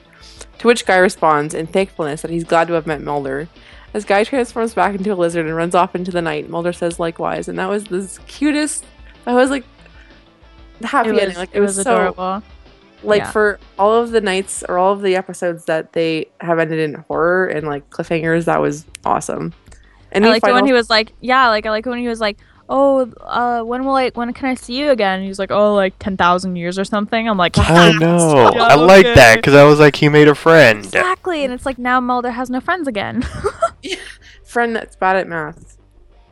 To 0.60 0.68
which 0.68 0.86
Guy 0.86 0.98
responds 0.98 1.56
in 1.56 1.66
thankfulness 1.66 2.22
that 2.22 2.30
he's 2.30 2.44
glad 2.44 2.68
to 2.68 2.74
have 2.76 2.86
met 2.86 3.02
Mulder. 3.02 3.50
As 3.94 4.06
Guy 4.06 4.24
transforms 4.24 4.74
back 4.74 4.96
into 4.96 5.14
a 5.14 5.16
lizard 5.16 5.46
and 5.46 5.56
runs 5.56 5.76
off 5.76 5.96
into 5.96 6.12
the 6.12 6.22
night, 6.22 6.50
Mulder 6.50 6.74
says 6.74 7.00
likewise, 7.00 7.48
and 7.48 7.60
that 7.60 7.70
was 7.70 7.86
the 7.86 8.20
cutest. 8.26 8.86
That 9.26 9.34
was 9.34 9.50
like 9.50 9.64
the 10.80 10.88
happy 10.88 11.10
it 11.10 11.14
was, 11.14 11.22
ending. 11.22 11.38
Like 11.38 11.50
it 11.54 11.60
was 11.60 11.76
so, 11.76 11.82
adorable. 11.82 12.44
like 13.04 13.22
Yeah. 13.22 13.32
for 13.32 13.60
all 13.78 13.94
of 13.94 14.12
the 14.12 14.22
nights 14.22 14.64
or 14.68 14.78
all 14.78 14.94
of 14.94 15.02
the 15.02 15.16
episodes 15.16 15.66
that 15.66 15.94
they 15.94 16.28
have 16.42 16.58
ended 16.60 16.80
in 16.80 16.96
horror 17.08 17.48
and 17.48 17.68
like 17.68 17.90
cliffhangers, 17.90 18.46
that 18.46 18.62
was 18.62 18.86
awesome. 19.06 19.54
And 20.12 20.26
I 20.26 20.30
liked 20.30 20.48
it 20.48 20.54
when 20.54 20.66
he 20.66 20.74
was 20.74 20.90
like, 20.90 21.14
yeah, 21.22 21.50
like 21.50 21.66
I 21.66 21.70
like 21.70 21.86
when 21.86 22.00
he 22.00 22.08
was 22.08 22.20
like, 22.20 22.38
oh, 22.74 23.08
uh, 23.22 23.62
when 23.64 23.86
will 23.86 23.96
I, 23.96 24.10
when 24.10 24.34
can 24.34 24.50
I 24.50 24.56
see 24.56 24.80
you 24.80 24.90
again? 24.90 25.20
And 25.20 25.28
he's 25.28 25.38
like, 25.38 25.52
oh, 25.52 25.76
like 25.76 25.98
ten 26.00 26.18
thousand 26.18 26.56
years 26.56 26.80
or 26.80 26.84
something. 26.84 27.30
I'm 27.30 27.38
like, 27.38 27.58
I 27.58 27.92
know. 28.00 28.52
Yeah, 28.56 28.64
I 28.64 28.76
like 28.76 29.06
that 29.06 29.36
because 29.36 29.54
I 29.54 29.64
was 29.64 29.80
like, 29.80 29.96
he 29.96 30.10
made 30.10 30.28
a 30.28 30.34
friend. 30.36 30.80
exactly. 30.84 31.44
And 31.44 31.54
it's 31.54 31.68
like 31.68 31.78
now 31.78 32.02
Mulder 32.02 32.32
has 32.32 32.50
no 32.50 32.60
friends 32.60 32.88
again. 32.88 33.24
yeah. 33.84 33.96
friend 34.44 34.76
that's 34.76 34.96
bad 34.96 35.16
at 35.16 35.28
math. 35.28 35.78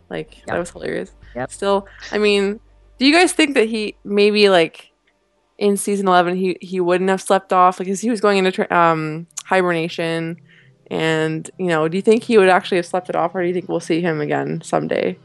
Like 0.10 0.44
that 0.48 0.58
was 0.58 0.72
hilarious. 0.72 1.14
Yep. 1.36 1.52
Still, 1.52 1.88
I 2.12 2.18
mean, 2.18 2.60
do 2.98 3.06
you 3.06 3.14
guys 3.14 3.32
think 3.32 3.54
that 3.54 3.70
he 3.70 3.96
maybe 4.04 4.50
like 4.50 4.92
in 5.60 5.78
season 5.78 6.08
eleven 6.08 6.36
he 6.36 6.58
he 6.60 6.80
wouldn't 6.80 7.10
have 7.12 7.22
slept 7.22 7.54
off 7.54 7.78
because 7.78 8.02
he 8.02 8.10
was 8.10 8.20
going 8.20 8.40
into 8.40 8.52
tra- 8.52 8.72
um 8.76 9.28
hibernation, 9.46 10.42
and 10.90 11.50
you 11.60 11.68
know, 11.68 11.88
do 11.88 11.98
you 11.98 12.02
think 12.02 12.24
he 12.24 12.40
would 12.40 12.50
actually 12.50 12.78
have 12.78 12.86
slept 12.88 13.10
it 13.10 13.16
off, 13.16 13.36
or 13.36 13.42
do 13.44 13.48
you 13.48 13.54
think 13.54 13.70
we'll 13.70 13.80
see 13.80 14.02
him 14.02 14.20
again 14.20 14.62
someday? 14.62 15.18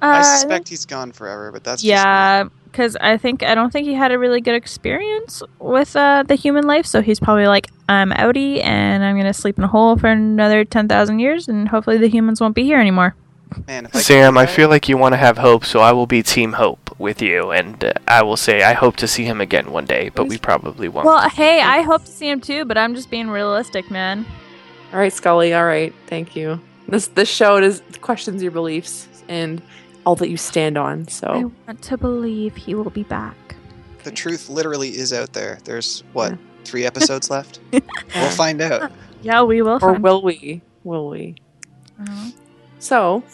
I 0.00 0.20
Uh, 0.20 0.22
suspect 0.22 0.68
he's 0.68 0.86
gone 0.86 1.12
forever, 1.12 1.50
but 1.52 1.64
that's 1.64 1.82
yeah, 1.82 2.44
because 2.64 2.96
I 3.00 3.16
think 3.16 3.42
I 3.42 3.54
don't 3.54 3.72
think 3.72 3.86
he 3.86 3.94
had 3.94 4.12
a 4.12 4.18
really 4.18 4.40
good 4.40 4.54
experience 4.54 5.42
with 5.58 5.96
uh, 5.96 6.22
the 6.26 6.34
human 6.36 6.66
life, 6.66 6.86
so 6.86 7.02
he's 7.02 7.18
probably 7.18 7.46
like, 7.46 7.68
I'm 7.88 8.10
outie, 8.12 8.62
and 8.62 9.02
I'm 9.04 9.16
gonna 9.16 9.34
sleep 9.34 9.58
in 9.58 9.64
a 9.64 9.68
hole 9.68 9.96
for 9.96 10.08
another 10.08 10.64
ten 10.64 10.88
thousand 10.88 11.18
years, 11.18 11.48
and 11.48 11.68
hopefully 11.68 11.98
the 11.98 12.08
humans 12.08 12.40
won't 12.40 12.54
be 12.54 12.64
here 12.64 12.78
anymore. 12.78 13.14
Man, 13.66 13.86
if 13.86 13.96
I 13.96 14.00
Sam, 14.00 14.34
do 14.34 14.40
I 14.40 14.46
feel 14.46 14.68
like 14.68 14.88
you 14.88 14.96
want 14.96 15.14
to 15.14 15.16
have 15.16 15.38
hope, 15.38 15.64
so 15.64 15.80
I 15.80 15.92
will 15.92 16.06
be 16.06 16.22
Team 16.22 16.52
Hope 16.52 16.94
with 16.98 17.22
you, 17.22 17.50
and 17.50 17.82
uh, 17.82 17.92
I 18.06 18.22
will 18.22 18.36
say 18.36 18.62
I 18.62 18.74
hope 18.74 18.96
to 18.96 19.08
see 19.08 19.24
him 19.24 19.40
again 19.40 19.72
one 19.72 19.86
day, 19.86 20.10
but 20.14 20.28
we 20.28 20.38
probably 20.38 20.88
won't. 20.88 21.06
Well, 21.06 21.28
hey, 21.30 21.60
I 21.60 21.80
hope 21.82 22.04
to 22.04 22.10
see 22.10 22.28
him 22.28 22.40
too, 22.40 22.64
but 22.66 22.76
I'm 22.78 22.94
just 22.94 23.10
being 23.10 23.28
realistic, 23.30 23.90
man. 23.90 24.26
All 24.92 24.98
right, 25.00 25.12
Scully. 25.12 25.54
All 25.54 25.64
right, 25.64 25.92
thank 26.06 26.36
you. 26.36 26.60
This 26.86 27.08
this 27.08 27.28
show 27.28 27.58
does 27.60 27.82
questions 28.00 28.42
your 28.42 28.52
beliefs 28.52 29.08
and 29.28 29.62
all 30.06 30.16
that 30.16 30.28
you 30.28 30.36
stand 30.36 30.76
on. 30.78 31.06
So 31.08 31.26
I 31.28 31.44
want 31.66 31.82
to 31.82 31.96
believe 31.98 32.56
he 32.56 32.74
will 32.74 32.90
be 32.90 33.02
back. 33.04 33.36
the 34.04 34.10
truth 34.12 34.48
literally 34.48 34.90
is 34.96 35.12
out 35.12 35.32
there. 35.34 35.58
There's 35.64 36.02
what 36.14 36.32
Yeah. 36.32 36.36
three 36.64 36.84
episodes 36.86 37.30
left. 37.30 37.60
We'll 37.72 38.30
find 38.30 38.60
out. 38.60 38.90
Yeah, 39.22 39.42
we 39.42 39.62
will. 39.62 39.72
or 39.72 39.80
find- 39.80 40.02
will 40.02 40.22
we? 40.22 40.62
Will 40.84 41.08
we? 41.08 41.34
Uh, 42.00 42.30
So, 42.78 43.24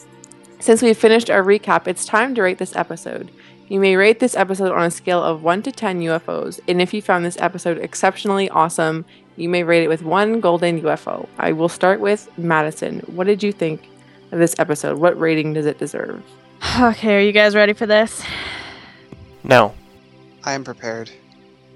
since 0.58 0.80
we've 0.80 0.96
finished 0.96 1.28
our 1.28 1.42
recap, 1.42 1.86
it's 1.86 2.06
time 2.06 2.34
to 2.34 2.42
rate 2.42 2.56
this 2.58 2.74
episode. 2.74 3.30
You 3.68 3.78
may 3.80 3.94
rate 3.96 4.18
this 4.18 4.34
episode 4.34 4.72
on 4.72 4.82
a 4.84 4.90
scale 4.90 5.22
of 5.22 5.42
1 5.42 5.62
to 5.64 5.70
10 5.72 6.00
UFOs, 6.00 6.58
and 6.66 6.80
if 6.80 6.94
you 6.94 7.02
found 7.02 7.24
this 7.24 7.36
episode 7.38 7.76
exceptionally 7.78 8.48
awesome, 8.48 9.04
you 9.36 9.48
may 9.50 9.62
rate 9.62 9.82
it 9.84 9.88
with 9.88 10.02
one 10.02 10.40
golden 10.40 10.80
UFO. 10.80 11.28
I 11.38 11.52
will 11.52 11.68
start 11.68 12.00
with 12.00 12.28
Madison. 12.38 13.00
What 13.06 13.26
did 13.26 13.42
you 13.42 13.52
think 13.52 13.86
of 14.32 14.38
this 14.38 14.54
episode? 14.58 14.98
What 14.98 15.20
rating 15.20 15.52
does 15.52 15.66
it 15.66 15.78
deserve? 15.78 16.22
Okay, 16.80 17.16
are 17.16 17.20
you 17.20 17.32
guys 17.32 17.54
ready 17.54 17.72
for 17.72 17.86
this? 17.86 18.22
no. 19.42 19.74
I 20.42 20.52
am 20.52 20.64
prepared. 20.64 21.10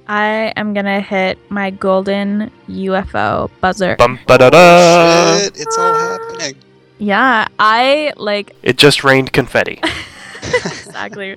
I 0.09 0.53
am 0.57 0.75
gonna 0.75 1.01
hit 1.01 1.39
my 1.51 1.71
golden 1.71 2.51
UFO 2.69 3.51
buzzer. 3.61 3.97
Bum 3.97 4.19
ba 4.27 4.39
da 4.39 4.51
da. 4.51 5.39
Shit, 5.39 5.57
it's 5.59 5.79
all 5.79 5.95
happening. 5.95 6.57
Yeah, 6.99 7.47
I 7.59 8.13
like 8.17 8.57
It 8.63 8.77
just 8.77 9.05
rained 9.05 9.33
confetti. 9.33 9.81
exactly. 10.43 11.37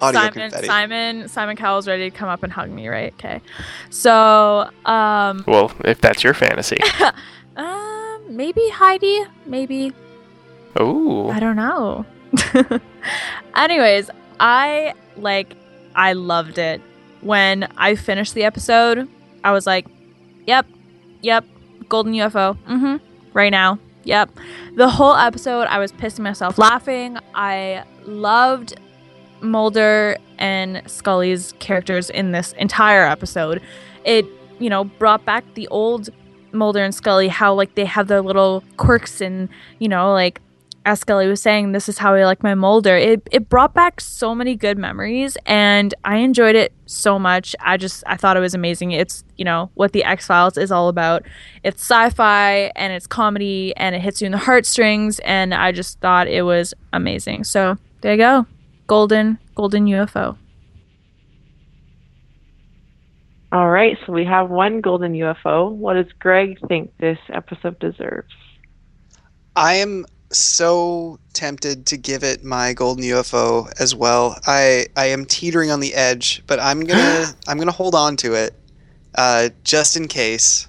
Audio 0.00 0.20
Simon, 0.20 0.32
confetti. 0.32 0.66
Simon, 0.66 1.28
Simon 1.28 1.56
Cowell's 1.56 1.86
ready 1.86 2.10
to 2.10 2.16
come 2.16 2.28
up 2.28 2.42
and 2.42 2.52
hug 2.52 2.70
me, 2.70 2.88
right? 2.88 3.12
Okay. 3.14 3.40
So, 3.90 4.70
um, 4.84 5.44
well, 5.46 5.70
if 5.84 6.00
that's 6.00 6.24
your 6.24 6.34
fantasy. 6.34 6.78
um, 7.56 8.24
maybe 8.28 8.68
Heidi, 8.70 9.24
maybe 9.46 9.92
Ooh. 10.80 11.28
I 11.28 11.38
don't 11.38 11.56
know. 11.56 12.06
Anyways, 13.56 14.10
I 14.40 14.94
like 15.16 15.54
I 15.94 16.12
loved 16.14 16.58
it. 16.58 16.80
When 17.20 17.64
I 17.76 17.94
finished 17.94 18.34
the 18.34 18.44
episode, 18.44 19.08
I 19.44 19.52
was 19.52 19.66
like, 19.66 19.86
"Yep. 20.46 20.66
Yep. 21.22 21.44
Golden 21.88 22.12
UFO. 22.14 22.56
Mhm. 22.68 23.00
Right 23.32 23.50
now. 23.50 23.78
Yep." 24.04 24.30
The 24.76 24.88
whole 24.88 25.14
episode, 25.14 25.62
I 25.68 25.78
was 25.78 25.92
pissing 25.92 26.20
myself 26.20 26.58
laughing. 26.58 27.18
I 27.34 27.84
loved 28.04 28.74
Mulder 29.40 30.16
and 30.38 30.82
Scully's 30.86 31.52
characters 31.58 32.10
in 32.10 32.32
this 32.32 32.52
entire 32.52 33.04
episode. 33.04 33.60
It, 34.04 34.26
you 34.58 34.70
know, 34.70 34.84
brought 34.84 35.24
back 35.24 35.44
the 35.54 35.68
old 35.68 36.08
Mulder 36.52 36.82
and 36.82 36.94
Scully, 36.94 37.28
how 37.28 37.54
like 37.54 37.74
they 37.74 37.84
have 37.84 38.08
their 38.08 38.20
little 38.22 38.62
quirks 38.76 39.20
and, 39.20 39.48
you 39.78 39.88
know, 39.88 40.12
like 40.12 40.40
as 40.84 41.00
Scully 41.00 41.28
was 41.28 41.40
saying, 41.40 41.72
this 41.72 41.88
is 41.88 41.98
how 41.98 42.14
I 42.14 42.24
like 42.24 42.42
my 42.42 42.54
Mulder. 42.54 42.96
It 42.96 43.28
it 43.30 43.48
brought 43.48 43.74
back 43.74 44.00
so 44.00 44.34
many 44.34 44.56
good 44.56 44.78
memories 44.78 45.36
and 45.46 45.94
I 46.04 46.18
enjoyed 46.18 46.56
it 46.56 46.72
so 46.86 47.18
much. 47.18 47.54
I 47.60 47.76
just 47.76 48.02
I 48.06 48.16
thought 48.16 48.36
it 48.36 48.40
was 48.40 48.54
amazing. 48.54 48.92
It's, 48.92 49.24
you 49.36 49.44
know, 49.44 49.70
what 49.74 49.92
the 49.92 50.04
X 50.04 50.26
Files 50.26 50.56
is 50.58 50.72
all 50.72 50.88
about. 50.88 51.24
It's 51.62 51.82
sci-fi 51.82 52.72
and 52.74 52.92
it's 52.92 53.06
comedy 53.06 53.74
and 53.76 53.94
it 53.94 54.00
hits 54.00 54.20
you 54.20 54.26
in 54.26 54.32
the 54.32 54.38
heartstrings 54.38 55.18
and 55.20 55.54
I 55.54 55.72
just 55.72 56.00
thought 56.00 56.26
it 56.26 56.42
was 56.42 56.74
amazing. 56.92 57.44
So 57.44 57.78
there 58.00 58.12
you 58.12 58.18
go. 58.18 58.46
Golden 58.86 59.38
Golden 59.54 59.86
UFO. 59.86 60.36
All 63.52 63.68
right, 63.68 63.98
so 64.06 64.14
we 64.14 64.24
have 64.24 64.48
one 64.48 64.80
golden 64.80 65.12
UFO. 65.12 65.70
What 65.70 65.94
does 65.94 66.10
Greg 66.18 66.58
think 66.68 66.90
this 66.96 67.18
episode 67.28 67.78
deserves? 67.80 68.32
I 69.54 69.74
am 69.74 70.06
so 70.32 71.18
tempted 71.32 71.86
to 71.86 71.96
give 71.96 72.22
it 72.24 72.44
my 72.44 72.72
golden 72.72 73.04
UFO 73.04 73.70
as 73.80 73.94
well. 73.94 74.38
I 74.46 74.86
I 74.96 75.06
am 75.06 75.24
teetering 75.24 75.70
on 75.70 75.80
the 75.80 75.94
edge, 75.94 76.42
but 76.46 76.60
I'm 76.60 76.80
gonna 76.84 77.26
I'm 77.48 77.58
gonna 77.58 77.72
hold 77.72 77.94
on 77.94 78.16
to 78.18 78.34
it, 78.34 78.54
uh, 79.14 79.50
just 79.64 79.96
in 79.96 80.08
case, 80.08 80.68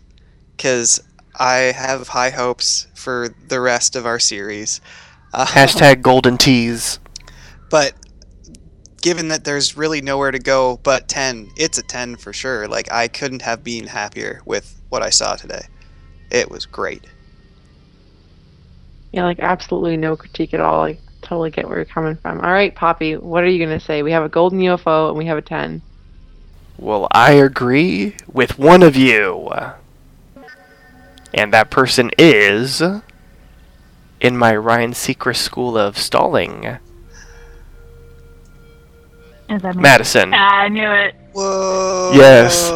because 0.55 1.01
I 1.39 1.55
have 1.75 2.07
high 2.09 2.29
hopes 2.29 2.87
for 2.95 3.29
the 3.47 3.59
rest 3.59 3.95
of 3.95 4.05
our 4.05 4.19
series. 4.19 4.81
Uh, 5.33 5.45
Hashtag 5.45 6.01
golden 6.03 6.37
teas. 6.37 6.99
but 7.69 7.93
given 9.01 9.29
that 9.29 9.43
there's 9.43 9.75
really 9.75 9.99
nowhere 10.01 10.31
to 10.31 10.39
go 10.39 10.79
but 10.83 11.07
10 11.07 11.49
it's 11.57 11.77
a 11.77 11.83
10 11.83 12.15
for 12.17 12.31
sure 12.31 12.67
like 12.67 12.91
i 12.91 13.07
couldn't 13.07 13.41
have 13.41 13.63
been 13.63 13.87
happier 13.87 14.41
with 14.45 14.79
what 14.89 15.01
i 15.01 15.09
saw 15.09 15.35
today 15.35 15.65
it 16.31 16.49
was 16.49 16.65
great 16.65 17.03
Yeah, 19.13 19.25
like 19.25 19.39
absolutely 19.39 19.95
no 19.95 20.17
critique 20.17 20.55
at 20.55 20.59
all. 20.59 20.79
Like 20.79 20.99
totally 21.21 21.51
get 21.51 21.67
where 21.67 21.77
you're 21.77 21.85
coming 21.85 22.15
from. 22.15 22.41
All 22.41 22.51
right, 22.51 22.73
Poppy, 22.73 23.15
what 23.15 23.43
are 23.43 23.47
you 23.47 23.63
gonna 23.63 23.79
say? 23.79 24.01
We 24.01 24.11
have 24.11 24.23
a 24.23 24.29
golden 24.29 24.59
UFO 24.59 25.09
and 25.09 25.17
we 25.17 25.27
have 25.27 25.37
a 25.37 25.41
ten. 25.41 25.83
Well, 26.79 27.07
I 27.11 27.33
agree 27.33 28.15
with 28.31 28.57
one 28.57 28.81
of 28.81 28.95
you. 28.95 29.51
And 31.33 31.53
that 31.53 31.69
person 31.69 32.09
is. 32.17 32.81
In 34.19 34.37
my 34.37 34.55
Ryan 34.55 34.93
Seacrest 34.93 35.35
School 35.35 35.77
of 35.77 35.97
Stalling, 35.97 36.77
Is 39.49 39.61
that 39.61 39.75
Madison. 39.75 40.33
Ah, 40.33 40.61
I 40.61 40.69
knew 40.69 40.89
it. 40.89 41.13
whoa 41.33 42.13
Yes. 42.15 42.71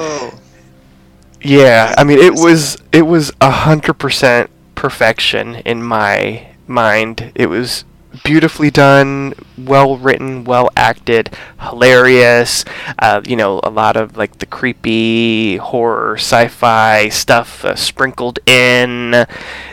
Yeah, 1.41 1.95
I 1.97 2.03
mean 2.03 2.19
it 2.19 2.33
was 2.33 2.77
it 2.91 3.03
was 3.03 3.31
a 3.39 3.49
hundred 3.49 3.93
percent 3.93 4.49
perfection 4.77 5.55
in 5.55 5.83
my 5.83 6.47
mind. 6.67 7.31
It 7.35 7.47
was 7.47 7.83
beautifully 8.23 8.69
done, 8.71 9.33
well 9.57 9.97
written, 9.97 10.43
well 10.43 10.69
acted, 10.75 11.35
hilarious. 11.59 12.65
Uh, 12.99 13.21
you 13.25 13.35
know, 13.35 13.59
a 13.63 13.69
lot 13.69 13.97
of 13.97 14.17
like 14.17 14.39
the 14.39 14.45
creepy 14.45 15.57
horror, 15.57 16.15
sci-fi 16.15 17.09
stuff 17.09 17.65
uh, 17.65 17.75
sprinkled 17.75 18.39
in. 18.45 19.25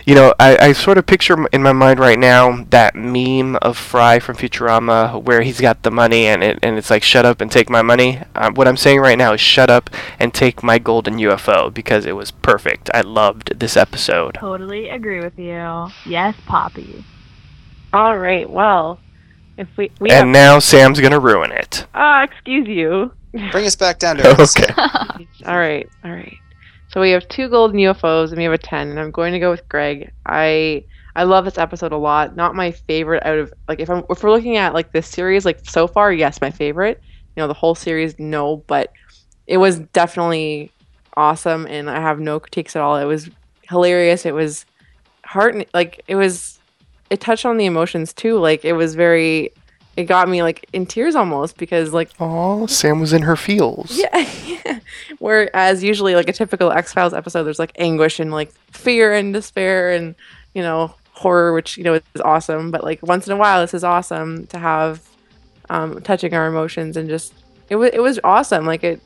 You 0.04 0.14
know, 0.14 0.34
I, 0.38 0.56
I 0.58 0.72
sort 0.72 0.98
of 0.98 1.06
picture 1.06 1.46
in 1.52 1.62
my 1.62 1.72
mind 1.72 1.98
right 1.98 2.18
now 2.18 2.64
that 2.70 2.94
meme 2.94 3.56
of 3.56 3.76
Fry 3.76 4.18
from 4.18 4.36
Futurama 4.36 5.22
where 5.22 5.42
he's 5.42 5.60
got 5.60 5.82
the 5.82 5.90
money 5.90 6.26
and 6.26 6.42
it, 6.42 6.58
and 6.62 6.76
it's 6.76 6.90
like 6.90 7.02
shut 7.02 7.24
up 7.24 7.40
and 7.40 7.50
take 7.50 7.70
my 7.70 7.82
money. 7.82 8.20
Uh, 8.34 8.50
what 8.52 8.68
I'm 8.68 8.76
saying 8.76 9.00
right 9.00 9.18
now 9.18 9.32
is 9.32 9.40
shut 9.40 9.70
up 9.70 9.90
and 10.18 10.32
take 10.32 10.62
my 10.62 10.78
golden 10.78 11.16
UFO 11.18 11.72
because 11.72 12.06
it 12.06 12.16
was 12.16 12.30
perfect. 12.30 12.90
I 12.92 13.00
loved 13.00 13.58
this 13.58 13.76
episode. 13.76 14.34
Totally 14.34 14.88
agree 14.88 15.20
with 15.20 15.38
you. 15.38 15.88
Yes, 16.04 16.34
Poppy. 16.46 17.04
All 17.94 18.18
right. 18.18 18.48
Well, 18.50 18.98
if 19.56 19.68
we 19.76 19.90
we 20.00 20.10
and 20.10 20.26
have, 20.26 20.28
now 20.28 20.58
Sam's 20.58 21.00
gonna 21.00 21.20
ruin 21.20 21.52
it. 21.52 21.86
ah, 21.94 22.24
excuse 22.24 22.66
you. 22.66 23.12
Bring 23.52 23.66
us 23.66 23.76
back 23.76 23.98
down 24.00 24.16
to 24.16 24.26
earth. 24.40 24.56
Okay. 24.58 24.72
All 25.46 25.56
right, 25.58 25.88
all 26.04 26.10
right. 26.10 26.36
So 26.88 27.00
we 27.00 27.10
have 27.10 27.28
two 27.28 27.48
golden 27.48 27.78
UFOs 27.78 28.28
and 28.28 28.38
we 28.38 28.44
have 28.44 28.52
a 28.52 28.58
ten, 28.58 28.88
and 28.88 28.98
I'm 28.98 29.10
going 29.10 29.32
to 29.32 29.38
go 29.38 29.50
with 29.50 29.68
Greg. 29.68 30.12
I 30.26 30.84
I 31.16 31.24
love 31.24 31.44
this 31.44 31.58
episode 31.58 31.92
a 31.92 31.96
lot. 31.96 32.34
Not 32.36 32.54
my 32.54 32.70
favorite 32.72 33.24
out 33.24 33.38
of 33.38 33.52
like 33.68 33.78
if 33.80 33.90
I'm 33.90 34.04
if 34.10 34.22
we're 34.22 34.30
looking 34.32 34.56
at 34.56 34.74
like 34.74 34.92
this 34.92 35.06
series 35.08 35.44
like 35.44 35.60
so 35.68 35.86
far, 35.86 36.12
yes, 36.12 36.40
my 36.40 36.50
favorite. 36.50 37.00
You 37.36 37.42
know 37.42 37.46
the 37.48 37.54
whole 37.54 37.74
series, 37.74 38.18
no, 38.18 38.58
but 38.66 38.92
it 39.46 39.58
was 39.58 39.78
definitely 39.80 40.70
awesome, 41.16 41.66
and 41.66 41.90
I 41.90 42.00
have 42.00 42.18
no 42.20 42.40
critiques 42.40 42.74
at 42.76 42.82
all. 42.82 42.96
It 42.96 43.04
was 43.04 43.28
hilarious. 43.68 44.24
It 44.26 44.34
was 44.34 44.64
heart 45.24 45.68
like 45.74 46.02
it 46.08 46.16
was. 46.16 46.53
It 47.10 47.20
touched 47.20 47.44
on 47.44 47.56
the 47.56 47.66
emotions 47.66 48.12
too. 48.12 48.38
Like 48.38 48.64
it 48.64 48.72
was 48.74 48.94
very. 48.94 49.52
It 49.96 50.04
got 50.04 50.28
me 50.28 50.42
like 50.42 50.68
in 50.72 50.86
tears 50.86 51.14
almost 51.14 51.56
because 51.56 51.92
like 51.92 52.10
Oh, 52.18 52.66
Sam 52.66 52.98
was 53.00 53.12
in 53.12 53.22
her 53.22 53.36
feels. 53.36 53.96
yeah, 53.96 54.28
yeah. 54.46 54.80
Whereas 55.20 55.84
usually, 55.84 56.16
like 56.16 56.28
a 56.28 56.32
typical 56.32 56.72
X 56.72 56.92
Files 56.92 57.14
episode, 57.14 57.44
there's 57.44 57.60
like 57.60 57.72
anguish 57.78 58.18
and 58.18 58.32
like 58.32 58.50
fear 58.72 59.12
and 59.12 59.32
despair 59.32 59.90
and 59.92 60.16
you 60.52 60.62
know 60.62 60.92
horror, 61.12 61.52
which 61.52 61.76
you 61.78 61.84
know 61.84 61.94
is 61.94 62.02
awesome. 62.24 62.72
But 62.72 62.82
like 62.82 63.00
once 63.06 63.26
in 63.28 63.32
a 63.32 63.36
while, 63.36 63.60
this 63.60 63.72
is 63.74 63.84
awesome 63.84 64.46
to 64.48 64.58
have 64.58 65.00
um, 65.70 66.00
touching 66.02 66.34
our 66.34 66.48
emotions 66.48 66.96
and 66.96 67.08
just 67.08 67.32
it 67.68 67.76
was 67.76 67.90
it 67.92 68.00
was 68.00 68.18
awesome. 68.24 68.66
Like 68.66 68.82
it 68.82 69.00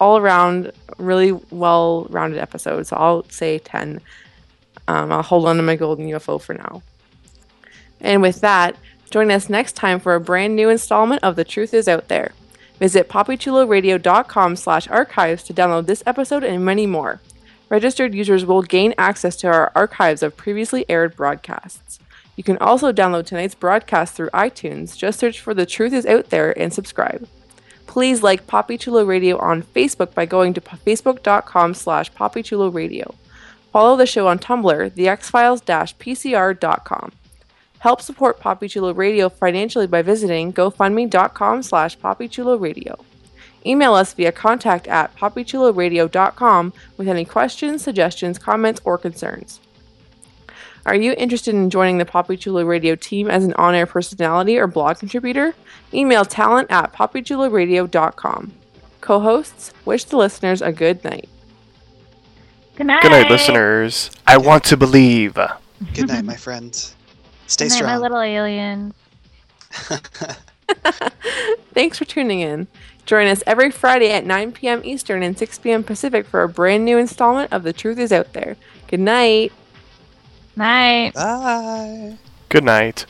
all 0.00 0.18
around 0.18 0.70
really 0.98 1.32
well 1.50 2.06
rounded 2.10 2.38
episode. 2.38 2.86
So 2.86 2.96
I'll 2.96 3.24
say 3.28 3.58
ten. 3.58 4.00
Um, 4.86 5.10
I'll 5.10 5.22
hold 5.24 5.46
on 5.46 5.56
to 5.56 5.62
my 5.64 5.74
golden 5.74 6.06
UFO 6.10 6.40
for 6.40 6.54
now. 6.54 6.80
And 8.00 8.22
with 8.22 8.40
that, 8.40 8.76
join 9.10 9.30
us 9.30 9.48
next 9.48 9.72
time 9.72 10.00
for 10.00 10.14
a 10.14 10.20
brand 10.20 10.56
new 10.56 10.68
installment 10.68 11.22
of 11.22 11.36
The 11.36 11.44
Truth 11.44 11.74
Is 11.74 11.88
Out 11.88 12.08
There. 12.08 12.32
Visit 12.78 13.08
poppychuloradio.com 13.08 14.56
slash 14.56 14.88
archives 14.88 15.42
to 15.44 15.54
download 15.54 15.86
this 15.86 16.02
episode 16.06 16.44
and 16.44 16.64
many 16.64 16.86
more. 16.86 17.20
Registered 17.68 18.14
users 18.14 18.46
will 18.46 18.62
gain 18.62 18.94
access 18.96 19.36
to 19.36 19.48
our 19.48 19.72
archives 19.74 20.22
of 20.22 20.36
previously 20.36 20.86
aired 20.88 21.16
broadcasts. 21.16 21.98
You 22.36 22.44
can 22.44 22.56
also 22.58 22.92
download 22.92 23.26
tonight's 23.26 23.56
broadcast 23.56 24.14
through 24.14 24.30
iTunes. 24.30 24.96
Just 24.96 25.18
search 25.18 25.40
for 25.40 25.54
The 25.54 25.66
Truth 25.66 25.92
Is 25.92 26.06
Out 26.06 26.30
There 26.30 26.56
and 26.58 26.72
subscribe. 26.72 27.28
Please 27.88 28.22
like 28.22 28.46
Poppy 28.46 28.78
Chulo 28.78 29.04
Radio 29.04 29.36
on 29.38 29.64
Facebook 29.64 30.14
by 30.14 30.24
going 30.24 30.54
to 30.54 30.60
facebook.com 30.60 31.74
slash 31.74 32.12
poppychuloradio. 32.12 33.16
Follow 33.72 33.96
the 33.96 34.06
show 34.06 34.28
on 34.28 34.38
Tumblr, 34.38 34.92
thexfiles-pcr.com. 34.92 37.12
Help 37.80 38.02
support 38.02 38.40
Poppy 38.40 38.68
Chulo 38.68 38.92
Radio 38.92 39.28
financially 39.28 39.86
by 39.86 40.02
visiting 40.02 40.52
gofundme.com 40.52 41.62
slash 41.62 41.98
poppychuloradio. 41.98 42.98
Email 43.64 43.94
us 43.94 44.12
via 44.12 44.32
contact 44.32 44.86
at 44.88 45.14
poppychuloradio.com 45.16 46.72
with 46.96 47.08
any 47.08 47.24
questions, 47.24 47.82
suggestions, 47.82 48.38
comments, 48.38 48.80
or 48.84 48.98
concerns. 48.98 49.60
Are 50.86 50.94
you 50.94 51.14
interested 51.18 51.54
in 51.54 51.68
joining 51.70 51.98
the 51.98 52.06
Poppy 52.06 52.36
Chulo 52.36 52.64
Radio 52.64 52.94
team 52.94 53.28
as 53.28 53.44
an 53.44 53.52
on-air 53.54 53.84
personality 53.84 54.58
or 54.58 54.66
blog 54.66 54.98
contributor? 54.98 55.54
Email 55.92 56.24
talent 56.24 56.70
at 56.70 56.92
poppychuloradio.com. 56.94 58.52
Co-hosts, 59.00 59.72
wish 59.84 60.04
the 60.04 60.16
listeners 60.16 60.62
a 60.62 60.72
good 60.72 61.04
night. 61.04 61.28
Good 62.76 62.86
night. 62.86 63.02
Good 63.02 63.10
night, 63.10 63.30
listeners. 63.30 64.10
I 64.26 64.38
want 64.38 64.64
to 64.64 64.76
believe. 64.76 65.34
Good 65.94 66.08
night, 66.08 66.24
my 66.24 66.36
friends. 66.36 66.94
Stay 67.48 67.68
Good 67.68 67.80
night, 67.80 67.86
my 67.86 67.96
little 67.96 68.20
aliens. 68.20 68.94
Thanks 71.72 71.98
for 71.98 72.04
tuning 72.04 72.40
in. 72.40 72.68
Join 73.06 73.26
us 73.26 73.42
every 73.46 73.70
Friday 73.70 74.12
at 74.12 74.26
9 74.26 74.52
p.m. 74.52 74.82
Eastern 74.84 75.22
and 75.22 75.36
6 75.36 75.58
p.m. 75.60 75.82
Pacific 75.82 76.26
for 76.26 76.42
a 76.42 76.48
brand 76.48 76.84
new 76.84 76.98
installment 76.98 77.50
of 77.50 77.62
The 77.62 77.72
Truth 77.72 77.98
Is 77.98 78.12
Out 78.12 78.34
There. 78.34 78.58
Good 78.86 79.00
night. 79.00 79.50
Night. 80.56 81.14
Bye. 81.14 82.18
Good 82.50 82.64
night. 82.64 83.06